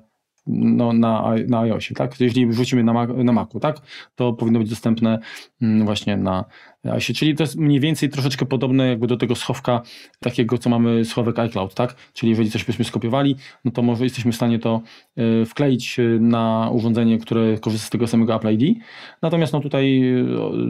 no, 0.49 0.93
na, 0.93 1.35
na 1.49 1.61
iOSie, 1.61 1.95
tak? 1.95 2.21
Jeżeli 2.21 2.47
wrzucimy 2.47 2.85
na, 2.85 3.07
na 3.07 3.33
Macu, 3.33 3.61
tak? 3.61 3.77
To 4.15 4.33
powinno 4.33 4.59
być 4.59 4.69
dostępne 4.69 5.19
mm, 5.63 5.87
właśnie 5.87 6.17
na 6.17 6.45
iOSie, 6.85 7.15
czyli 7.15 7.35
to 7.35 7.43
jest 7.43 7.57
mniej 7.57 7.81
więcej 7.81 8.09
troszeczkę 8.09 8.47
podobne 8.47 8.89
jakby 8.89 9.07
do 9.07 9.17
tego 9.17 9.35
schowka 9.35 9.83
takiego, 10.21 10.59
co 10.59 10.71
mamy 10.71 11.05
schowek 11.05 11.39
iCloud, 11.39 11.75
tak? 11.75 11.95
Czyli 12.13 12.31
jeżeli 12.31 12.51
coś 12.51 12.65
byśmy 12.65 12.85
skopiowali, 12.85 13.37
no 13.65 13.71
to 13.71 13.83
może 13.83 14.05
jesteśmy 14.05 14.33
w 14.33 14.37
stanie 14.37 14.59
to 14.59 14.83
y, 15.19 15.45
wkleić 15.45 15.99
y, 15.99 16.19
na 16.21 16.71
urządzenie, 16.73 17.19
które 17.19 17.59
korzysta 17.59 17.87
z 17.87 17.91
tego 17.91 18.07
samego 18.07 18.35
Apple 18.35 18.53
ID. 18.53 18.79
Natomiast 19.23 19.53
no 19.53 19.61
tutaj 19.61 20.03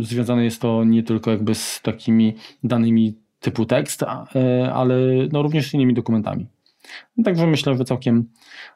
związane 0.01 0.45
jest 0.45 0.61
to 0.61 0.85
nie 0.85 1.03
tylko 1.03 1.31
jakby 1.31 1.55
z 1.55 1.81
takimi 1.83 2.35
danymi 2.65 3.15
typu 3.41 3.67
tekst, 3.67 4.05
ale 4.73 4.97
no 5.33 5.43
również 5.43 5.71
z 5.71 5.75
innymi 5.75 5.95
dokumentami. 5.95 6.47
Także 7.25 7.47
myślę, 7.47 7.77
że 7.77 7.85
całkiem, 7.85 8.29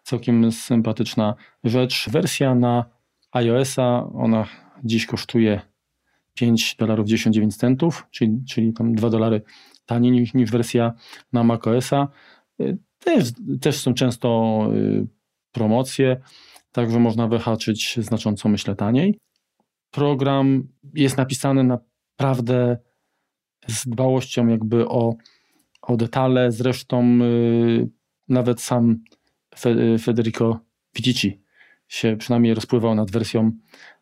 całkiem 0.03 0.53
sympatyczna 0.53 1.35
rzecz. 1.65 2.11
Wersja 2.11 2.55
na 2.55 2.85
iOS-a, 3.33 4.09
ona 4.15 4.47
dziś 4.85 5.07
kosztuje 5.07 5.61
5 6.35 6.77
dolarów 6.79 7.07
99 7.07 7.57
centów, 7.57 8.07
czyli, 8.11 8.45
czyli 8.49 8.73
tam 8.73 8.95
2 8.95 9.11
dolary 9.11 9.43
taniej 9.87 10.13
niż, 10.13 10.35
niż 10.35 10.51
wersja 10.51 10.93
na 11.33 11.45
macOS-a. 11.45 12.09
Też, 12.99 13.29
też 13.61 13.81
są 13.81 13.95
często 13.95 14.59
y, 14.75 15.07
promocje, 15.53 16.21
także 16.73 16.99
można 16.99 17.29
wyhaczyć 17.29 17.99
znacząco, 18.01 18.49
myślę, 18.49 18.75
taniej. 18.75 19.19
Program 19.91 20.69
jest 20.95 21.17
napisany 21.17 21.79
naprawdę 22.19 22.77
z 23.69 23.89
dbałością 23.89 24.47
jakby 24.47 24.89
o, 24.89 25.15
o 25.83 25.97
detale. 25.97 26.53
Zresztą 26.53 27.19
y, 27.23 27.89
nawet 28.33 28.61
sam 28.61 28.99
Federico 30.01 30.61
Vidici 30.95 31.43
się 31.89 32.17
przynajmniej 32.17 32.55
rozpływał 32.55 32.95
nad 32.95 33.11
wersją 33.11 33.53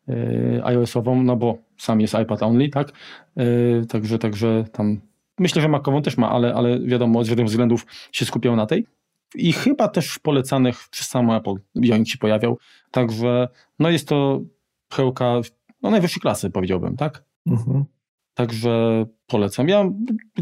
y, 0.09 0.61
iOS-ową, 0.63 1.23
no 1.23 1.35
bo 1.35 1.57
sam 1.77 2.01
jest 2.01 2.13
iPad 2.23 2.43
only, 2.43 2.69
tak? 2.69 2.91
Y, 3.37 3.85
także, 3.85 4.19
także 4.19 4.65
tam 4.71 5.01
myślę, 5.39 5.61
że 5.61 5.67
Macową 5.67 6.01
też 6.01 6.17
ma, 6.17 6.29
ale, 6.29 6.53
ale 6.53 6.79
wiadomo, 6.79 7.23
z 7.23 7.29
wiadomych 7.29 7.49
względów 7.49 7.85
się 8.11 8.25
skupiał 8.25 8.55
na 8.55 8.65
tej. 8.65 8.87
I 9.35 9.53
chyba 9.53 9.87
też 9.87 10.13
w 10.13 10.19
polecanych 10.19 10.89
przez 10.91 11.07
samo 11.07 11.37
Apple 11.37 11.55
Joint 11.81 12.09
się 12.09 12.17
pojawiał. 12.17 12.57
Także 12.91 13.47
no 13.79 13.89
jest 13.89 14.07
to 14.07 14.41
pełka 14.89 15.41
no, 15.81 15.91
najwyższej 15.91 16.21
klasy, 16.21 16.49
powiedziałbym, 16.49 16.97
tak? 16.97 17.23
Mhm. 17.47 17.85
Także 18.33 19.05
polecam. 19.27 19.69
Ja 19.69 19.85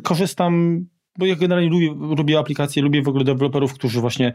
korzystam, 0.04 0.86
bo 1.20 1.26
ja 1.26 1.36
generalnie 1.36 1.70
lubię, 1.70 2.16
lubię 2.18 2.40
aplikacje, 2.40 2.82
lubię 2.82 3.02
w 3.02 3.08
ogóle 3.08 3.24
deweloperów, 3.24 3.74
którzy 3.74 4.02
właśnie 4.02 4.34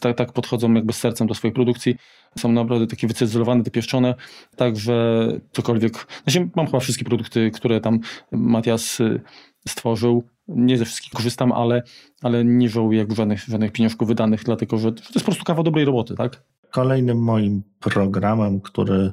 tak, 0.00 0.16
tak 0.16 0.32
podchodzą 0.32 0.72
jakby 0.72 0.92
z 0.92 0.96
sercem 0.96 1.26
do 1.26 1.34
swojej 1.34 1.54
produkcji. 1.54 1.96
Są 2.38 2.52
naprawdę 2.52 2.86
takie 2.86 3.06
wycenzurowane, 3.06 3.62
dopieszczone, 3.62 4.14
także 4.56 5.26
cokolwiek. 5.52 6.06
Znaczy, 6.24 6.48
mam 6.56 6.66
chyba 6.66 6.80
wszystkie 6.80 7.04
produkty, 7.04 7.50
które 7.50 7.80
tam 7.80 8.00
Matias 8.32 9.00
y, 9.00 9.20
stworzył. 9.68 10.22
Nie 10.48 10.78
ze 10.78 10.84
wszystkich 10.84 11.12
korzystam, 11.12 11.52
ale, 11.52 11.82
ale 12.22 12.44
nie 12.44 12.68
żałuję 12.68 12.98
jakby 12.98 13.14
żadnych, 13.14 13.44
żadnych 13.44 13.72
pieniążków 13.72 14.08
wydanych, 14.08 14.44
dlatego 14.44 14.78
że 14.78 14.92
to 14.92 15.00
jest 15.00 15.18
po 15.18 15.24
prostu 15.24 15.44
kawał 15.44 15.64
dobrej 15.64 15.84
roboty, 15.84 16.14
tak? 16.14 16.42
Kolejnym 16.70 17.22
moim 17.22 17.62
programem, 17.80 18.60
który 18.60 19.12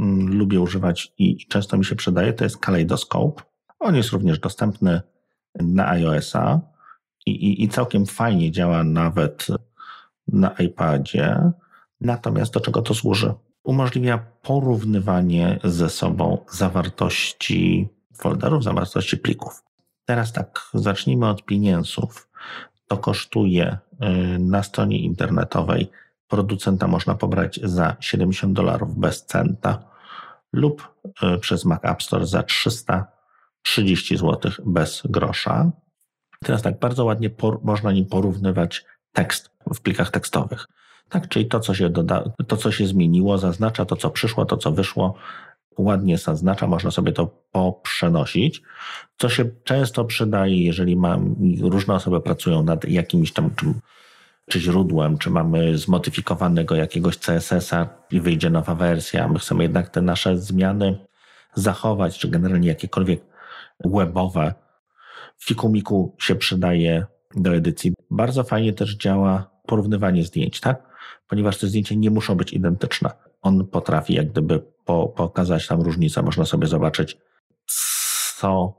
mm, 0.00 0.38
lubię 0.38 0.60
używać 0.60 1.12
i 1.18 1.46
często 1.46 1.78
mi 1.78 1.84
się 1.84 1.96
przydaje, 1.96 2.32
to 2.32 2.44
jest 2.44 2.58
Kaleidoscope. 2.58 3.42
On 3.78 3.96
jest 3.96 4.10
również 4.10 4.38
dostępny 4.38 5.00
na 5.54 5.88
iOS-a 5.88 6.60
i, 7.26 7.30
i, 7.30 7.64
i 7.64 7.68
całkiem 7.68 8.06
fajnie 8.06 8.50
działa 8.50 8.84
nawet 8.84 9.46
na 10.28 10.50
iPadzie. 10.50 11.52
Natomiast 12.00 12.52
do 12.52 12.60
czego 12.60 12.82
to 12.82 12.94
służy? 12.94 13.34
Umożliwia 13.64 14.18
porównywanie 14.42 15.58
ze 15.64 15.90
sobą 15.90 16.38
zawartości 16.50 17.88
folderów, 18.14 18.64
zawartości 18.64 19.16
plików. 19.16 19.62
Teraz 20.04 20.32
tak, 20.32 20.70
zacznijmy 20.74 21.28
od 21.28 21.44
pieniędzów. 21.44 22.28
To 22.86 22.96
kosztuje 22.96 23.78
y, 23.92 24.38
na 24.38 24.62
stronie 24.62 24.98
internetowej 24.98 25.90
producenta 26.28 26.88
można 26.88 27.14
pobrać 27.14 27.60
za 27.62 27.96
70 28.00 28.52
dolarów 28.52 28.98
bez 28.98 29.26
centa 29.26 29.82
lub 30.52 30.88
y, 31.34 31.38
przez 31.38 31.64
Mac 31.64 31.80
App 31.84 32.02
Store 32.02 32.26
za 32.26 32.42
300 32.42 33.19
30 33.62 34.16
zł 34.16 34.52
bez 34.66 35.02
grosza. 35.04 35.70
Teraz 36.44 36.62
tak, 36.62 36.78
bardzo 36.78 37.04
ładnie 37.04 37.30
por, 37.30 37.60
można 37.64 37.92
nim 37.92 38.06
porównywać 38.06 38.84
tekst 39.12 39.50
w 39.74 39.80
plikach 39.80 40.10
tekstowych. 40.10 40.66
Tak, 41.08 41.28
czyli 41.28 41.46
to, 41.46 41.60
co 41.60 41.74
się 41.74 41.90
doda, 41.90 42.24
to, 42.46 42.56
co 42.56 42.72
się 42.72 42.86
zmieniło, 42.86 43.38
zaznacza 43.38 43.84
to, 43.84 43.96
co 43.96 44.10
przyszło, 44.10 44.44
to, 44.44 44.56
co 44.56 44.72
wyszło, 44.72 45.14
ładnie 45.78 46.18
zaznacza, 46.18 46.66
można 46.66 46.90
sobie 46.90 47.12
to 47.12 47.26
poprzenosić, 47.52 48.62
co 49.18 49.28
się 49.28 49.44
często 49.64 50.04
przydaje, 50.04 50.64
jeżeli 50.64 50.96
mam, 50.96 51.36
różne 51.60 51.94
osoby 51.94 52.20
pracują 52.20 52.62
nad 52.62 52.84
jakimś 52.84 53.32
tam, 53.32 53.50
czy, 53.56 53.66
czy 54.50 54.60
źródłem, 54.60 55.18
czy 55.18 55.30
mamy 55.30 55.78
zmodyfikowanego 55.78 56.74
jakiegoś 56.74 57.18
CSS-a 57.18 57.88
i 58.10 58.20
wyjdzie 58.20 58.50
nowa 58.50 58.74
wersja, 58.74 59.28
my 59.28 59.38
chcemy 59.38 59.62
jednak 59.62 59.88
te 59.88 60.02
nasze 60.02 60.38
zmiany 60.38 60.98
zachować, 61.54 62.18
czy 62.18 62.28
generalnie 62.28 62.68
jakiekolwiek 62.68 63.29
webowe. 63.84 64.54
Fikumiku 65.38 66.16
się 66.18 66.34
przydaje 66.34 67.06
do 67.36 67.54
edycji. 67.54 67.94
Bardzo 68.10 68.44
fajnie 68.44 68.72
też 68.72 68.96
działa 68.96 69.50
porównywanie 69.66 70.24
zdjęć, 70.24 70.60
tak? 70.60 70.90
Ponieważ 71.28 71.58
te 71.58 71.66
zdjęcia 71.66 71.94
nie 71.94 72.10
muszą 72.10 72.34
być 72.34 72.52
identyczne. 72.52 73.10
On 73.42 73.66
potrafi 73.66 74.14
jak 74.14 74.30
gdyby 74.30 74.62
po, 74.84 75.08
pokazać 75.08 75.66
tam 75.66 75.80
różnicę. 75.80 76.22
Można 76.22 76.44
sobie 76.44 76.66
zobaczyć, 76.66 77.18
co 78.36 78.74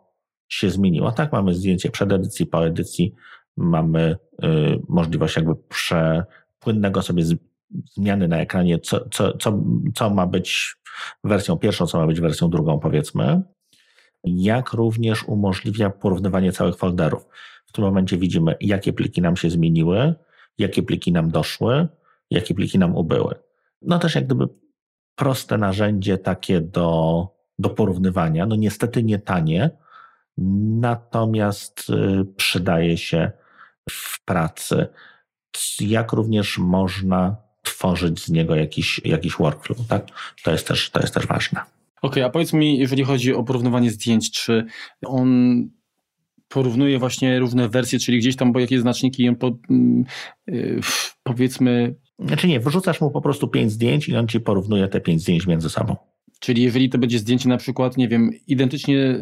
się 0.47 0.69
zmieniło. 0.69 1.11
Tak, 1.11 1.31
mamy 1.31 1.53
zdjęcie 1.53 1.91
przed 1.91 2.11
edycji, 2.11 2.45
po 2.45 2.65
edycji. 2.65 3.13
Mamy 3.57 4.17
y, 4.43 4.47
możliwość 4.89 5.35
jakby 5.35 5.55
prze, 5.55 6.25
płynnego 6.59 7.01
sobie 7.01 7.23
z, 7.23 7.35
zmiany 7.93 8.27
na 8.27 8.37
ekranie, 8.37 8.79
co, 8.79 9.09
co, 9.09 9.37
co, 9.37 9.63
co 9.95 10.09
ma 10.09 10.27
być 10.27 10.75
wersją 11.23 11.57
pierwszą, 11.57 11.87
co 11.87 11.99
ma 11.99 12.07
być 12.07 12.21
wersją 12.21 12.49
drugą, 12.49 12.79
powiedzmy 12.79 13.41
jak 14.23 14.73
również 14.73 15.23
umożliwia 15.23 15.89
porównywanie 15.89 16.51
całych 16.51 16.77
folderów. 16.77 17.27
W 17.65 17.71
tym 17.71 17.83
momencie 17.83 18.17
widzimy, 18.17 18.55
jakie 18.61 18.93
pliki 18.93 19.21
nam 19.21 19.37
się 19.37 19.49
zmieniły, 19.49 20.15
jakie 20.57 20.83
pliki 20.83 21.11
nam 21.11 21.31
doszły, 21.31 21.87
jakie 22.29 22.53
pliki 22.53 22.79
nam 22.79 22.95
ubyły. 22.95 23.35
No 23.81 23.99
też 23.99 24.15
jak 24.15 24.25
gdyby 24.25 24.47
proste 25.15 25.57
narzędzie 25.57 26.17
takie 26.17 26.61
do, 26.61 27.27
do 27.59 27.69
porównywania. 27.69 28.45
No 28.45 28.55
niestety 28.55 29.03
nie 29.03 29.19
tanie, 29.19 29.69
natomiast 30.81 31.89
y, 31.89 32.25
przydaje 32.37 32.97
się 32.97 33.31
w 33.89 34.25
pracy. 34.25 34.87
Jak 35.79 36.11
również 36.11 36.57
można 36.57 37.35
tworzyć 37.61 38.25
z 38.25 38.29
niego 38.29 38.55
jakiś, 38.55 39.01
jakiś 39.05 39.35
workflow, 39.35 39.87
tak? 39.87 40.07
To 40.43 40.51
jest 40.51 40.67
też, 40.67 40.89
to 40.89 40.99
jest 40.99 41.13
też 41.13 41.27
ważne. 41.27 41.61
Okay, 42.01 42.25
a 42.25 42.29
powiedz 42.29 42.53
mi, 42.53 42.77
jeżeli 42.77 43.03
chodzi 43.03 43.33
o 43.33 43.43
porównywanie 43.43 43.91
zdjęć, 43.91 44.31
czy 44.31 44.65
on 45.05 45.69
porównuje 46.47 46.99
właśnie 46.99 47.39
różne 47.39 47.69
wersje, 47.69 47.99
czyli 47.99 48.19
gdzieś 48.19 48.35
tam, 48.35 48.51
bo 48.51 48.59
jakie 48.59 48.81
znaczniki 48.81 49.29
on 49.29 49.35
po, 49.35 49.57
yy, 50.47 50.79
powiedzmy... 51.23 51.95
Znaczy 52.19 52.47
nie, 52.47 52.59
wyrzucasz 52.59 53.01
mu 53.01 53.11
po 53.11 53.21
prostu 53.21 53.47
pięć 53.47 53.71
zdjęć 53.71 54.09
i 54.09 54.15
on 54.15 54.27
ci 54.27 54.39
porównuje 54.39 54.87
te 54.87 55.01
pięć 55.01 55.21
zdjęć 55.21 55.47
między 55.47 55.69
sobą. 55.69 55.95
Czyli 56.41 56.63
jeżeli 56.63 56.89
to 56.89 56.97
będzie 56.97 57.19
zdjęcie 57.19 57.49
na 57.49 57.57
przykład, 57.57 57.97
nie 57.97 58.07
wiem, 58.07 58.31
identycznie, 58.47 59.21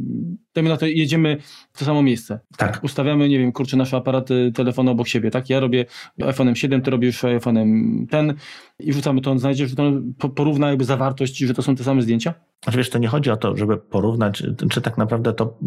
dajmy 0.53 0.69
na 0.69 0.77
to, 0.77 0.85
jedziemy 0.85 1.37
w 1.73 1.79
to 1.79 1.85
samo 1.85 2.01
miejsce. 2.03 2.39
Tak. 2.57 2.83
Ustawiamy, 2.83 3.29
nie 3.29 3.39
wiem, 3.39 3.51
kurczę, 3.51 3.77
nasze 3.77 3.97
aparaty 3.97 4.51
telefonu 4.55 4.91
obok 4.91 5.07
siebie, 5.07 5.31
tak? 5.31 5.49
Ja 5.49 5.59
robię 5.59 5.85
iPhone'em 6.19 6.53
7, 6.53 6.81
ty 6.81 6.91
robisz 6.91 7.23
iPhone'em 7.23 8.07
ten 8.07 8.33
i 8.79 8.91
wrzucamy 8.91 9.21
to, 9.21 9.31
on 9.31 9.39
znajdzie, 9.39 9.67
że 9.67 9.75
to 9.75 9.91
porówna 10.35 10.69
jakby 10.69 10.85
zawartość, 10.85 11.37
że 11.37 11.53
to 11.53 11.61
są 11.61 11.75
te 11.75 11.83
same 11.83 12.01
zdjęcia? 12.01 12.33
Znaczy 12.63 12.77
wiesz, 12.77 12.89
to 12.89 12.97
nie 12.97 13.07
chodzi 13.07 13.31
o 13.31 13.37
to, 13.37 13.57
żeby 13.57 13.77
porównać, 13.77 14.43
czy 14.71 14.81
tak 14.81 14.97
naprawdę 14.97 15.33
to 15.33 15.57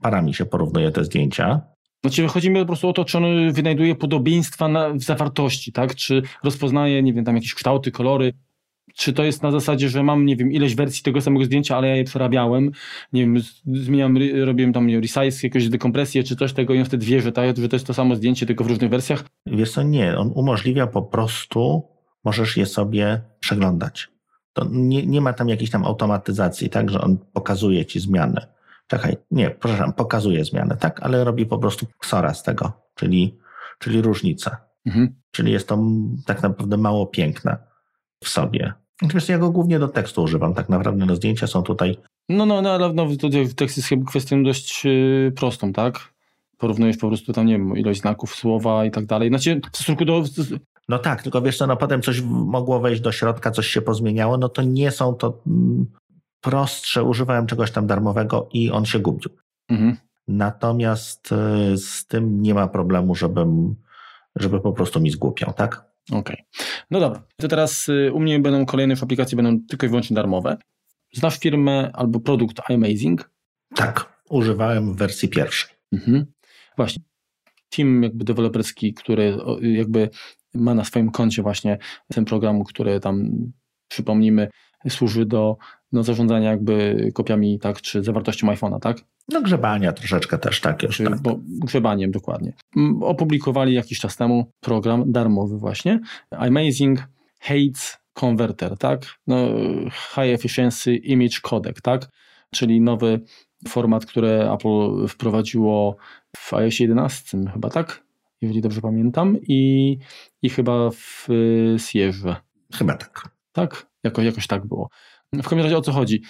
parami 0.00 0.34
się 0.34 0.46
porównuje 0.46 0.90
te 0.90 1.04
zdjęcia, 1.04 1.60
znaczy 2.02 2.28
chodzi 2.28 2.50
mi 2.50 2.60
po 2.60 2.66
prostu 2.66 2.88
o 2.88 2.92
to, 2.92 3.04
czy 3.04 3.18
on 3.18 3.52
wynajduje 3.52 3.94
podobieństwa 3.94 4.68
na, 4.68 4.90
w 4.90 5.02
zawartości, 5.02 5.72
tak? 5.72 5.94
Czy 5.94 6.22
rozpoznaje, 6.44 7.02
nie 7.02 7.12
wiem, 7.12 7.24
tam 7.24 7.34
jakieś 7.34 7.54
kształty, 7.54 7.90
kolory, 7.90 8.32
czy 8.98 9.12
to 9.12 9.24
jest 9.24 9.42
na 9.42 9.50
zasadzie, 9.50 9.88
że 9.88 10.02
mam, 10.02 10.26
nie 10.26 10.36
wiem, 10.36 10.52
ileś 10.52 10.74
wersji 10.74 11.02
tego 11.02 11.20
samego 11.20 11.44
zdjęcia, 11.44 11.76
ale 11.76 11.88
ja 11.88 11.96
je 11.96 12.04
przerabiałem, 12.04 12.70
nie 13.12 13.20
wiem, 13.20 13.36
zmieniam, 13.66 14.18
robiłem 14.44 14.72
tam 14.72 14.86
nie, 14.86 15.00
resize, 15.00 15.46
jakąś 15.46 15.68
dekompresję, 15.68 16.24
czy 16.24 16.36
coś 16.36 16.52
tego 16.52 16.74
i 16.74 16.78
on 16.78 16.84
wtedy 16.84 17.06
wie, 17.06 17.20
że, 17.20 17.32
że 17.56 17.68
to 17.68 17.76
jest 17.76 17.86
to 17.86 17.94
samo 17.94 18.16
zdjęcie, 18.16 18.46
tylko 18.46 18.64
w 18.64 18.66
różnych 18.66 18.90
wersjach? 18.90 19.24
Wiesz 19.46 19.70
co, 19.72 19.82
nie, 19.82 20.18
on 20.18 20.32
umożliwia 20.34 20.86
po 20.86 21.02
prostu, 21.02 21.88
możesz 22.24 22.56
je 22.56 22.66
sobie 22.66 23.20
przeglądać. 23.40 24.08
To 24.52 24.66
nie, 24.70 25.06
nie 25.06 25.20
ma 25.20 25.32
tam 25.32 25.48
jakiejś 25.48 25.70
tam 25.70 25.84
automatyzacji, 25.84 26.70
tak, 26.70 26.90
że 26.90 27.00
on 27.00 27.18
pokazuje 27.32 27.86
ci 27.86 28.00
zmiany. 28.00 28.40
Czekaj, 28.86 29.16
nie, 29.30 29.50
przepraszam, 29.50 29.92
pokazuje 29.92 30.44
zmiany, 30.44 30.76
tak, 30.76 31.02
ale 31.02 31.24
robi 31.24 31.46
po 31.46 31.58
prostu 31.58 31.86
ksora 31.98 32.34
z 32.34 32.42
tego, 32.42 32.72
czyli, 32.94 33.38
czyli 33.78 34.02
różnicę. 34.02 34.56
Mhm. 34.86 35.14
Czyli 35.30 35.52
jest 35.52 35.68
to 35.68 35.78
tak 36.26 36.42
naprawdę 36.42 36.76
mało 36.76 37.06
piękne 37.06 37.56
w 38.24 38.28
sobie. 38.28 38.72
Natomiast 39.02 39.28
ja 39.28 39.38
go 39.38 39.50
głównie 39.50 39.78
do 39.78 39.88
tekstu 39.88 40.22
używam. 40.22 40.54
Tak 40.54 40.68
naprawdę 40.68 41.06
no, 41.06 41.16
zdjęcia 41.16 41.46
są 41.46 41.62
tutaj. 41.62 41.96
No, 42.28 42.46
no, 42.46 42.62
no 42.62 42.70
ale 42.70 42.92
no, 42.92 43.06
to 43.20 43.28
tekst 43.56 43.76
jest 43.76 43.88
chyba 43.88 44.10
kwestią 44.10 44.42
dość 44.42 44.84
yy, 44.84 45.32
prostą, 45.36 45.72
tak? 45.72 46.12
Porównujesz 46.58 46.96
po 46.96 47.08
prostu 47.08 47.32
tam, 47.32 47.46
nie 47.46 47.52
wiem, 47.52 47.76
ilość 47.76 48.00
znaków, 48.00 48.34
słowa 48.34 48.84
i 48.84 48.90
tak 48.90 49.06
dalej. 49.06 49.28
Znaczy, 49.28 49.60
w 49.72 49.76
stosunku 49.76 50.04
do. 50.04 50.22
No 50.88 50.98
tak, 50.98 51.22
tylko 51.22 51.42
wiesz 51.42 51.58
co, 51.58 51.66
no 51.66 51.76
potem 51.76 52.02
coś 52.02 52.20
mogło 52.22 52.80
wejść 52.80 53.00
do 53.00 53.12
środka, 53.12 53.50
coś 53.50 53.66
się 53.66 53.82
pozmieniało, 53.82 54.38
no 54.38 54.48
to 54.48 54.62
nie 54.62 54.90
są 54.90 55.14
to 55.14 55.40
mm, 55.46 55.86
prostsze. 56.40 57.04
Używałem 57.04 57.46
czegoś 57.46 57.70
tam 57.70 57.86
darmowego 57.86 58.48
i 58.52 58.70
on 58.70 58.84
się 58.84 58.98
gubił. 58.98 59.30
Mhm. 59.68 59.96
Natomiast 60.28 61.32
y, 61.32 61.78
z 61.78 62.06
tym 62.06 62.42
nie 62.42 62.54
ma 62.54 62.68
problemu, 62.68 63.14
żebym, 63.14 63.74
żeby 64.36 64.60
po 64.60 64.72
prostu 64.72 65.00
mi 65.00 65.10
zgłupiał, 65.10 65.52
tak? 65.52 65.87
Okej. 66.10 66.20
Okay. 66.20 66.66
No 66.90 67.00
dobra, 67.00 67.22
to 67.36 67.48
teraz 67.48 67.88
y, 67.88 68.12
u 68.12 68.20
mnie 68.20 68.38
będą 68.38 68.66
kolejne 68.66 68.92
już 68.92 69.02
aplikacje, 69.02 69.36
będą 69.36 69.66
tylko 69.68 69.86
i 69.86 69.88
wyłącznie 69.88 70.14
darmowe. 70.14 70.56
Znasz 71.12 71.38
firmę 71.38 71.90
albo 71.94 72.20
produkt 72.20 72.70
iMazing? 72.70 73.30
Tak, 73.74 74.22
używałem 74.30 74.94
w 74.94 74.96
wersji 74.96 75.28
pierwszej. 75.28 75.70
Mhm. 75.92 76.26
Właśnie. 76.76 77.02
Team 77.70 78.02
jakby 78.02 78.24
deweloperski, 78.24 78.94
który 78.94 79.36
jakby 79.60 80.10
ma 80.54 80.74
na 80.74 80.84
swoim 80.84 81.10
koncie 81.10 81.42
właśnie 81.42 81.78
ten 82.14 82.24
program, 82.24 82.64
który 82.64 83.00
tam 83.00 83.30
przypomnijmy 83.88 84.48
służy 84.88 85.26
do 85.26 85.56
no, 85.92 86.02
zarządzania 86.02 86.50
jakby 86.50 87.08
kopiami, 87.14 87.58
tak, 87.58 87.80
czy 87.80 88.02
zawartością 88.02 88.46
iPhone'a, 88.46 88.80
tak? 88.80 88.96
No 89.28 89.42
grzebania 89.42 89.92
troszeczkę 89.92 90.38
też, 90.38 90.60
tak 90.60 90.82
już. 90.82 90.98
Tak. 90.98 91.22
Bo, 91.22 91.38
grzebaniem, 91.42 92.10
dokładnie. 92.10 92.52
Opublikowali 93.00 93.74
jakiś 93.74 94.00
czas 94.00 94.16
temu 94.16 94.52
program 94.60 95.12
darmowy 95.12 95.58
właśnie, 95.58 96.00
Amazing 96.30 97.08
Hates 97.40 97.98
Converter, 98.12 98.78
tak? 98.78 99.06
No, 99.26 99.36
High 100.14 100.34
Efficiency 100.34 100.96
Image 100.96 101.40
Codec, 101.42 101.82
tak? 101.82 102.08
Czyli 102.50 102.80
nowy 102.80 103.20
format, 103.68 104.06
który 104.06 104.50
Apple 104.52 105.06
wprowadziło 105.08 105.96
w 106.36 106.54
iOS 106.54 106.80
11 106.80 107.38
chyba, 107.52 107.70
tak? 107.70 108.02
Jeżeli 108.40 108.60
dobrze 108.60 108.80
pamiętam. 108.80 109.36
I, 109.48 109.98
i 110.42 110.50
chyba 110.50 110.90
w 110.90 111.28
Sierze. 111.78 112.36
Chyba 112.74 112.96
tak. 112.96 113.28
Tak? 113.52 113.86
Jakoś, 114.04 114.24
jakoś 114.24 114.46
tak 114.46 114.66
było. 114.66 114.88
W 115.32 115.42
każdym 115.42 115.60
razie 115.60 115.76
o 115.76 115.82
co 115.82 115.92
chodzi? 115.92 116.22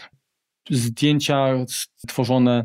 Zdjęcia 0.71 1.65
stworzone 1.97 2.65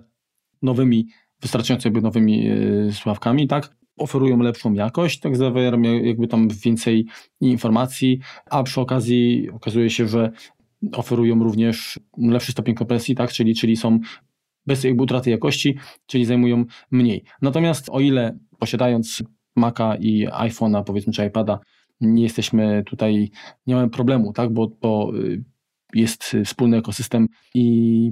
nowymi, 0.61 1.07
wystarczająco 1.41 1.87
jakby 1.87 2.01
nowymi 2.01 2.43
yy, 2.43 2.93
słuchawkami, 2.93 3.47
tak? 3.47 3.75
Oferują 3.97 4.39
lepszą 4.39 4.73
jakość, 4.73 5.19
tak 5.19 5.37
zawierają 5.37 5.81
jakby 5.81 6.27
tam 6.27 6.47
więcej 6.49 7.05
informacji, 7.41 8.19
a 8.49 8.63
przy 8.63 8.81
okazji 8.81 9.49
okazuje 9.51 9.89
się, 9.89 10.07
że 10.07 10.31
oferują 10.91 11.43
również 11.43 11.99
lepszy 12.17 12.51
stopień 12.51 12.75
kompresji, 12.75 13.15
tak? 13.15 13.31
Czyli, 13.31 13.55
czyli 13.55 13.77
są 13.77 13.99
bez 14.65 14.83
jakby 14.83 15.03
utraty 15.03 15.29
jakości, 15.29 15.77
czyli 16.05 16.25
zajmują 16.25 16.65
mniej. 16.91 17.23
Natomiast 17.41 17.89
o 17.89 17.99
ile 17.99 18.37
posiadając 18.59 19.23
Maca 19.55 19.95
i 19.95 20.27
iPhone'a, 20.27 20.83
powiedzmy, 20.83 21.13
czy 21.13 21.25
iPada, 21.25 21.59
nie 22.01 22.23
jesteśmy 22.23 22.83
tutaj, 22.85 23.31
nie 23.67 23.75
mamy 23.75 23.89
problemu, 23.89 24.33
tak? 24.33 24.53
Bo, 24.53 24.67
bo 24.81 25.11
y, 25.15 25.43
jest 25.95 26.37
wspólny 26.45 26.77
ekosystem 26.77 27.27
i 27.53 28.11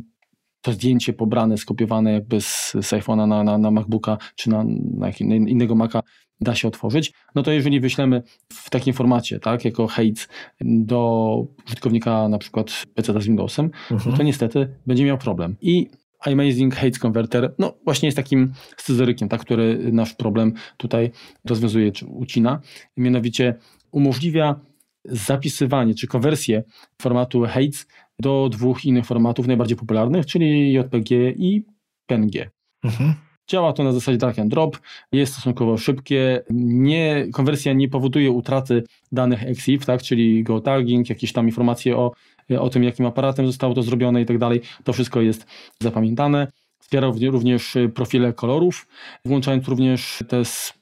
to 0.61 0.73
zdjęcie 0.73 1.13
pobrane, 1.13 1.57
skopiowane 1.57 2.13
jakby 2.13 2.41
z, 2.41 2.71
z 2.71 2.93
iPhone'a 2.93 3.27
na, 3.27 3.43
na, 3.43 3.57
na 3.57 3.71
MacBooka 3.71 4.17
czy 4.35 4.49
na, 4.49 4.63
na, 4.97 5.09
innego 5.29 5.75
Maca 5.75 6.01
da 6.41 6.55
się 6.55 6.67
otworzyć, 6.67 7.13
no 7.35 7.43
to 7.43 7.51
jeżeli 7.51 7.79
wyślemy 7.79 8.23
w 8.53 8.69
takim 8.69 8.93
formacie, 8.93 9.39
tak, 9.39 9.65
jako 9.65 9.87
hate 9.87 10.21
do 10.61 11.47
użytkownika 11.67 12.29
na 12.29 12.37
przykład 12.37 12.85
PC 12.93 13.21
z 13.21 13.25
Windowsem, 13.25 13.71
mhm. 13.91 14.17
to 14.17 14.23
niestety 14.23 14.67
będzie 14.87 15.05
miał 15.05 15.17
problem. 15.17 15.55
I 15.61 15.89
Amazing 16.19 16.75
Hate 16.75 16.99
Converter, 16.99 17.55
no 17.59 17.73
właśnie 17.83 18.07
jest 18.07 18.15
takim 18.15 18.53
scyzorykiem, 18.77 19.29
tak, 19.29 19.41
który 19.41 19.91
nasz 19.91 20.13
problem 20.13 20.53
tutaj 20.77 21.11
rozwiązuje 21.45 21.91
czy 21.91 22.05
ucina. 22.05 22.61
Mianowicie 22.97 23.55
umożliwia 23.91 24.59
zapisywanie 25.05 25.95
czy 25.95 26.07
konwersję 26.07 26.63
formatu 27.01 27.41
HATES 27.41 27.87
do 28.19 28.49
dwóch 28.51 28.85
innych 28.85 29.05
formatów 29.05 29.47
najbardziej 29.47 29.77
popularnych, 29.77 30.25
czyli 30.25 30.73
JPG 30.73 31.31
i 31.31 31.65
PNG. 32.05 32.49
Mhm. 32.83 33.13
Działa 33.47 33.73
to 33.73 33.83
na 33.83 33.91
zasadzie 33.91 34.17
drag 34.17 34.39
and 34.39 34.51
drop, 34.51 34.79
jest 35.11 35.33
stosunkowo 35.33 35.77
szybkie, 35.77 36.43
nie, 36.49 37.27
konwersja 37.33 37.73
nie 37.73 37.89
powoduje 37.89 38.31
utraty 38.31 38.83
danych 39.11 39.43
EXIF, 39.43 39.85
tak, 39.85 40.01
czyli 40.01 40.43
geotagging, 40.43 41.09
jakieś 41.09 41.33
tam 41.33 41.45
informacje 41.45 41.97
o, 41.97 42.11
o 42.59 42.69
tym, 42.69 42.83
jakim 42.83 43.05
aparatem 43.05 43.47
zostało 43.47 43.73
to 43.73 43.83
zrobione 43.83 44.21
i 44.21 44.25
tak 44.25 44.37
dalej. 44.37 44.61
To 44.83 44.93
wszystko 44.93 45.21
jest 45.21 45.45
zapamiętane. 45.79 46.47
Wspiera 46.79 47.11
również 47.31 47.77
profile 47.93 48.33
kolorów, 48.33 48.87
włączając 49.25 49.67
również 49.67 50.23
te 50.27 50.45
z 50.45 50.73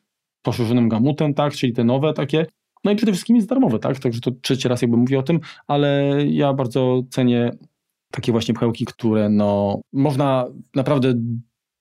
poszerzonym 0.42 0.90
gamutem, 0.90 1.34
tak, 1.34 1.54
czyli 1.54 1.74
te 1.74 1.84
nowe 1.84 2.14
takie 2.14 2.46
no 2.84 2.92
i 2.92 2.96
przede 2.96 3.12
wszystkim 3.12 3.36
jest 3.36 3.50
darmowe, 3.50 3.80
tak? 3.80 4.00
Także 4.00 4.22
to 4.22 4.32
trzeci 4.42 4.68
raz 4.68 4.82
jakby 4.82 4.98
mówię 4.98 5.20
o 5.20 5.24
tym, 5.24 5.40
ale 5.68 6.14
ja 6.28 6.54
bardzo 6.54 7.02
cenię 7.10 7.52
takie 8.12 8.32
właśnie 8.32 8.54
pchełki, 8.54 8.86
które 8.86 9.30
no, 9.30 9.82
można 9.94 10.46
naprawdę 10.76 11.14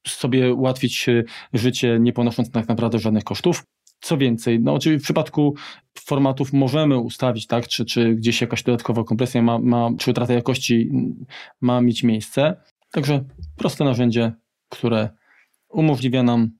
sobie 0.07 0.55
ułatwić 0.55 1.09
e, 1.09 1.25
życie, 1.53 1.99
nie 2.01 2.13
ponosząc 2.13 2.51
tak 2.51 2.69
naprawdę 2.69 2.99
żadnych 2.99 3.25
kosztów. 3.25 3.65
Co 4.01 4.17
więcej, 4.17 4.61
no 4.61 4.75
oczywiście 4.75 5.01
w 5.01 5.05
przypadku 5.05 5.55
formatów 5.99 6.53
możemy 6.53 6.99
ustawić, 6.99 7.47
tak, 7.47 7.69
czy, 7.69 7.85
czy 7.85 8.15
gdzieś 8.15 8.41
jakaś 8.41 8.63
dodatkowa 8.63 9.05
kompresja 9.05 9.43
ma, 9.43 9.59
ma, 9.59 9.91
czy 9.99 10.11
utrata 10.11 10.33
jakości 10.33 10.91
ma 11.61 11.81
mieć 11.81 12.03
miejsce. 12.03 12.57
Także 12.93 13.25
proste 13.57 13.85
narzędzie, 13.85 14.33
które 14.69 15.09
umożliwia 15.69 16.23
nam 16.23 16.51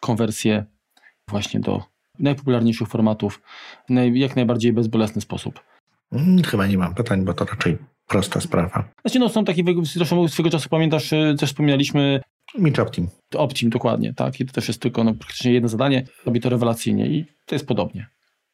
konwersję 0.00 0.64
właśnie 1.28 1.60
do 1.60 1.95
najpopularniejszych 2.18 2.88
formatów 2.88 3.42
w 3.90 4.16
jak 4.16 4.36
najbardziej 4.36 4.72
bezbolesny 4.72 5.20
sposób? 5.20 5.60
Mm, 6.12 6.42
chyba 6.42 6.66
nie 6.66 6.78
mam 6.78 6.94
pytań, 6.94 7.24
bo 7.24 7.34
to 7.34 7.44
raczej 7.44 7.78
prosta 8.06 8.40
sprawa. 8.40 8.88
Znaczy, 9.00 9.18
no 9.18 9.28
są 9.28 9.44
takie, 9.44 9.62
zresztą 9.82 10.28
swego 10.28 10.50
czasu 10.50 10.68
pamiętasz, 10.68 11.12
y, 11.12 11.34
też 11.38 11.50
wspominaliśmy. 11.50 12.20
Mitch 12.58 12.80
Optim. 12.80 13.08
Optim, 13.34 13.70
dokładnie, 13.70 14.14
tak. 14.14 14.40
I 14.40 14.46
to 14.46 14.52
też 14.52 14.68
jest 14.68 14.82
tylko 14.82 15.04
no, 15.04 15.14
praktycznie 15.14 15.52
jedno 15.52 15.68
zadanie, 15.68 16.06
robi 16.26 16.40
to 16.40 16.48
rewelacyjnie 16.48 17.06
i 17.06 17.24
to 17.46 17.54
jest 17.54 17.66
podobnie. 17.66 18.06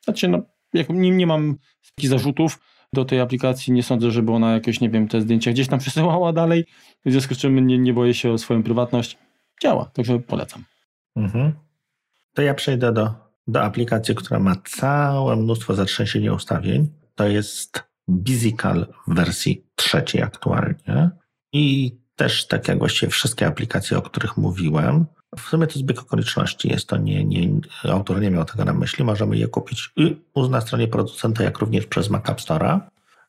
Znaczy, 0.05 0.29
no, 0.29 0.43
jak 0.75 0.89
nie, 0.89 1.11
nie 1.11 1.27
mam 1.27 1.57
takich 1.97 2.11
zarzutów 2.11 2.59
do 2.93 3.05
tej 3.05 3.21
aplikacji, 3.21 3.73
nie 3.73 3.83
sądzę, 3.83 4.11
żeby 4.11 4.33
ona 4.33 4.53
jakieś, 4.53 4.81
nie 4.81 4.91
wiem, 4.91 5.09
te 5.09 5.21
zdjęcia 5.21 5.53
gdzieś 5.53 5.69
tam 5.69 5.79
przesyłała 5.85 6.33
dalej, 6.33 6.65
w 7.05 7.11
związku 7.11 7.35
z 7.35 7.39
czym 7.39 7.67
nie, 7.67 7.79
nie 7.79 7.93
boję 7.93 8.15
się 8.15 8.33
o 8.33 8.39
swoją 8.39 8.63
prywatność. 8.63 9.19
Działa, 9.63 9.85
także 9.85 10.19
polecam. 10.19 10.65
Mhm. 11.17 11.53
To 12.35 12.43
ja 12.43 12.55
przejdę 12.55 12.93
do 12.93 13.15
do 13.47 13.63
aplikacji, 13.63 14.15
która 14.15 14.41
ma 14.41 14.55
całe 14.65 15.37
mnóstwo 15.37 15.75
zatrzęsienia 15.75 16.33
ustawień. 16.33 16.89
To 17.15 17.29
jest 17.29 17.83
Bizical 18.11 18.87
w 19.09 19.15
wersji 19.15 19.67
trzeciej 19.75 20.23
aktualnie. 20.23 21.11
I 21.53 21.97
też 22.17 22.47
tak 22.47 22.69
jak 22.69 22.79
właściwie 22.79 23.11
wszystkie 23.11 23.47
aplikacje, 23.47 23.99
o 23.99 24.03
których 24.03 24.37
mówiłem, 24.37 25.07
w 25.39 25.41
sumie 25.41 25.67
to 25.67 25.79
zbieg 25.79 26.01
okoliczności. 26.01 26.69
Jest 26.69 26.87
to 26.87 26.97
nie, 26.97 27.25
nie, 27.25 27.49
autor 27.85 28.21
nie 28.21 28.31
miał 28.31 28.45
tego 28.45 28.65
na 28.65 28.73
myśli. 28.73 29.05
Możemy 29.05 29.37
je 29.37 29.49
kupić 29.49 29.91
i 29.97 30.17
na 30.51 30.61
stronie 30.61 30.89
producenta, 30.89 31.45
jak 31.45 31.59
również 31.59 31.87
przez 31.87 32.11
Mac 32.11 32.29
App 32.29 32.41
Store'a. 32.41 32.81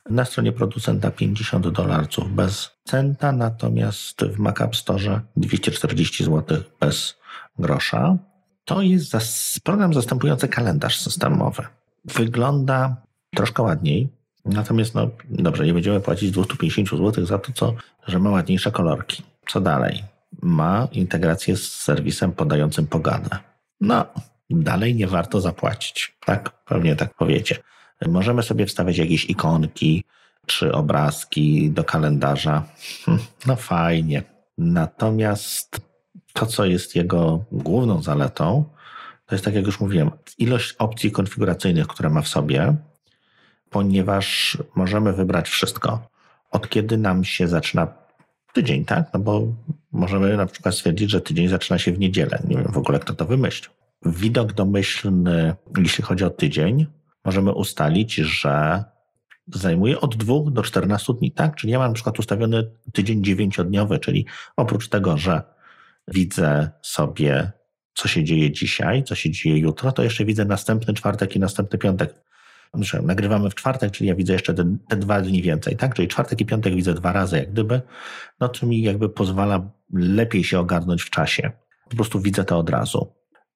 Na 0.09 0.26
stronie 0.26 0.51
producenta 0.51 1.11
50 1.11 1.68
dolarów 1.68 2.36
bez 2.36 2.72
centa, 2.84 3.32
natomiast 3.32 4.26
w 4.26 4.39
Mac 4.39 4.61
App 4.61 4.76
Store 4.76 5.22
240 5.38 6.24
zł 6.24 6.57
bez 6.80 7.16
grosza. 7.59 8.18
To 8.66 8.82
jest 8.82 9.59
program 9.64 9.93
zastępujący 9.93 10.47
kalendarz 10.47 10.99
systemowy. 10.99 11.64
Wygląda 12.05 12.95
troszkę 13.36 13.64
ładniej, 13.64 14.09
natomiast 14.45 14.95
no 14.95 15.09
dobrze, 15.30 15.66
nie 15.66 15.74
będziemy 15.74 15.99
płacić 15.99 16.32
250 16.32 16.89
zł 16.89 17.26
za 17.26 17.38
to, 17.38 17.51
co, 17.53 17.74
że 18.07 18.20
ma 18.20 18.30
ładniejsze 18.30 18.72
kolorki. 18.72 19.24
Co 19.47 19.61
dalej? 19.61 20.03
Ma 20.41 20.88
integrację 20.91 21.57
z 21.57 21.72
serwisem 21.72 22.32
podającym 22.32 22.88
pogadę. 22.88 23.30
No, 23.82 24.05
dalej 24.49 24.95
nie 24.95 25.07
warto 25.07 25.41
zapłacić. 25.41 26.16
Tak, 26.26 26.64
pewnie 26.66 26.95
tak 26.95 27.14
powiecie. 27.14 27.57
Możemy 28.07 28.43
sobie 28.43 28.66
wstawiać 28.66 28.97
jakieś 28.97 29.30
ikonki 29.30 30.03
czy 30.45 30.72
obrazki 30.72 31.72
do 31.72 31.84
kalendarza. 31.84 32.64
No 33.47 33.55
fajnie. 33.55 34.24
Natomiast 34.57 35.82
to, 36.34 36.45
co 36.45 36.65
jest 36.65 36.95
jego 36.95 37.45
główną 37.51 38.01
zaletą, 38.01 38.65
to 39.25 39.36
jest 39.36 39.45
tak 39.45 39.53
jak 39.53 39.65
już 39.65 39.79
mówiłem, 39.79 40.11
ilość 40.38 40.75
opcji 40.79 41.11
konfiguracyjnych, 41.11 41.88
które 41.88 42.09
ma 42.09 42.21
w 42.21 42.27
sobie, 42.27 42.75
ponieważ 43.69 44.57
możemy 44.75 45.13
wybrać 45.13 45.49
wszystko. 45.49 46.07
Od 46.51 46.69
kiedy 46.69 46.97
nam 46.97 47.23
się 47.23 47.47
zaczyna 47.47 47.88
tydzień, 48.53 48.86
tak? 48.86 49.13
No 49.13 49.19
bo 49.19 49.47
możemy 49.91 50.38
na 50.38 50.45
przykład 50.45 50.75
stwierdzić, 50.75 51.11
że 51.11 51.21
tydzień 51.21 51.47
zaczyna 51.47 51.79
się 51.79 51.91
w 51.91 51.99
niedzielę. 51.99 52.39
Nie 52.47 52.57
wiem 52.57 52.71
w 52.71 52.77
ogóle, 52.77 52.99
kto 52.99 53.13
to 53.13 53.25
wymyślił. 53.25 53.71
widok 54.05 54.53
domyślny, 54.53 55.55
jeśli 55.77 56.03
chodzi 56.03 56.23
o 56.23 56.29
tydzień, 56.29 56.86
możemy 57.25 57.51
ustalić, 57.51 58.15
że 58.15 58.84
zajmuje 59.47 60.01
od 60.01 60.15
2 60.15 60.34
do 60.51 60.63
14 60.63 61.13
dni, 61.13 61.31
tak? 61.31 61.55
Czyli 61.55 61.73
ja 61.73 61.79
mam 61.79 61.88
na 61.88 61.93
przykład 61.93 62.19
ustawiony 62.19 62.71
tydzień 62.93 63.23
dziewięciodniowy, 63.23 63.99
czyli 63.99 64.25
oprócz 64.57 64.89
tego, 64.89 65.17
że 65.17 65.41
widzę 66.08 66.72
sobie, 66.82 67.51
co 67.93 68.08
się 68.08 68.24
dzieje 68.24 68.51
dzisiaj, 68.51 69.04
co 69.04 69.16
się 69.16 69.32
dzieje 69.32 69.58
jutro, 69.58 69.91
to 69.91 70.04
jeszcze 70.04 70.26
widzę 70.26 70.45
następny 70.45 70.93
czwartek 70.93 71.36
i 71.36 71.39
następny 71.39 71.80
piątek. 71.80 72.24
Znaczy, 72.74 73.01
nagrywamy 73.01 73.49
w 73.49 73.56
czwartek, 73.56 73.91
czyli 73.91 74.10
ja 74.10 74.16
widzę 74.16 74.34
jeszcze 74.34 74.54
te, 74.54 74.78
te, 74.89 74.97
dwa 74.97 75.22
dni 75.22 75.41
więcej, 75.41 75.78
tak? 75.78 75.95
Czyli 75.95 76.08
czwartek 76.08 76.41
i 76.41 76.45
piątek 76.45 76.76
widzę 76.76 76.93
dwa 76.93 77.12
razy, 77.12 77.38
jak 77.38 77.51
gdyby, 77.51 77.82
no 78.39 78.49
to 78.49 78.66
mi 78.66 78.82
jakby 78.82 79.10
pozwala 79.10 79.72
lepiej 79.93 80.43
się 80.43 80.60
ogarnąć 80.60 81.01
w 81.01 81.10
czasie. 81.10 81.51
Po 81.89 81.95
prostu 81.95 82.20
widzę 82.20 82.43
to 82.43 82.58
od 82.58 82.70
razu. 82.70 83.14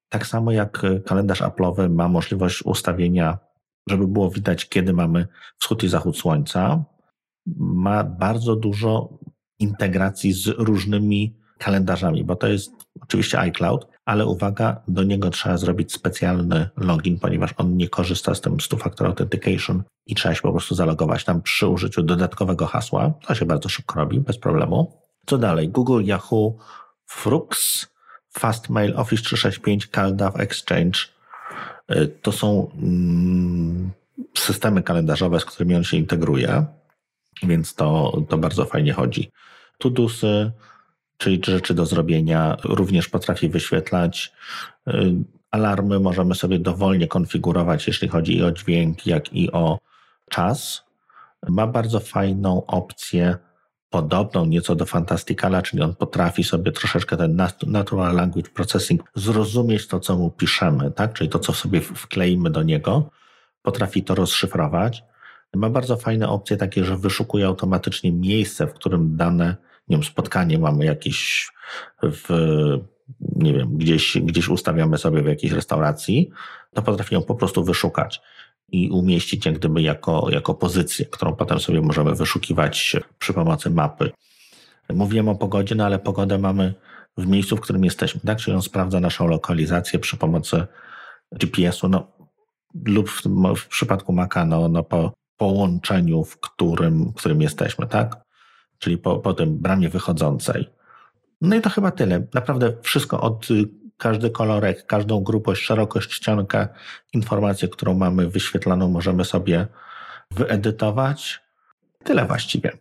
Tak 0.08 0.26
samo 0.26 0.52
jak 0.52 0.82
kalendarz 1.06 1.42
Apple'owy 1.42 1.90
ma 1.90 2.08
możliwość 2.08 2.62
ustawienia 2.62 3.38
żeby 3.90 4.06
było 4.06 4.30
widać, 4.30 4.68
kiedy 4.68 4.92
mamy 4.92 5.26
wschód 5.58 5.82
i 5.82 5.88
zachód 5.88 6.18
słońca, 6.18 6.84
ma 7.56 8.04
bardzo 8.04 8.56
dużo 8.56 9.18
integracji 9.58 10.32
z 10.32 10.46
różnymi 10.46 11.36
kalendarzami, 11.58 12.24
bo 12.24 12.36
to 12.36 12.46
jest 12.46 12.72
oczywiście 13.02 13.38
iCloud, 13.38 13.86
ale 14.04 14.26
uwaga, 14.26 14.82
do 14.88 15.02
niego 15.02 15.30
trzeba 15.30 15.56
zrobić 15.56 15.92
specjalny 15.92 16.68
login, 16.76 17.18
ponieważ 17.18 17.54
on 17.56 17.76
nie 17.76 17.88
korzysta 17.88 18.34
z 18.34 18.40
tym 18.40 18.56
two-factor 18.56 19.06
authentication 19.06 19.82
i 20.06 20.14
trzeba 20.14 20.34
się 20.34 20.42
po 20.42 20.52
prostu 20.52 20.74
zalogować 20.74 21.24
tam 21.24 21.42
przy 21.42 21.66
użyciu 21.66 22.02
dodatkowego 22.02 22.66
hasła. 22.66 23.12
To 23.26 23.34
się 23.34 23.46
bardzo 23.46 23.68
szybko 23.68 24.00
robi, 24.00 24.20
bez 24.20 24.38
problemu. 24.38 24.92
Co 25.26 25.38
dalej? 25.38 25.68
Google, 25.68 26.04
Yahoo, 26.04 26.54
Frux, 27.06 27.86
Fastmail, 28.30 28.96
Office 28.96 29.22
365, 29.22 29.86
CalDAV, 29.86 30.36
Exchange, 30.36 30.98
E, 31.88 32.06
to 32.06 32.32
są 32.32 32.70
mm, 32.82 33.90
systemy 34.38 34.82
kalendarzowe, 34.82 35.40
z 35.40 35.44
którymi 35.44 35.74
on 35.74 35.84
się 35.84 35.96
integruje, 35.96 36.64
więc 37.42 37.74
to, 37.74 38.20
to 38.28 38.38
bardzo 38.38 38.64
fajnie 38.64 38.92
chodzi. 38.92 39.30
Tudusy, 39.78 40.50
czyli 41.18 41.40
rzeczy 41.46 41.74
do 41.74 41.86
zrobienia, 41.86 42.56
również 42.64 43.08
potrafi 43.08 43.48
wyświetlać. 43.48 44.32
E, 44.86 44.92
alarmy 45.50 46.00
możemy 46.00 46.34
sobie 46.34 46.58
dowolnie 46.58 47.08
konfigurować, 47.08 47.86
jeśli 47.86 48.08
chodzi 48.08 48.36
i 48.36 48.42
o 48.42 48.52
dźwięk, 48.52 49.06
jak 49.06 49.32
i 49.32 49.52
o 49.52 49.78
czas. 50.30 50.84
Ma 51.48 51.66
bardzo 51.66 52.00
fajną 52.00 52.66
opcję 52.66 53.36
podobną 53.90 54.44
nieco 54.44 54.74
do 54.74 54.86
Fantasticala, 54.86 55.62
czyli 55.62 55.82
on 55.82 55.94
potrafi 55.94 56.44
sobie 56.44 56.72
troszeczkę 56.72 57.16
ten 57.16 57.42
natural 57.66 58.14
language 58.14 58.50
processing 58.50 59.02
zrozumieć 59.14 59.86
to, 59.86 60.00
co 60.00 60.16
mu 60.16 60.30
piszemy, 60.30 60.90
tak? 60.90 61.12
czyli 61.12 61.30
to, 61.30 61.38
co 61.38 61.52
sobie 61.52 61.80
wkleimy 61.80 62.50
do 62.50 62.62
niego, 62.62 63.10
potrafi 63.62 64.04
to 64.04 64.14
rozszyfrować. 64.14 65.04
Ma 65.54 65.70
bardzo 65.70 65.96
fajne 65.96 66.28
opcje 66.28 66.56
takie, 66.56 66.84
że 66.84 66.96
wyszukuje 66.96 67.46
automatycznie 67.46 68.12
miejsce, 68.12 68.66
w 68.66 68.74
którym 68.74 69.16
dane, 69.16 69.56
nie 69.88 69.96
wiem, 69.96 70.04
spotkanie 70.04 70.58
mamy 70.58 70.84
jakieś 70.84 71.50
w, 72.02 72.28
nie 73.36 73.52
wiem, 73.52 73.76
gdzieś, 73.76 74.18
gdzieś 74.22 74.48
ustawiamy 74.48 74.98
sobie 74.98 75.22
w 75.22 75.26
jakiejś 75.26 75.52
restauracji, 75.52 76.30
to 76.74 76.82
potrafi 76.82 77.14
ją 77.14 77.22
po 77.22 77.34
prostu 77.34 77.64
wyszukać 77.64 78.20
i 78.72 78.90
umieścić 78.90 79.46
jak 79.46 79.58
gdyby 79.58 79.82
jako, 79.82 80.26
jako 80.30 80.54
pozycję, 80.54 81.06
którą 81.06 81.34
potem 81.34 81.60
sobie 81.60 81.80
możemy 81.80 82.14
wyszukiwać 82.14 82.96
przy 83.18 83.32
pomocy 83.32 83.70
mapy. 83.70 84.10
Mówiłem 84.90 85.28
o 85.28 85.34
pogodzie, 85.34 85.74
no 85.74 85.84
ale 85.84 85.98
pogodę 85.98 86.38
mamy 86.38 86.74
w 87.16 87.26
miejscu, 87.26 87.56
w 87.56 87.60
którym 87.60 87.84
jesteśmy, 87.84 88.20
tak? 88.20 88.38
Czyli 88.38 88.56
on 88.56 88.62
sprawdza 88.62 89.00
naszą 89.00 89.26
lokalizację 89.26 89.98
przy 89.98 90.16
pomocy 90.16 90.66
GPS-u, 91.32 91.88
no, 91.88 92.12
lub 92.84 93.10
w, 93.10 93.22
w 93.56 93.68
przypadku 93.68 94.12
Maca, 94.12 94.44
no, 94.44 94.68
no 94.68 94.82
po 94.82 95.12
połączeniu, 95.36 96.24
w 96.24 96.40
którym, 96.40 97.04
w 97.04 97.14
którym 97.14 97.42
jesteśmy, 97.42 97.86
tak? 97.86 98.27
Czyli 98.78 98.98
po, 98.98 99.18
po 99.18 99.34
tym 99.34 99.58
bramie 99.58 99.88
wychodzącej. 99.88 100.68
No 101.40 101.56
i 101.56 101.60
to 101.60 101.70
chyba 101.70 101.90
tyle. 101.90 102.26
Naprawdę 102.34 102.72
wszystko 102.82 103.20
od 103.20 103.48
każdy 103.96 104.30
kolorek, 104.30 104.86
każdą 104.86 105.20
grubość, 105.20 105.62
szerokość, 105.62 106.12
ściankę, 106.12 106.68
informację, 107.12 107.68
którą 107.68 107.94
mamy 107.94 108.28
wyświetlaną, 108.28 108.88
możemy 108.88 109.24
sobie 109.24 109.66
wyedytować. 110.30 111.40
Tyle 112.04 112.26
właściwie. 112.26 112.72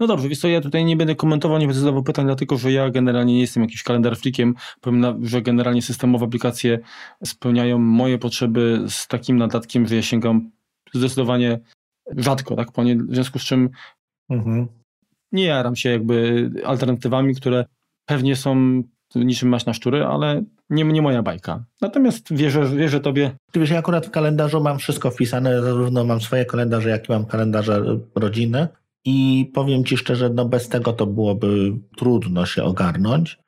No 0.00 0.06
dobrze, 0.06 0.28
więc 0.28 0.40
to 0.40 0.48
ja 0.48 0.60
tutaj 0.60 0.84
nie 0.84 0.96
będę 0.96 1.14
komentował, 1.14 1.58
nie 1.58 1.66
będę 1.66 1.80
zadawał 1.80 2.02
pytań, 2.02 2.26
dlatego 2.26 2.58
że 2.58 2.72
ja 2.72 2.90
generalnie 2.90 3.34
nie 3.34 3.40
jestem 3.40 3.62
jakimś 3.62 3.82
kalendar 3.82 4.16
flikiem. 4.16 4.54
Powiem, 4.80 5.26
że 5.26 5.42
generalnie 5.42 5.82
systemowe 5.82 6.26
aplikacje 6.26 6.78
spełniają 7.24 7.78
moje 7.78 8.18
potrzeby 8.18 8.84
z 8.88 9.08
takim 9.08 9.36
nadatkiem, 9.36 9.86
że 9.86 9.96
ja 9.96 10.02
sięgam 10.02 10.50
zdecydowanie 10.94 11.60
rzadko, 12.16 12.56
tak? 12.56 12.68
W 13.08 13.14
związku 13.14 13.38
z 13.38 13.42
czym 13.42 13.70
mhm. 14.30 14.68
Nie 15.34 15.44
jaram 15.44 15.76
się 15.76 15.90
jakby 15.90 16.50
alternatywami, 16.64 17.34
które 17.34 17.64
pewnie 18.06 18.36
są 18.36 18.82
niczym 19.14 19.48
masz 19.48 19.66
na 19.66 19.74
szczury, 19.74 20.04
ale 20.04 20.42
nie, 20.70 20.84
nie 20.84 21.02
moja 21.02 21.22
bajka. 21.22 21.64
Natomiast 21.80 22.34
wierzę, 22.34 22.68
wierzę 22.68 23.00
tobie. 23.00 23.30
Ty 23.52 23.60
wiesz, 23.60 23.70
ja 23.70 23.78
akurat 23.78 24.06
w 24.06 24.10
kalendarzu 24.10 24.60
mam 24.60 24.78
wszystko 24.78 25.10
wpisane, 25.10 25.62
zarówno 25.62 26.04
mam 26.04 26.20
swoje 26.20 26.44
kalendarze, 26.44 26.90
jak 26.90 27.08
i 27.08 27.12
mam 27.12 27.26
kalendarze 27.26 27.98
rodziny 28.14 28.68
i 29.04 29.50
powiem 29.54 29.84
ci 29.84 29.96
szczerze, 29.96 30.30
no 30.30 30.44
bez 30.44 30.68
tego 30.68 30.92
to 30.92 31.06
byłoby 31.06 31.72
trudno 31.96 32.46
się 32.46 32.62
ogarnąć. 32.62 33.38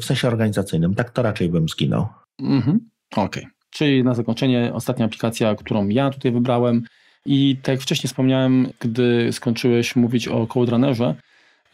W 0.00 0.04
sensie 0.04 0.28
organizacyjnym, 0.28 0.94
tak 0.94 1.10
to 1.10 1.22
raczej 1.22 1.48
bym 1.48 1.68
zginął. 1.68 2.06
Mhm. 2.38 2.90
Okej. 3.12 3.42
Okay. 3.42 3.54
Czyli 3.70 4.04
na 4.04 4.14
zakończenie 4.14 4.70
ostatnia 4.74 5.06
aplikacja, 5.06 5.54
którą 5.54 5.88
ja 5.88 6.10
tutaj 6.10 6.32
wybrałem 6.32 6.82
i 7.26 7.56
tak 7.62 7.72
jak 7.72 7.80
wcześniej 7.80 8.08
wspomniałem, 8.08 8.68
gdy 8.80 9.32
skończyłeś 9.32 9.96
mówić 9.96 10.28
o 10.28 10.46
CodeRunnerze, 10.46 11.14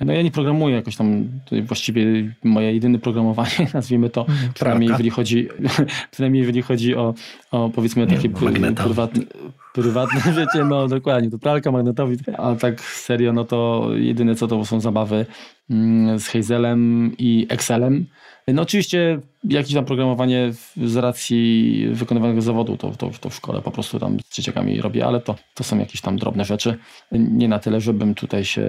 no 0.00 0.12
ja 0.12 0.22
nie 0.22 0.30
programuję 0.30 0.76
jakoś 0.76 0.96
tam, 0.96 1.28
właściwie 1.62 2.04
moje 2.44 2.74
jedyne 2.74 2.98
programowanie, 2.98 3.68
nazwijmy 3.74 4.10
to, 4.10 4.20
mhm. 4.20 4.52
przynajmniej 4.52 4.90
jeżeli 4.90 5.10
chodzi, 5.10 5.48
przynajmniej 6.12 6.40
jeżeli 6.40 6.62
chodzi 6.62 6.96
o, 6.96 7.14
o 7.50 7.68
powiedzmy 7.68 8.06
takie 8.06 8.28
prywatne, 8.28 9.22
prywatne 9.74 10.32
życie, 10.32 10.64
no 10.64 10.88
dokładnie, 10.88 11.30
to 11.30 11.38
pralka, 11.38 11.72
magnetowid, 11.72 12.20
a 12.38 12.54
tak 12.54 12.80
serio, 12.80 13.32
no 13.32 13.44
to 13.44 13.88
jedyne 13.94 14.34
co 14.34 14.48
to 14.48 14.64
są 14.64 14.80
zabawy 14.80 15.26
mm, 15.70 16.18
z 16.18 16.28
Hazelem 16.28 17.12
i 17.18 17.46
Excelem. 17.48 18.06
No 18.48 18.62
oczywiście 18.62 19.20
jakieś 19.44 19.74
tam 19.74 19.84
programowanie 19.84 20.52
z 20.84 20.96
racji 20.96 21.88
wykonywanego 21.92 22.42
zawodu, 22.42 22.76
to, 22.76 22.90
to, 22.90 23.10
to 23.20 23.30
w 23.30 23.34
szkole 23.34 23.62
po 23.62 23.70
prostu 23.70 23.98
tam 23.98 24.16
z 24.20 24.36
dzieciakami 24.36 24.80
robię, 24.80 25.06
ale 25.06 25.20
to, 25.20 25.34
to 25.54 25.64
są 25.64 25.78
jakieś 25.78 26.00
tam 26.00 26.16
drobne 26.16 26.44
rzeczy. 26.44 26.78
Nie 27.12 27.48
na 27.48 27.58
tyle, 27.58 27.80
żebym 27.80 28.14
tutaj 28.14 28.44
się 28.44 28.64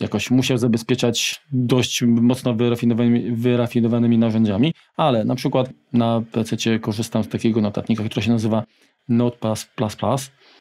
jakoś 0.00 0.30
musiał 0.30 0.58
zabezpieczać 0.58 1.42
dość 1.52 2.02
mocno 2.02 2.54
wyrafinowanymi, 2.54 3.32
wyrafinowanymi 3.32 4.18
narzędziami, 4.18 4.74
ale 4.96 5.24
na 5.24 5.34
przykład 5.34 5.70
na 5.92 6.22
PC 6.32 6.78
korzystam 6.78 7.24
z 7.24 7.28
takiego 7.28 7.60
notatnika, 7.60 8.04
który 8.04 8.22
się 8.22 8.32
nazywa 8.32 8.64
Notepad++. 9.08 9.66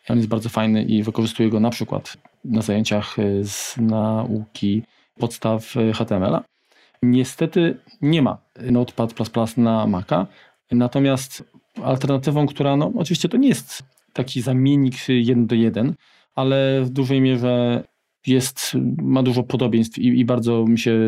On 0.09 0.17
jest 0.17 0.29
bardzo 0.29 0.49
fajny 0.49 0.83
i 0.83 1.03
wykorzystuję 1.03 1.49
go 1.49 1.59
na 1.59 1.69
przykład 1.69 2.17
na 2.45 2.61
zajęciach 2.61 3.15
z 3.43 3.77
nauki 3.77 4.83
podstaw 5.19 5.73
HTML-a. 5.93 6.43
Niestety 7.03 7.77
nie 8.01 8.21
ma 8.21 8.37
Notepad++ 8.71 9.13
na 9.57 9.87
Maca, 9.87 10.27
natomiast 10.71 11.43
alternatywą, 11.83 12.47
która 12.47 12.77
no 12.77 12.91
oczywiście 12.95 13.29
to 13.29 13.37
nie 13.37 13.49
jest 13.49 13.83
taki 14.13 14.41
zamiennik 14.41 14.95
jeden 15.07 15.47
do 15.47 15.55
jeden, 15.55 15.93
ale 16.35 16.81
w 16.81 16.89
dużej 16.89 17.21
mierze 17.21 17.83
jest, 18.27 18.71
ma 19.01 19.23
dużo 19.23 19.43
podobieństw 19.43 19.97
i, 19.97 20.19
i 20.19 20.25
bardzo 20.25 20.65
mi 20.65 20.79
się 20.79 20.99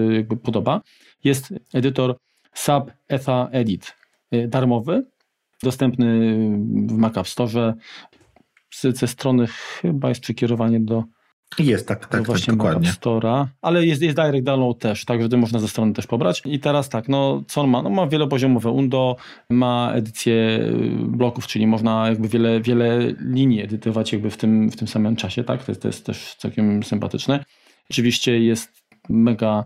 podoba. 0.43 0.82
Jest 1.24 1.53
edytor 1.74 2.17
Sub 2.53 2.91
Etha 3.07 3.49
Edit, 3.51 3.95
y, 4.34 4.47
darmowy, 4.47 5.05
dostępny 5.63 6.30
w 6.88 6.97
Mac 6.97 7.17
App 7.17 7.28
Store. 7.28 7.74
Ze 8.93 9.07
strony 9.07 9.47
chyba 9.47 10.09
jest 10.09 10.22
przekierowanie 10.22 10.80
do 10.80 11.03
jest, 11.60 11.88
tak, 11.88 12.06
tak, 12.06 12.26
właśnie 12.26 12.45
tak, 12.45 12.56
dokładnie. 12.56 12.89
Store'a, 12.89 13.45
ale 13.62 13.86
jest, 13.86 14.02
jest 14.02 14.16
direct 14.16 14.45
download 14.45 14.80
też, 14.80 15.06
tak, 15.06 15.20
wtedy 15.20 15.38
można 15.38 15.60
ze 15.60 15.68
strony 15.68 15.93
też 15.93 16.08
pobrać. 16.08 16.41
I 16.45 16.60
teraz 16.60 16.89
tak, 16.89 17.10
no 17.10 17.43
co 17.47 17.62
on 17.62 17.70
ma? 17.70 17.82
No 17.82 17.89
ma 17.89 18.08
wielopoziomowe 18.08 18.70
Undo, 18.70 19.16
ma 19.50 19.91
edycję 19.93 20.34
y, 20.34 20.89
bloków, 21.08 21.47
czyli 21.47 21.68
można 21.68 22.10
jakby 22.10 22.28
wiele, 22.28 22.62
wiele 22.62 23.00
linii 23.20 23.62
edytować 23.64 24.14
jakby 24.14 24.30
w 24.30 24.38
tym, 24.38 24.72
w 24.72 24.76
tym 24.76 24.88
samym 24.88 25.16
czasie, 25.16 25.43
tak, 25.43 25.64
to 25.64 25.72
jest, 25.72 25.82
to 25.82 25.88
jest 25.88 26.06
też 26.06 26.36
całkiem 26.36 26.84
sympatyczne. 26.84 27.45
Oczywiście 27.91 28.39
jest 28.39 28.84
mega 29.10 29.66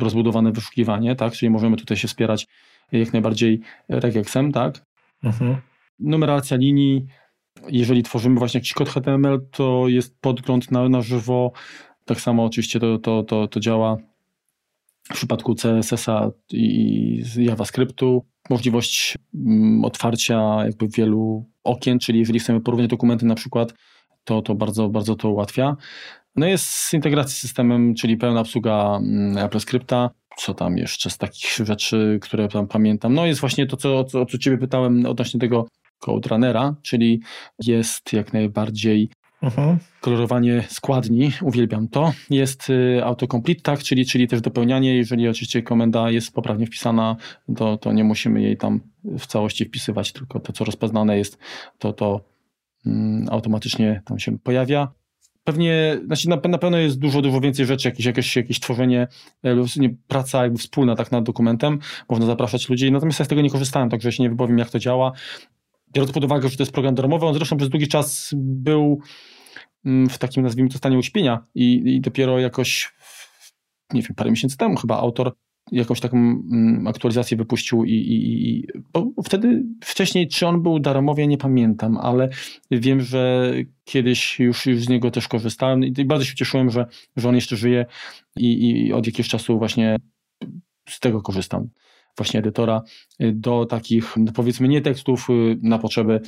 rozbudowane 0.00 0.52
wyszukiwanie, 0.52 1.16
tak, 1.16 1.32
czyli 1.32 1.50
możemy 1.50 1.76
tutaj 1.76 1.96
się 1.96 2.08
wspierać 2.08 2.46
jak 2.92 3.12
najbardziej 3.12 3.60
regexem, 3.88 4.52
tak. 4.52 4.86
Mhm. 5.24 5.56
Numeracja 5.98 6.56
linii, 6.56 7.06
jeżeli 7.68 8.02
tworzymy 8.02 8.38
właśnie 8.38 8.58
jakiś 8.58 8.72
kod 8.72 8.88
HTML, 8.88 9.40
to 9.50 9.88
jest 9.88 10.20
podgląd 10.20 10.70
na, 10.70 10.88
na 10.88 11.02
żywo. 11.02 11.52
Tak 12.04 12.20
samo 12.20 12.44
oczywiście 12.44 12.80
to, 12.80 12.98
to, 12.98 13.22
to, 13.22 13.48
to 13.48 13.60
działa. 13.60 13.96
w 15.04 15.14
przypadku 15.14 15.54
CSS-a 15.54 16.30
i 16.52 17.22
JavaScriptu 17.36 18.24
możliwość 18.50 19.18
mm, 19.34 19.84
otwarcia 19.84 20.64
jakby 20.64 20.88
wielu 20.88 21.44
okien, 21.64 21.98
czyli 21.98 22.18
jeżeli 22.18 22.38
chcemy 22.38 22.60
porównać 22.60 22.90
dokumenty 22.90 23.26
na 23.26 23.34
przykład, 23.34 23.74
to, 24.24 24.42
to 24.42 24.54
bardzo, 24.54 24.88
bardzo 24.88 25.14
to 25.14 25.30
ułatwia. 25.30 25.76
No 26.36 26.46
jest 26.46 26.94
integracja 26.94 27.34
z 27.34 27.38
systemem, 27.38 27.94
czyli 27.94 28.16
pełna 28.16 28.40
obsługa 28.40 28.96
mm, 28.96 29.38
Apple 29.38 29.60
Scripta. 29.60 30.10
Co 30.36 30.54
tam 30.54 30.78
jeszcze 30.78 31.10
z 31.10 31.18
takich 31.18 31.66
rzeczy, 31.66 32.18
które 32.22 32.48
tam 32.48 32.68
pamiętam? 32.68 33.14
No 33.14 33.26
jest 33.26 33.40
właśnie 33.40 33.66
to, 33.66 33.76
co, 33.76 33.98
o 33.98 34.04
co 34.04 34.38
Ciebie 34.38 34.58
pytałem 34.58 35.06
odnośnie 35.06 35.40
tego 35.40 35.68
Code 35.98 36.28
Runnera, 36.28 36.74
czyli 36.82 37.20
jest 37.58 38.12
jak 38.12 38.32
najbardziej 38.32 39.10
Mhm. 39.42 39.78
Kolorowanie 40.00 40.64
składni, 40.68 41.32
uwielbiam 41.42 41.88
to. 41.88 42.12
Jest 42.30 42.70
y, 42.70 43.04
autocomplete, 43.04 43.60
tak, 43.60 43.82
czyli, 43.82 44.06
czyli 44.06 44.28
też 44.28 44.40
dopełnianie. 44.40 44.96
Jeżeli 44.96 45.28
oczywiście 45.28 45.62
komenda 45.62 46.10
jest 46.10 46.32
poprawnie 46.32 46.66
wpisana, 46.66 47.16
to, 47.56 47.76
to 47.76 47.92
nie 47.92 48.04
musimy 48.04 48.42
jej 48.42 48.56
tam 48.56 48.80
w 49.04 49.26
całości 49.26 49.64
wpisywać, 49.64 50.12
tylko 50.12 50.40
to, 50.40 50.52
co 50.52 50.64
rozpoznane 50.64 51.18
jest, 51.18 51.38
to 51.78 51.92
to 51.92 52.20
um, 52.86 53.26
automatycznie 53.30 54.02
tam 54.04 54.18
się 54.18 54.38
pojawia. 54.38 54.88
Pewnie, 55.44 56.00
znaczy 56.06 56.28
na, 56.28 56.36
na 56.48 56.58
pewno 56.58 56.78
jest 56.78 56.98
dużo, 56.98 57.22
dużo 57.22 57.40
więcej 57.40 57.66
rzeczy, 57.66 57.88
jakieś, 57.88 58.06
jakieś, 58.06 58.36
jakieś 58.36 58.60
tworzenie, 58.60 59.08
e, 59.44 59.64
nie, 59.76 59.94
praca 60.08 60.42
jakby 60.42 60.58
wspólna 60.58 60.96
tak 60.96 61.12
nad 61.12 61.24
dokumentem, 61.24 61.78
można 62.08 62.26
zapraszać 62.26 62.68
ludzi, 62.68 62.92
natomiast 62.92 63.18
ja 63.18 63.24
z 63.24 63.28
tego 63.28 63.42
nie 63.42 63.50
korzystałem, 63.50 63.90
także 63.90 64.12
się 64.12 64.22
nie 64.22 64.30
wypowiem 64.30 64.58
jak 64.58 64.70
to 64.70 64.78
działa 64.78 65.12
biorąc 65.92 66.12
pod 66.12 66.24
uwagę, 66.24 66.48
że 66.48 66.56
to 66.56 66.62
jest 66.62 66.72
program 66.72 66.94
darmowy, 66.94 67.26
on 67.26 67.34
zresztą 67.34 67.56
przez 67.56 67.68
długi 67.68 67.88
czas 67.88 68.30
był 68.36 69.00
mm, 69.84 70.08
w 70.08 70.18
takim, 70.18 70.42
nazwijmy 70.42 70.70
to, 70.70 70.78
stanie 70.78 70.98
uśpienia 70.98 71.44
i, 71.54 71.82
i 71.96 72.00
dopiero 72.00 72.38
jakoś, 72.38 72.94
nie 73.92 74.02
wiem, 74.02 74.14
parę 74.16 74.30
miesięcy 74.30 74.56
temu 74.56 74.76
chyba 74.76 74.96
autor 74.98 75.32
jakąś 75.72 76.00
taką 76.00 76.16
mm, 76.16 76.86
aktualizację 76.86 77.36
wypuścił 77.36 77.84
i, 77.84 77.92
i, 77.92 78.48
i 78.48 78.66
wtedy 79.24 79.64
wcześniej, 79.84 80.28
czy 80.28 80.46
on 80.46 80.62
był 80.62 80.78
darmowy, 80.78 81.20
ja 81.20 81.26
nie 81.26 81.38
pamiętam, 81.38 81.96
ale 81.96 82.28
wiem, 82.70 83.00
że 83.00 83.52
kiedyś 83.84 84.38
już, 84.40 84.66
już 84.66 84.84
z 84.84 84.88
niego 84.88 85.10
też 85.10 85.28
korzystałem 85.28 85.84
i 85.84 86.04
bardzo 86.04 86.24
się 86.24 86.34
cieszyłem, 86.34 86.70
że, 86.70 86.86
że 87.16 87.28
on 87.28 87.34
jeszcze 87.34 87.56
żyje 87.56 87.86
i, 88.36 88.70
i 88.70 88.92
od 88.92 89.06
jakiegoś 89.06 89.28
czasu 89.28 89.58
właśnie 89.58 89.96
z 90.88 91.00
tego 91.00 91.22
korzystam 91.22 91.68
właśnie 92.18 92.40
edytora 92.40 92.82
y, 93.22 93.32
do 93.32 93.66
takich, 93.66 94.16
no 94.16 94.32
powiedzmy, 94.32 94.68
nie 94.68 94.82
tekstów 94.82 95.30
y, 95.30 95.58
na 95.62 95.78
potrzeby 95.78 96.20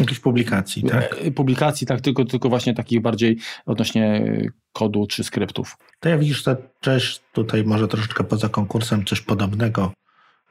Jakichś 0.00 0.20
publikacji, 0.20 0.82
tak? 0.82 1.16
Y, 1.26 1.32
publikacji, 1.32 1.86
tak, 1.86 2.00
tylko, 2.00 2.24
tylko 2.24 2.48
właśnie 2.48 2.74
takich 2.74 3.00
bardziej 3.00 3.36
odnośnie 3.66 4.24
kodu 4.72 5.06
czy 5.06 5.24
skryptów. 5.24 5.76
To 6.00 6.08
ja 6.08 6.18
widzisz, 6.18 6.42
to 6.42 6.56
też 6.80 7.20
tutaj 7.32 7.64
może 7.64 7.88
troszeczkę 7.88 8.24
poza 8.24 8.48
konkursem 8.48 9.04
coś 9.04 9.20
podobnego, 9.20 9.92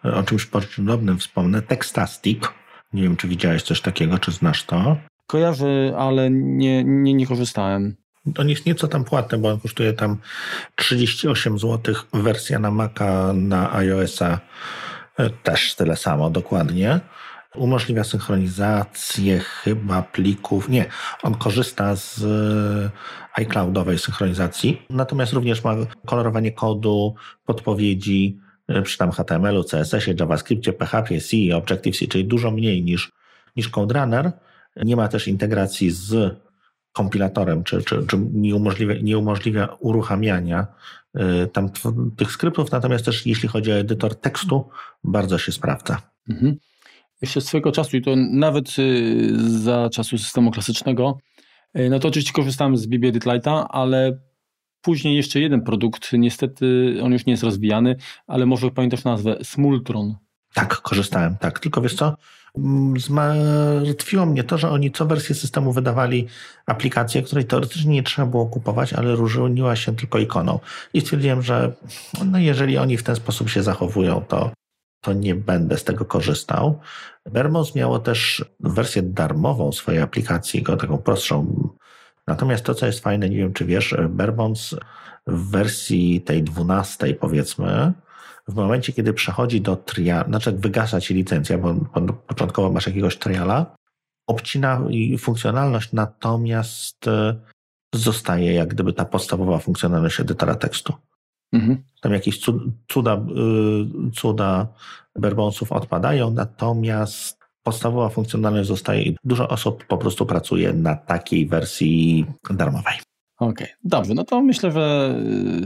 o 0.04 0.24
czymś 0.24 0.46
podobnym 0.46 1.18
wspomnę. 1.18 1.62
Textastic. 1.62 2.44
Nie 2.94 3.04
wiem, 3.04 3.16
czy 3.16 3.28
widziałeś 3.28 3.64
coś 3.64 3.82
takiego, 3.82 4.20
czy 4.20 4.32
znasz 4.32 4.64
to? 4.64 4.98
Kojarzę, 5.28 5.94
ale 5.98 6.30
nie, 6.32 6.84
nie, 6.84 7.14
nie 7.14 7.28
korzystałem. 7.28 7.96
On 8.38 8.50
jest 8.50 8.66
nieco 8.66 8.88
tam 8.88 9.04
płatny, 9.04 9.38
bo 9.38 9.50
on 9.50 9.60
kosztuje 9.60 9.94
tam 9.94 10.18
38 10.76 11.60
zł. 11.60 11.96
Wersja 12.14 12.60
na 12.60 12.72
Maca, 12.72 13.34
na 13.34 13.74
iOS-a 13.74 14.40
też 15.44 15.76
tyle 15.76 15.96
samo 15.96 16.30
dokładnie. 16.30 17.00
Umożliwia 17.56 18.04
synchronizację 18.04 19.40
chyba 19.40 20.02
plików. 20.02 20.70
Nie, 20.70 20.86
on 21.24 21.36
korzysta 21.36 21.96
z 21.96 22.24
e, 22.24 23.42
iCloudowej 23.42 24.00
synchronizacji, 24.00 24.82
natomiast 24.90 25.34
również 25.34 25.64
ma 25.64 25.76
kolorowanie 26.06 26.52
kodu, 26.52 27.16
podpowiedzi 27.46 28.40
e, 28.68 28.82
przy 28.82 28.98
tam 28.98 29.12
HTML-u, 29.12 29.64
CSS-ie, 29.64 30.16
JavaScriptie, 30.20 30.74
PHP, 30.74 31.22
C, 31.22 31.38
Objective-C, 31.56 32.08
czyli 32.08 32.26
dużo 32.26 32.52
mniej 32.52 32.84
niż, 32.84 33.12
niż 33.56 33.70
CodeRunner. 33.70 34.32
Nie 34.84 34.96
ma 34.96 35.08
też 35.08 35.28
integracji 35.28 35.92
z 35.92 36.36
kompilatorem, 36.96 37.64
czy, 37.64 37.84
czy, 37.84 38.08
czy 38.08 38.18
nie, 38.34 38.56
umożliwia, 38.56 38.96
nie 39.02 39.18
umożliwia 39.18 39.68
uruchamiania 39.80 40.68
y, 41.16 41.48
tam 41.48 41.70
tych 42.18 42.32
skryptów, 42.32 42.72
natomiast 42.72 43.06
też 43.06 43.26
jeśli 43.26 43.50
chodzi 43.50 43.72
o 43.72 43.76
edytor 43.76 44.16
tekstu, 44.16 44.70
bardzo 45.04 45.38
się 45.38 45.52
sprawdza. 45.52 46.02
Mhm. 46.30 46.56
Jeszcze 47.22 47.42
swego 47.42 47.72
czasu, 47.72 47.98
i 47.98 48.02
to 48.02 48.16
nawet 48.16 48.80
y, 48.80 49.60
za 49.60 49.90
czasu 49.90 50.18
systemu 50.18 50.52
klasycznego, 50.52 51.18
y, 51.80 51.90
no 51.90 52.00
to 52.00 52.08
oczywiście 52.08 52.34
korzystałem 52.34 52.78
z 52.78 52.86
BB 52.86 53.08
Edit 53.08 53.26
Lite'a, 53.26 53.66
ale 53.70 54.20
później 54.82 55.16
jeszcze 55.16 55.40
jeden 55.40 55.62
produkt, 55.62 56.14
niestety 56.14 56.98
on 57.04 57.12
już 57.12 57.26
nie 57.26 57.34
jest 57.34 57.44
rozwijany, 57.44 57.96
ale 58.28 58.46
może 58.46 58.72
pamiętasz 58.72 59.04
nazwę, 59.04 59.38
Smultron. 59.44 60.16
Tak, 60.54 60.82
korzystałem, 60.82 61.38
tak. 61.38 61.60
Tylko 61.60 61.82
wiesz 61.82 61.96
co, 61.96 62.16
zmartwiło 62.98 64.26
mnie 64.26 64.44
to, 64.44 64.58
że 64.58 64.70
oni 64.70 64.92
co 64.92 65.06
wersję 65.06 65.36
systemu 65.36 65.72
wydawali 65.72 66.28
aplikację, 66.66 67.22
której 67.22 67.46
teoretycznie 67.46 67.94
nie 67.94 68.04
trzeba 68.04 68.28
było 68.28 68.46
kupować, 68.46 68.94
ale 68.94 69.16
różniła 69.16 69.76
się 69.76 69.96
tylko 69.96 70.20
ikoną. 70.20 70.60
I 70.94 71.02
stwierdziłem, 71.02 71.42
że 71.42 71.74
no 72.26 72.40
jeżeli 72.40 72.78
oni 72.78 72.98
w 72.98 73.04
ten 73.04 73.16
sposób 73.16 73.50
się 73.50 73.64
zachowują, 73.64 74.22
to, 74.28 74.52
to 75.02 75.14
nie 75.14 75.36
będę 75.36 75.78
z 75.78 75.84
tego 75.84 76.06
korzystał. 76.06 76.80
Bermos 77.26 77.76
miało 77.76 78.00
też 78.00 78.46
wersję 78.60 79.02
darmową 79.02 79.72
swojej 79.72 80.02
aplikacji, 80.02 80.64
taką 80.64 80.98
prostszą. 80.98 81.70
Natomiast 82.28 82.66
to, 82.66 82.76
co 82.76 82.86
jest 82.86 83.00
fajne, 83.00 83.30
nie 83.30 83.38
wiem 83.38 83.54
czy 83.54 83.66
wiesz, 83.66 83.96
Bermons 84.10 84.76
w 85.28 85.52
wersji 85.52 86.22
tej 86.22 86.44
dwunastej 86.44 87.16
powiedzmy, 87.16 87.94
w 88.48 88.56
momencie, 88.56 88.94
kiedy 88.94 89.14
przechodzi 89.14 89.62
do 89.62 89.76
triala, 89.76 90.28
znaczy 90.28 90.52
jak 90.52 90.60
wygasa 90.60 91.02
ci 91.02 91.14
licencja, 91.14 91.58
bo 91.58 91.76
początkowo 92.28 92.72
masz 92.72 92.88
jakiegoś 92.88 93.18
triala, 93.18 93.76
obcina 94.28 94.82
funkcjonalność, 95.20 95.94
natomiast 95.94 97.08
e, 97.08 97.36
zostaje 97.96 98.54
jak 98.54 98.70
gdyby 98.70 98.94
ta 98.94 99.06
podstawowa 99.06 99.58
funkcjonalność 99.58 100.20
edytora 100.20 100.56
tekstu. 100.56 100.94
Mhm. 101.54 101.84
Tam 102.02 102.14
jakieś 102.14 102.40
cuda, 102.88 103.16
y, 103.16 104.12
cuda 104.12 104.68
berbonsów 105.16 105.72
odpadają, 105.72 106.32
natomiast 106.32 107.40
podstawowa 107.64 108.10
funkcjonalność 108.10 108.68
zostaje 108.68 109.04
i 109.04 109.18
dużo 109.24 109.48
osób 109.50 109.86
po 109.86 109.98
prostu 109.98 110.26
pracuje 110.26 110.74
na 110.74 110.96
takiej 110.96 111.48
wersji 111.48 112.26
darmowej. 112.50 112.94
Okej, 113.40 113.66
okay. 113.66 113.68
dobrze, 113.84 114.14
no 114.14 114.24
to 114.24 114.42
myślę, 114.42 114.72
że 114.72 115.16
y, 115.64 115.66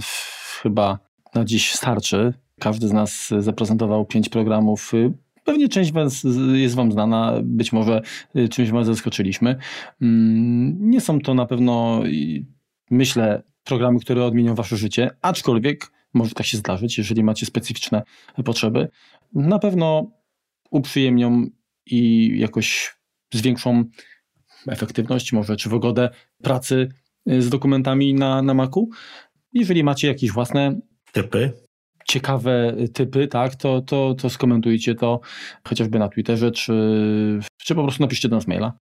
chyba 0.62 1.00
na 1.36 1.46
dziś 1.46 1.76
starczy. 1.76 2.34
Każdy 2.60 2.88
z 2.88 2.94
nas 2.94 3.30
zaprezentował 3.40 4.06
pięć 4.06 4.30
programów. 4.30 4.92
Pewnie 5.44 5.70
część 5.70 5.92
was 5.92 6.24
jest 6.54 6.76
Wam 6.76 6.92
znana, 6.92 7.40
być 7.44 7.74
może 7.74 8.02
y, 8.36 8.50
czymś 8.50 8.70
Was 8.72 8.86
zaskoczyliśmy. 8.86 9.56
Mm, 10.02 10.90
nie 10.90 11.02
są 11.02 11.20
to 11.20 11.34
na 11.34 11.46
pewno, 11.46 12.04
myślę, 12.92 13.44
programy, 13.64 14.00
które 14.00 14.26
odmienią 14.26 14.56
Wasze 14.56 14.78
życie, 14.78 15.10
aczkolwiek 15.22 15.92
może 16.14 16.32
tak 16.32 16.46
się 16.46 16.58
zdarzyć, 16.58 16.98
jeżeli 16.98 17.24
macie 17.24 17.46
specyficzne 17.46 18.04
potrzeby. 18.46 18.90
Na 19.34 19.60
pewno 19.60 20.12
uprzyjemnią 20.72 21.46
i 21.86 22.32
jakoś 22.40 22.96
zwiększą 23.34 23.84
efektywność, 24.68 25.34
może 25.34 25.56
czy 25.56 25.70
wygodę 25.70 26.10
pracy 26.44 26.90
z 27.26 27.50
dokumentami 27.50 28.14
na, 28.14 28.42
na 28.42 28.54
Macu. 28.54 28.90
Jeżeli 29.54 29.84
macie 29.84 30.08
jakieś 30.08 30.32
własne 30.32 30.80
typy, 31.12 31.54
ciekawe 32.10 32.76
typy, 32.94 33.28
tak, 33.28 33.56
to, 33.56 33.82
to, 33.82 34.16
to 34.16 34.30
skomentujcie 34.30 34.96
to 34.96 35.20
chociażby 35.64 36.00
na 36.00 36.10
Twitterze, 36.10 36.52
czy, 36.52 36.74
czy 37.58 37.76
po 37.76 37.84
prostu 37.84 38.04
napiszcie 38.04 38.30
do 38.30 38.36
nas 38.36 38.48
maila. 38.48 38.74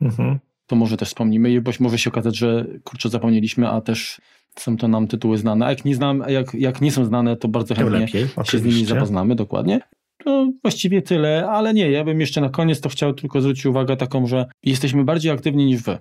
Mhm. 0.00 0.38
To 0.66 0.76
może 0.76 0.96
też 0.96 1.08
wspomnimy, 1.08 1.60
bo 1.60 1.70
może 1.80 1.98
się 1.98 2.10
okazać, 2.10 2.36
że 2.36 2.66
kurczę 2.84 3.08
zapomnieliśmy, 3.08 3.68
a 3.68 3.80
też 3.80 4.20
są 4.58 4.76
to 4.76 4.88
nam 4.88 5.06
tytuły 5.06 5.38
znane. 5.38 5.66
A 5.66 5.70
jak 5.70 5.84
nie, 5.84 5.94
znam, 5.94 6.24
jak, 6.28 6.54
jak 6.54 6.80
nie 6.80 6.92
są 6.92 7.04
znane, 7.04 7.36
to 7.36 7.48
bardzo 7.48 7.74
chętnie 7.74 7.98
lepiej, 7.98 8.26
się 8.44 8.58
z 8.58 8.64
nimi 8.64 8.84
zapoznamy, 8.84 9.34
dokładnie. 9.34 9.80
To 10.24 10.52
właściwie 10.62 11.02
tyle, 11.02 11.48
ale 11.50 11.74
nie, 11.74 11.90
ja 11.90 12.04
bym 12.04 12.20
jeszcze 12.20 12.40
na 12.40 12.48
koniec 12.48 12.80
to 12.80 12.88
chciał 12.88 13.14
tylko 13.14 13.40
zwrócić 13.40 13.66
uwagę 13.66 13.96
taką, 13.96 14.26
że 14.26 14.46
jesteśmy 14.62 15.04
bardziej 15.04 15.32
aktywni 15.32 15.66
niż 15.66 15.82
wy. 15.82 15.98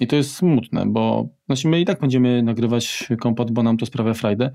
I 0.00 0.06
to 0.06 0.16
jest 0.16 0.34
smutne, 0.34 0.86
bo 0.86 1.28
znaczy 1.46 1.68
my 1.68 1.80
i 1.80 1.84
tak 1.84 2.00
będziemy 2.00 2.42
nagrywać 2.42 3.08
kompot, 3.20 3.50
bo 3.50 3.62
nam 3.62 3.76
to 3.76 3.86
sprawia 3.86 4.14
frajdę. 4.14 4.50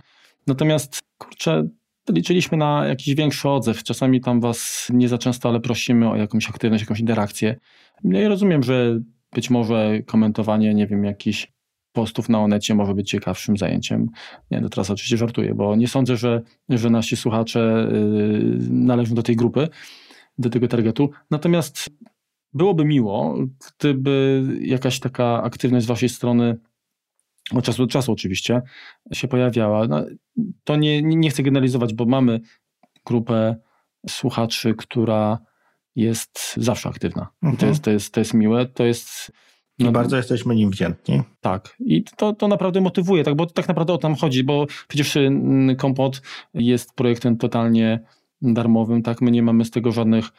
Natomiast, 0.48 1.00
kurczę, 1.18 1.68
liczyliśmy 2.10 2.58
na 2.58 2.86
jakiś 2.88 3.16
większy 3.16 3.50
odzew. 3.50 3.84
Czasami 3.84 4.22
tam 4.22 4.39
was 4.42 4.88
nie 4.94 5.08
za 5.08 5.18
często, 5.18 5.50
ale 5.50 5.60
prosimy 5.60 6.10
o 6.10 6.16
jakąś 6.16 6.50
aktywność, 6.50 6.84
jakąś 6.84 7.00
interakcję. 7.00 7.56
No 8.04 8.20
i 8.20 8.26
rozumiem, 8.26 8.64
że 8.64 9.00
być 9.34 9.50
może 9.50 10.00
komentowanie, 10.06 10.74
nie 10.74 10.88
wiem, 10.88 11.04
jakichś 11.04 11.52
postów 11.92 12.30
na 12.30 12.39
Onecie 12.39 12.76
może 12.76 12.94
być 12.94 13.10
ciekawszym 13.10 13.58
zajęciem. 13.58 14.10
Nie, 14.52 14.62
no 14.62 14.70
teraz 14.70 14.89
oczywiście 14.89 15.18
żartuję, 15.18 15.56
bo 15.56 15.76
nie 15.76 15.88
sądzę, 15.88 16.18
że, 16.18 16.42
że 16.70 16.89
nasi 16.89 17.18
słuchacze 17.18 17.88
yy, 17.92 18.58
należą 18.70 19.16
do 19.16 19.24
tej 19.24 19.36
grupy, 19.36 19.68
do 20.38 20.50
tego 20.50 20.68
targetu. 20.68 21.10
Natomiast 21.32 21.89
byłoby 22.54 22.86
miło, 22.86 23.36
gdyby 23.80 24.44
jakaś 24.62 25.00
taka 25.00 25.44
aktywność 25.44 25.86
z 25.86 25.88
waszej 25.88 26.10
strony 26.10 26.58
od 27.54 27.66
czasu 27.66 27.86
do 27.86 27.92
czasu 27.92 28.12
oczywiście 28.12 28.62
się 29.14 29.28
pojawiała. 29.28 29.88
No, 29.88 30.06
to 30.64 30.76
nie, 30.76 31.02
nie 31.02 31.30
chcę 31.30 31.44
generalizować, 31.44 31.94
bo 31.94 32.06
mamy 32.06 32.39
grupę 33.06 33.56
słuchaczy, 34.10 34.76
która 34.78 35.39
jest 35.96 36.54
zawsze 36.58 36.89
aktywna. 36.89 37.28
Mhm. 37.44 37.58
To, 37.58 37.66
jest, 37.66 37.84
to, 37.84 37.92
jest, 37.92 38.14
to 38.14 38.20
jest 38.20 38.34
miłe, 38.34 38.66
to 38.66 38.84
jest... 38.84 39.32
No, 39.80 39.89
I 39.89 39.92
bardzo 39.92 40.18
jesteśmy 40.18 40.56
nim 40.56 40.72
wdzięczni. 40.72 41.22
Tak. 41.42 41.76
I 41.80 42.04
to, 42.04 42.34
to 42.34 42.48
naprawdę 42.48 42.82
motywuje, 42.82 43.24
tak, 43.24 43.36
bo 43.36 43.46
tak 43.46 43.68
naprawdę 43.68 43.94
o 43.94 43.98
tam 43.98 44.16
chodzi, 44.16 44.44
bo 44.44 44.66
przecież 44.88 45.18
mm, 45.18 45.76
Kompot 45.76 46.22
jest 46.54 46.94
projektem 46.94 47.38
totalnie 47.38 48.00
darmowym, 48.42 49.02
tak, 49.02 49.22
my 49.22 49.32
nie 49.32 49.44
mamy 49.44 49.66
z 49.66 49.72
tego 49.72 49.92
żadnych, 49.92 50.30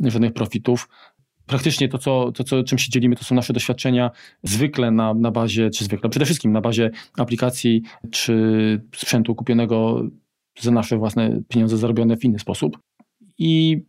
żadnych 0.00 0.32
profitów 0.32 0.88
praktycznie 1.46 1.88
to, 1.88 1.98
co, 1.98 2.32
to 2.32 2.44
co, 2.44 2.64
czym 2.64 2.78
się 2.78 2.90
dzielimy, 2.90 3.16
to 3.16 3.24
są 3.24 3.34
nasze 3.34 3.52
doświadczenia 3.52 4.10
zwykle 4.42 4.90
na, 4.90 5.14
na 5.14 5.30
bazie, 5.30 5.70
czy 5.70 5.84
zwykle, 5.84 6.10
przede 6.10 6.24
wszystkim 6.24 6.52
na 6.52 6.60
bazie 6.60 6.90
aplikacji 7.18 7.82
czy 8.10 8.34
sprzętu 8.96 9.34
kupionego 9.34 10.04
za 10.60 10.70
nasze 10.70 10.98
własne 10.98 11.42
pieniądze 11.48 11.76
zarobione 11.76 12.16
w 12.16 12.24
inny 12.24 12.38
sposób. 12.38 12.78
I 13.38 13.82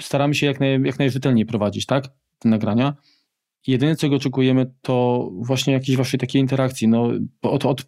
staramy 0.00 0.34
się 0.34 0.46
jak, 0.46 0.60
naj, 0.60 0.82
jak 0.82 0.98
najrzetelniej 0.98 1.46
prowadzić, 1.46 1.86
tak, 1.86 2.08
te 2.38 2.48
nagrania. 2.48 2.94
Jedyne, 3.66 3.96
czego 3.96 4.16
oczekujemy, 4.16 4.74
to 4.82 5.28
właśnie 5.32 5.72
jakieś 5.72 5.96
waszej 5.96 6.20
takiej 6.20 6.40
interakcji. 6.42 6.88
No, 6.88 7.10
od, 7.42 7.66
od 7.66 7.84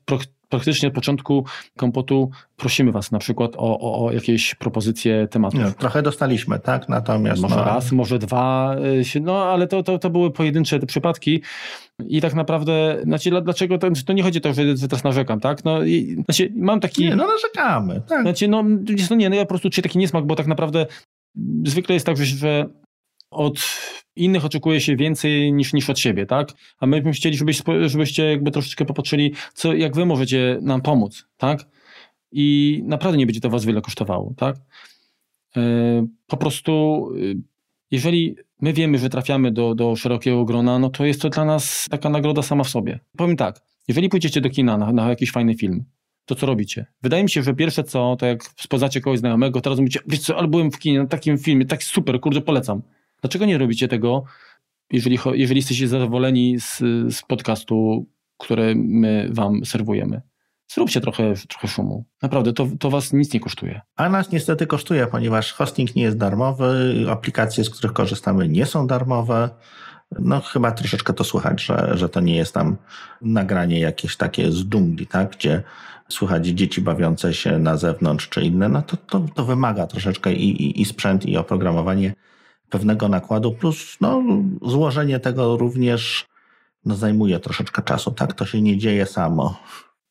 praktycznie 0.49 0.89
od 0.89 0.95
początku 0.95 1.45
kompotu 1.77 2.31
prosimy 2.57 2.93
Was 2.93 3.13
na 3.13 3.19
przykład 3.19 3.57
o, 3.57 3.81
o, 3.81 4.07
o 4.07 4.13
jakieś 4.13 4.55
propozycje 4.55 5.29
tematów. 5.29 5.75
Trochę 5.79 6.03
dostaliśmy, 6.03 6.59
tak? 6.59 6.89
Natomiast. 6.89 7.43
Może 7.43 7.57
no... 7.57 7.65
raz, 7.65 7.93
może 7.93 8.19
dwa, 8.19 8.77
y, 9.17 9.21
no 9.21 9.45
ale 9.45 9.67
to, 9.67 9.83
to, 9.83 9.99
to 9.99 10.11
były 10.11 10.31
pojedyncze 10.31 10.79
te 10.79 10.87
przypadki. 10.87 11.43
I 12.09 12.21
tak 12.21 12.35
naprawdę, 12.35 13.01
znaczy, 13.05 13.31
dlaczego 13.43 13.79
to, 13.79 13.89
to 14.07 14.13
nie 14.13 14.23
chodzi 14.23 14.39
o 14.39 14.43
to, 14.43 14.53
że, 14.55 14.63
teraz 14.89 15.05
narzekam, 15.05 15.41
tak? 15.41 15.65
No, 15.65 15.83
i, 15.85 16.17
znaczy, 16.25 16.53
mam 16.57 16.81
taki. 16.81 17.05
Nie, 17.05 17.17
no 17.17 17.27
narzekamy, 17.27 18.03
tak. 18.09 18.23
Znaczy, 18.23 18.49
no, 18.49 18.65
no 19.11 19.17
nie, 19.17 19.31
no 19.31 19.37
ja 19.37 19.43
po 19.43 19.49
prostu 19.49 19.71
czuję 19.71 19.83
taki 19.83 19.99
niesmak, 19.99 20.27
bo 20.27 20.37
tak 20.37 20.47
naprawdę 20.47 20.87
zwykle 21.65 21.95
jest 21.95 22.07
tak, 22.07 22.17
że 22.17 22.67
od 23.31 23.59
innych 24.17 24.45
oczekuje 24.45 24.81
się 24.81 24.97
więcej 24.97 25.53
niż, 25.53 25.73
niż 25.73 25.91
od 25.91 25.99
siebie, 25.99 26.27
tak? 26.27 26.53
A 26.79 26.87
my 26.87 26.97
byśmy 26.97 27.13
chcieli, 27.13 27.37
żebyś, 27.37 27.63
żebyście 27.87 28.25
jakby 28.25 28.51
troszeczkę 28.51 28.85
popatrzyli, 28.85 29.33
co, 29.55 29.75
jak 29.75 29.95
wy 29.95 30.07
możecie 30.07 30.59
nam 30.63 30.81
pomóc, 30.83 31.27
tak? 31.37 31.67
I 32.33 32.81
naprawdę 32.85 33.19
nie 33.19 33.27
będzie 33.27 33.41
to 33.41 33.51
was 33.51 33.65
wiele 33.65 33.81
kosztowało, 33.81 34.35
tak? 34.37 34.57
Yy, 35.57 35.63
po 36.27 36.37
prostu, 36.37 37.09
yy, 37.17 37.37
jeżeli 37.91 38.37
my 38.61 38.73
wiemy, 38.73 38.99
że 38.99 39.11
trafiamy 39.11 39.53
do, 39.53 39.75
do 39.75 39.97
szerokiego 39.97 40.45
grona, 40.45 40.79
no 40.79 40.91
to 40.91 41.05
jest 41.05 41.23
to 41.23 41.31
dla 41.31 41.45
nas 41.45 41.87
taka 41.91 42.09
nagroda 42.09 42.43
sama 42.43 42.65
w 42.65 42.69
sobie. 42.69 43.01
Powiem 43.17 43.37
tak, 43.37 43.61
jeżeli 43.89 44.09
pójdziecie 44.09 44.41
do 44.41 44.51
kina 44.51 44.79
na, 44.79 44.93
na 44.93 45.09
jakiś 45.09 45.31
fajny 45.31 45.55
film, 45.55 45.85
to 46.25 46.35
co 46.35 46.47
robicie? 46.47 46.87
Wydaje 47.03 47.23
mi 47.23 47.31
się, 47.31 47.43
że 47.43 47.55
pierwsze 47.55 47.85
co, 47.85 48.17
to 48.19 48.27
jak 48.27 48.45
spoznacie 48.45 49.01
kogoś 49.01 49.19
znajomego, 49.19 49.61
teraz 49.61 49.79
mówicie, 49.79 50.01
wiesz 50.09 50.21
co, 50.21 50.39
ale 50.39 50.49
byłem 50.49 50.71
w 50.71 50.79
kinie 50.79 50.99
na 50.99 51.07
takim 51.07 51.39
filmie, 51.39 51.67
tak 51.67 51.83
super, 51.83 52.21
kurde, 52.21 52.41
polecam. 52.41 52.83
Dlaczego 53.25 53.47
nie 53.47 53.59
robicie 53.59 53.89
tego, 53.89 54.25
jeżeli, 54.91 55.19
jeżeli 55.33 55.59
jesteście 55.59 55.89
zadowoleni 55.89 56.61
z, 56.61 56.79
z 57.15 57.23
podcastu, 57.23 58.07
który 58.39 58.75
my 58.77 59.29
wam 59.33 59.65
serwujemy? 59.65 60.23
Zróbcie 60.69 61.01
trochę, 61.01 61.35
trochę 61.49 61.69
szumu. 61.69 62.05
Naprawdę, 62.23 62.53
to, 62.53 62.69
to 62.79 62.91
was 62.91 63.13
nic 63.13 63.33
nie 63.35 63.41
kosztuje. 63.41 63.81
A 63.97 64.09
nas 64.09 64.33
niestety 64.33 64.67
kosztuje, 64.67 65.07
ponieważ 65.07 65.53
hosting 65.53 65.97
nie 65.97 66.03
jest 66.03 66.17
darmowy, 66.17 66.95
aplikacje, 67.11 67.65
z 67.65 67.71
których 67.71 67.93
korzystamy, 67.93 68.49
nie 68.49 68.67
są 68.67 68.87
darmowe. 68.87 69.51
No 70.19 70.41
chyba 70.41 70.73
troszeczkę 70.73 71.13
to 71.13 71.25
słychać, 71.25 71.65
że, 71.65 71.91
że 71.95 72.09
to 72.09 72.21
nie 72.21 72.37
jest 72.37 72.55
tam 72.55 72.77
nagranie 73.23 73.81
jakieś 73.81 74.17
takie 74.17 74.53
z 74.53 74.65
dżungli, 74.65 75.07
tak? 75.07 75.37
gdzie 75.37 75.63
słychać 76.09 76.47
dzieci 76.47 76.81
bawiące 76.81 77.35
się 77.35 77.59
na 77.59 77.77
zewnątrz 77.77 78.29
czy 78.29 78.43
inne. 78.43 78.69
No 78.69 78.83
to, 78.83 78.97
to, 78.97 79.27
to 79.35 79.45
wymaga 79.45 79.87
troszeczkę 79.87 80.33
i, 80.33 80.63
i, 80.63 80.81
i 80.81 80.85
sprzęt, 80.85 81.27
i 81.27 81.37
oprogramowanie 81.37 82.15
pewnego 82.75 83.09
nakładu, 83.09 83.53
plus 83.53 83.97
no, 84.01 84.23
złożenie 84.63 85.21
tego 85.21 85.57
również 85.57 86.27
no, 86.85 86.95
zajmuje 86.95 87.39
troszeczkę 87.41 87.83
czasu, 87.83 88.11
tak? 88.11 88.33
To 88.33 88.47
się 88.47 88.63
nie 88.63 88.79
dzieje 88.79 89.07
samo. 89.07 89.59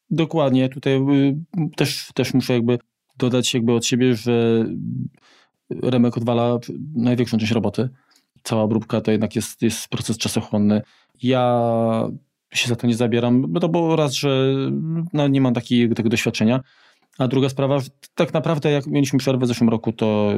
Dokładnie. 0.10 0.70
Tutaj 0.70 0.94
y, 0.96 1.36
też, 1.76 2.12
też 2.14 2.34
muszę 2.34 2.54
jakby 2.54 2.80
dodać 3.18 3.54
jakby 3.54 3.74
od 3.74 3.86
siebie, 3.86 4.16
że 4.16 4.66
Remek 5.70 6.18
odwala 6.18 6.60
największą 6.96 7.38
część 7.38 7.52
roboty. 7.52 7.90
Cała 8.44 8.62
obróbka 8.62 9.02
to 9.02 9.12
jednak 9.12 9.36
jest, 9.36 9.62
jest 9.62 9.88
proces 9.88 10.18
czasochłonny. 10.18 10.82
Ja 11.24 12.08
się 12.54 12.70
za 12.70 12.76
to 12.76 12.88
nie 12.88 12.96
zabieram, 12.96 13.54
to 13.62 13.70
bo 13.70 13.96
raz, 13.96 14.14
że 14.14 14.54
no, 15.14 15.28
nie 15.28 15.42
mam 15.42 15.54
takiego 15.54 16.10
doświadczenia, 16.10 16.60
a 17.20 17.28
druga 17.28 17.50
sprawa, 17.50 17.80
tak 18.16 18.34
naprawdę 18.34 18.72
jak 18.72 18.88
mieliśmy 18.88 19.20
przerwę 19.20 19.46
w 19.46 19.48
zeszłym 19.48 19.70
roku, 19.70 19.94
to 19.94 20.34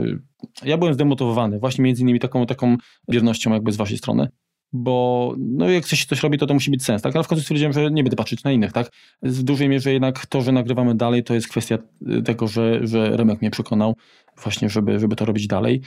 ja 0.64 0.78
byłem 0.78 0.94
zdemotywowany 0.94 1.60
właśnie 1.60 1.84
między 1.84 2.02
innymi 2.02 2.20
taką, 2.20 2.46
taką 2.46 2.78
wiernością 3.08 3.54
jakby 3.54 3.72
z 3.72 3.78
waszej 3.78 3.98
strony. 3.98 4.28
Bo 4.74 5.34
no 5.38 5.70
jak 5.70 5.86
coś, 5.86 6.06
coś 6.06 6.24
robi, 6.24 6.38
to 6.38 6.46
to 6.46 6.54
musi 6.54 6.72
mieć 6.72 6.84
sens, 6.84 7.02
tak? 7.02 7.16
Ale 7.16 7.24
w 7.24 7.28
końcu 7.28 7.42
stwierdziłem, 7.42 7.74
że 7.74 7.92
nie 7.92 8.04
będę 8.04 8.16
patrzeć 8.16 8.44
na 8.44 8.52
innych, 8.52 8.72
tak? 8.72 8.92
W 9.22 9.44
dużej 9.44 9.70
mierze 9.70 9.94
jednak 9.94 10.26
to, 10.26 10.42
że 10.42 10.52
nagrywamy 10.52 10.96
dalej, 10.96 11.24
to 11.24 11.34
jest 11.34 11.48
kwestia 11.48 11.78
tego, 12.26 12.48
że, 12.48 12.88
że 12.88 13.18
Remek 13.18 13.42
mnie 13.42 13.52
przekonał 13.52 13.96
właśnie, 14.44 14.70
żeby, 14.70 15.00
żeby 15.00 15.16
to 15.16 15.26
robić 15.26 15.48
dalej. 15.48 15.82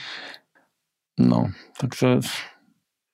No, 1.19 1.49
także 1.79 2.21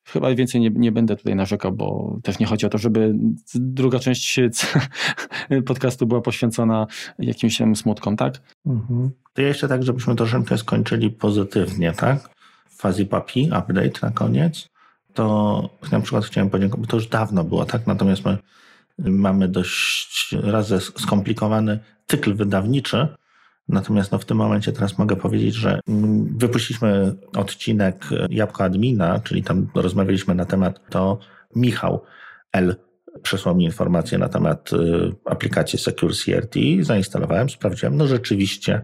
Chyba 0.04 0.34
więcej 0.34 0.60
nie, 0.60 0.70
nie 0.70 0.92
będę 0.92 1.16
tutaj 1.16 1.36
narzekał, 1.36 1.72
bo 1.72 2.18
też 2.22 2.38
nie 2.38 2.46
chodzi 2.46 2.66
o 2.66 2.68
to, 2.68 2.78
żeby 2.78 3.14
druga 3.54 3.98
część 3.98 4.40
podcastu 5.66 6.06
była 6.06 6.20
poświęcona 6.20 6.86
jakimś 7.18 7.62
smutkom, 7.74 8.16
tak? 8.16 8.34
Mhm. 8.66 9.10
To 9.34 9.42
ja 9.42 9.48
jeszcze 9.48 9.68
tak, 9.68 9.82
żebyśmy 9.82 10.14
troszeczkę 10.14 10.58
skończyli 10.58 11.10
pozytywnie, 11.10 11.92
tak? 11.92 12.30
W 12.68 12.76
fazie 12.76 13.06
papi, 13.06 13.44
update 13.46 14.00
na 14.02 14.10
koniec. 14.10 14.68
To 15.14 15.70
na 15.92 16.00
przykład 16.00 16.24
chciałem 16.24 16.50
podziękować, 16.50 16.86
bo 16.86 16.90
to 16.90 16.96
już 16.96 17.06
dawno 17.06 17.44
było, 17.44 17.64
tak? 17.64 17.86
Natomiast 17.86 18.24
my 18.24 18.38
mamy 18.98 19.48
dość 19.48 20.34
raz 20.42 20.72
skomplikowany 20.82 21.78
cykl 22.06 22.34
wydawniczy, 22.34 23.08
Natomiast 23.68 24.12
no, 24.12 24.18
w 24.18 24.24
tym 24.24 24.36
momencie 24.36 24.72
teraz 24.72 24.98
mogę 24.98 25.16
powiedzieć, 25.16 25.54
że 25.54 25.80
wypuściliśmy 26.36 27.14
odcinek 27.36 28.04
Jabłka 28.30 28.64
Admina, 28.64 29.20
czyli 29.20 29.42
tam 29.42 29.68
rozmawialiśmy 29.74 30.34
na 30.34 30.44
temat 30.44 30.90
to 30.90 31.18
Michał 31.56 32.02
L. 32.52 32.76
przesłał 33.22 33.56
mi 33.56 33.64
informację 33.64 34.18
na 34.18 34.28
temat 34.28 34.72
y, 34.72 34.76
aplikacji 35.24 35.78
Secure 35.78 36.14
CRT, 36.14 36.54
zainstalowałem, 36.80 37.50
sprawdziłem, 37.50 37.96
no 37.96 38.06
rzeczywiście 38.06 38.82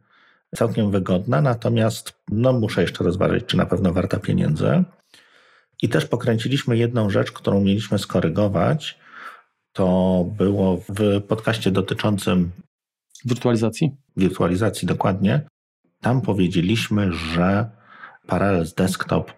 całkiem 0.57 0.91
wygodna, 0.91 1.41
natomiast 1.41 2.13
no 2.29 2.53
muszę 2.53 2.83
jeszcze 2.83 3.05
rozważyć, 3.05 3.47
czy 3.47 3.57
na 3.57 3.67
pewno 3.67 3.93
warta 3.93 4.17
pieniędzy. 4.17 4.85
I 5.83 5.89
też 5.89 6.07
pokręciliśmy 6.07 6.77
jedną 6.77 7.11
rzecz, 7.11 7.33
którą 7.33 7.61
mieliśmy 7.61 7.99
skorygować. 7.99 8.99
To 9.73 10.25
było 10.37 10.77
w 10.89 11.23
podcaście 11.29 11.71
dotyczącym 11.71 12.51
Wirtualizacji? 13.25 13.91
Wirtualizacji, 14.17 14.89
dokładnie. 14.89 15.47
Tam 16.01 16.21
powiedzieliśmy, 16.21 17.13
że 17.13 17.71
Parallels 18.27 18.75
Desktop, 18.75 19.33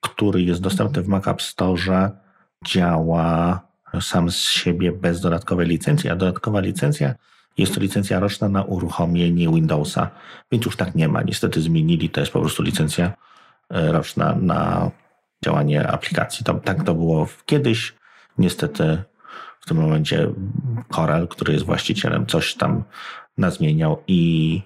który 0.00 0.42
jest 0.42 0.60
dostępny 0.60 1.02
w 1.02 1.08
Mac 1.08 1.28
App 1.28 1.42
Store, 1.42 2.10
działa 2.64 3.60
sam 4.00 4.30
z 4.30 4.36
siebie 4.36 4.92
bez 4.92 5.20
dodatkowej 5.20 5.66
licencji, 5.66 6.10
a 6.10 6.16
dodatkowa 6.16 6.60
licencja 6.60 7.14
jest 7.58 7.74
to 7.74 7.80
licencja 7.80 8.20
roczna 8.20 8.48
na 8.48 8.64
uruchomienie 8.64 9.48
Windowsa, 9.48 10.10
więc 10.52 10.64
już 10.64 10.76
tak 10.76 10.94
nie 10.94 11.08
ma. 11.08 11.22
Niestety 11.22 11.60
zmienili, 11.60 12.10
to 12.10 12.20
jest 12.20 12.32
po 12.32 12.40
prostu 12.40 12.62
licencja 12.62 13.12
e, 13.70 13.92
roczna 13.92 14.36
na 14.40 14.90
działanie 15.44 15.88
aplikacji. 15.88 16.44
Tak 16.64 16.84
to 16.84 16.94
było 16.94 17.28
kiedyś. 17.46 17.94
Niestety 18.38 19.02
w 19.60 19.66
tym 19.68 19.76
momencie 19.76 20.32
Corel, 20.88 21.28
który 21.28 21.52
jest 21.52 21.64
właścicielem, 21.64 22.26
coś 22.26 22.54
tam 22.54 22.84
nazmieniał 23.38 24.02
i, 24.06 24.62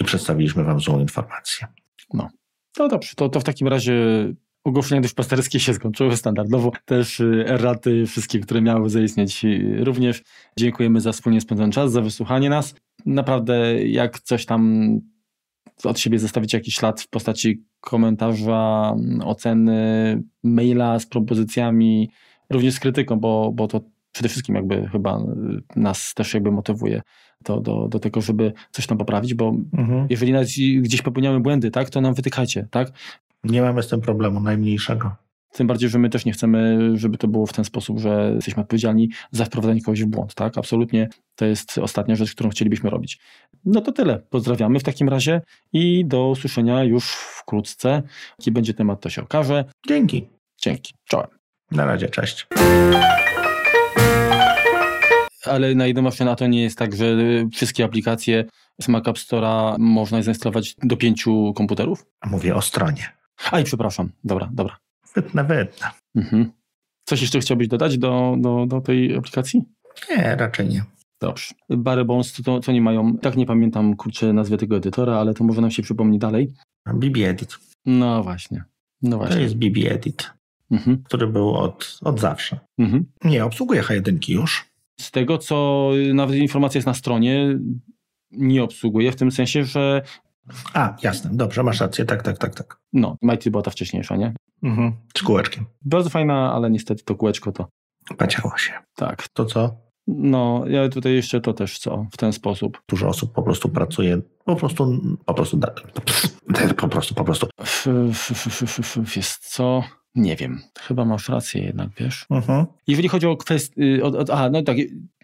i 0.00 0.04
przedstawiliśmy 0.04 0.64
Wam 0.64 0.80
złą 0.80 1.00
informację. 1.00 1.66
No, 2.14 2.28
no 2.78 2.88
dobrze, 2.88 3.12
to, 3.16 3.28
to 3.28 3.40
w 3.40 3.44
takim 3.44 3.68
razie 3.68 3.94
ogłoszenia 4.64 5.00
duszpasterskie 5.00 5.60
się 5.60 5.74
skończyły 5.74 6.16
standardowo. 6.16 6.72
Też 6.84 7.20
y, 7.20 7.44
erraty 7.46 8.06
wszystkie, 8.06 8.40
które 8.40 8.62
miały 8.62 8.90
zaistnieć 8.90 9.44
y, 9.44 9.84
również. 9.84 10.22
Dziękujemy 10.58 11.00
za 11.00 11.12
wspólnie 11.12 11.40
spędzony 11.40 11.72
czas, 11.72 11.92
za 11.92 12.00
wysłuchanie 12.00 12.50
nas. 12.50 12.74
Naprawdę 13.06 13.84
jak 13.84 14.20
coś 14.20 14.46
tam 14.46 14.90
od 15.84 15.98
siebie 15.98 16.18
zostawić 16.18 16.52
jakiś 16.52 16.74
ślad 16.74 17.00
w 17.00 17.08
postaci 17.08 17.64
komentarza, 17.80 18.94
oceny, 19.24 20.22
maila 20.42 20.98
z 20.98 21.06
propozycjami, 21.06 22.10
również 22.52 22.74
z 22.74 22.80
krytyką, 22.80 23.20
bo, 23.20 23.52
bo 23.54 23.68
to 23.68 23.80
przede 24.12 24.28
wszystkim 24.28 24.54
jakby 24.54 24.88
chyba 24.88 25.18
nas 25.76 26.14
też 26.14 26.34
jakby 26.34 26.52
motywuje 26.52 27.02
do, 27.44 27.60
do, 27.60 27.88
do 27.88 27.98
tego, 27.98 28.20
żeby 28.20 28.52
coś 28.70 28.86
tam 28.86 28.98
poprawić, 28.98 29.34
bo 29.34 29.54
mhm. 29.78 30.06
jeżeli 30.10 30.82
gdzieś 30.82 31.02
popełniamy 31.02 31.40
błędy, 31.40 31.70
tak, 31.70 31.90
to 31.90 32.00
nam 32.00 32.14
wytykajcie, 32.14 32.68
tak? 32.70 32.92
Nie 33.44 33.62
mamy 33.62 33.82
z 33.82 33.88
tym 33.88 34.00
problemu 34.00 34.40
najmniejszego. 34.40 35.16
Tym 35.52 35.66
bardziej, 35.66 35.88
że 35.88 35.98
my 35.98 36.10
też 36.10 36.24
nie 36.24 36.32
chcemy, 36.32 36.90
żeby 36.94 37.18
to 37.18 37.28
było 37.28 37.46
w 37.46 37.52
ten 37.52 37.64
sposób, 37.64 37.98
że 37.98 38.32
jesteśmy 38.34 38.62
odpowiedzialni 38.62 39.10
za 39.30 39.44
wprowadzenie 39.44 39.82
kogoś 39.82 40.02
w 40.02 40.06
błąd, 40.06 40.34
tak? 40.34 40.58
Absolutnie 40.58 41.08
to 41.34 41.44
jest 41.44 41.78
ostatnia 41.78 42.16
rzecz, 42.16 42.34
którą 42.34 42.50
chcielibyśmy 42.50 42.90
robić. 42.90 43.18
No 43.64 43.80
to 43.80 43.92
tyle. 43.92 44.18
Pozdrawiamy 44.30 44.78
w 44.78 44.82
takim 44.82 45.08
razie 45.08 45.40
i 45.72 46.04
do 46.06 46.28
usłyszenia 46.28 46.84
już 46.84 47.10
wkrótce. 47.14 48.02
Jaki 48.38 48.50
będzie 48.50 48.74
temat, 48.74 49.00
to 49.00 49.10
się 49.10 49.22
okaże. 49.22 49.64
Dzięki. 49.88 50.28
Dzięki. 50.62 50.94
Czołem. 51.04 51.41
Na 51.72 51.84
razie, 51.86 52.08
cześć. 52.08 52.46
Ale 55.46 55.74
na 55.74 55.86
jedną 55.86 56.02
maszynę 56.02 56.36
to 56.36 56.46
nie 56.46 56.62
jest 56.62 56.78
tak, 56.78 56.94
że 56.96 57.16
wszystkie 57.52 57.84
aplikacje 57.84 58.44
z 58.80 58.88
Mac 58.88 59.08
App 59.08 59.16
Store'a 59.16 59.76
można 59.78 60.22
zainstalować 60.22 60.74
do 60.82 60.96
pięciu 60.96 61.52
komputerów? 61.56 62.06
Mówię 62.26 62.54
o 62.54 62.62
stronie. 62.62 63.06
Aj, 63.50 63.64
przepraszam. 63.64 64.10
Dobra, 64.24 64.48
dobra. 64.52 64.76
Wytnę, 65.14 65.44
wytnę. 65.44 65.86
Mhm. 66.16 66.52
Coś 67.04 67.20
jeszcze 67.22 67.40
chciałbyś 67.40 67.68
dodać 67.68 67.98
do, 67.98 68.36
do, 68.38 68.66
do 68.66 68.80
tej 68.80 69.16
aplikacji? 69.16 69.64
Nie, 70.10 70.36
raczej 70.36 70.68
nie. 70.68 70.84
Dobrze. 71.20 71.54
Barry 71.70 72.04
Bones, 72.04 72.32
to, 72.32 72.60
to 72.60 72.72
nie 72.72 72.80
mają, 72.82 73.16
tak 73.18 73.36
nie 73.36 73.46
pamiętam, 73.46 73.96
kurczę, 73.96 74.32
nazwy 74.32 74.58
tego 74.58 74.76
edytora, 74.76 75.16
ale 75.16 75.34
to 75.34 75.44
może 75.44 75.60
nam 75.60 75.70
się 75.70 75.82
przypomni 75.82 76.18
dalej. 76.18 76.52
BB 76.94 77.28
Edit. 77.28 77.58
No 77.86 78.22
właśnie. 78.22 78.64
No 79.02 79.10
To 79.10 79.16
właśnie. 79.18 79.40
jest 79.42 79.56
BB 79.56 79.90
Edit, 79.90 80.30
Mhm. 80.72 81.02
który 81.04 81.26
był 81.26 81.54
od, 81.54 81.98
od 82.04 82.20
zawsze. 82.20 82.60
Mhm. 82.78 83.04
Nie, 83.24 83.44
obsługuje 83.44 83.82
H1 83.82 84.28
już. 84.28 84.72
Z 85.00 85.10
tego, 85.10 85.38
co 85.38 85.88
nawet 86.14 86.36
informacja 86.36 86.78
jest 86.78 86.86
na 86.86 86.94
stronie, 86.94 87.58
nie 88.30 88.62
obsługuje, 88.62 89.12
w 89.12 89.16
tym 89.16 89.32
sensie, 89.32 89.64
że 89.64 90.02
A, 90.74 90.96
jasne, 91.02 91.30
dobrze, 91.34 91.62
masz 91.62 91.80
rację, 91.80 92.04
tak, 92.04 92.22
tak, 92.22 92.38
tak, 92.38 92.54
tak. 92.54 92.76
no, 92.92 93.16
Mighty 93.22 93.50
była 93.50 93.62
ta 93.62 93.70
wcześniejsza, 93.70 94.16
nie? 94.16 94.34
Mhm. 94.62 94.92
Z 95.16 95.22
kółeczkiem. 95.22 95.64
Bardzo 95.84 96.10
fajna, 96.10 96.52
ale 96.52 96.70
niestety 96.70 97.04
to 97.04 97.14
kółeczko 97.14 97.52
to 97.52 97.68
Paciało 98.18 98.58
się. 98.58 98.72
tak. 98.96 99.28
To 99.28 99.44
co? 99.44 99.76
No, 100.06 100.64
ja 100.66 100.88
tutaj 100.88 101.14
jeszcze 101.14 101.40
to 101.40 101.52
też 101.52 101.78
co, 101.78 102.06
w 102.12 102.16
ten 102.16 102.32
sposób. 102.32 102.82
Dużo 102.88 103.08
osób 103.08 103.32
po 103.32 103.42
prostu 103.42 103.68
pracuje, 103.68 104.20
po 104.44 104.56
prostu, 104.56 105.00
po 105.26 105.34
prostu, 105.34 105.58
po 106.76 106.88
prostu, 106.88 107.14
po 107.14 107.24
prostu. 107.24 107.46
F, 107.60 107.86
f, 109.06 109.16
jest 109.16 109.54
co? 109.54 109.82
Nie 110.14 110.36
wiem. 110.36 110.60
Chyba 110.80 111.04
masz 111.04 111.28
rację 111.28 111.64
jednak, 111.64 111.88
wiesz? 111.98 112.26
Mhm. 112.30 112.66
Jeżeli 112.86 113.08
chodzi 113.08 113.26
o 113.26 113.36
kwestię... 113.36 114.00
A, 114.32 114.48
no 114.50 114.62
tak. 114.62 114.76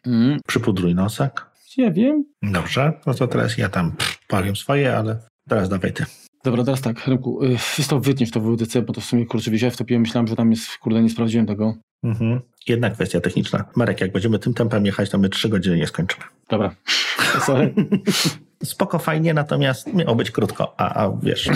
Mm, 0.07 0.39
Przypudruj 0.47 0.95
nosek. 0.95 1.47
nie 1.79 1.93
wiem. 1.93 2.25
Dobrze, 2.43 2.93
no 3.07 3.15
to 3.15 3.29
teraz 3.29 3.59
ja 3.59 3.69
tam 3.69 3.93
pff, 3.93 4.19
powiem 4.27 4.57
swoje, 4.57 4.97
ale 4.97 5.19
teraz 5.49 5.69
dawaj 5.69 5.93
ty. 5.93 6.05
Dobra, 6.45 6.65
teraz 6.65 6.81
tak, 6.81 7.07
Remku, 7.07 7.45
y, 7.45 7.49
wiesz 7.79 7.87
to 7.89 8.01
wytniesz 8.01 8.31
to 8.31 8.41
w 8.41 8.45
WDC, 8.55 8.83
bo 8.83 8.93
to 8.93 9.01
w 9.01 9.05
sumie, 9.05 9.27
kurczę, 9.27 9.51
wziąłem 9.51 9.73
wtopiłem, 9.73 10.03
myślałem, 10.03 10.27
że 10.27 10.37
tam 10.37 10.51
jest, 10.51 10.79
kurde, 10.79 11.03
nie 11.03 11.11
sprawdziłem 11.11 11.47
tego. 11.47 11.75
Mhm. 12.03 12.41
Jedna 12.69 12.91
kwestia 12.91 13.21
techniczna. 13.21 13.65
Marek, 13.77 14.01
jak 14.01 14.13
będziemy 14.13 14.39
tym 14.39 14.55
tempem 14.55 14.87
jechać, 14.87 15.11
to 15.11 15.19
my 15.19 15.29
trzy 15.29 15.49
godziny 15.49 15.77
nie 15.77 15.87
skończymy. 15.87 16.25
Dobra, 16.49 16.75
sorry. 17.47 17.75
Spoko, 18.65 18.99
fajnie, 18.99 19.35
natomiast 19.35 19.95
miało 19.95 20.15
być 20.15 20.31
krótko, 20.31 20.81
a, 20.81 21.05
a 21.05 21.17
wiesz, 21.23 21.49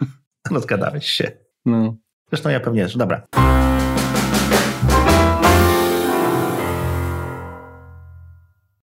rozgadałeś 0.50 1.06
się. 1.06 1.30
No. 1.66 1.96
Zresztą 2.28 2.48
ja 2.50 2.60
pewnie 2.60 2.82
też. 2.82 2.96
Dobra. 2.96 3.22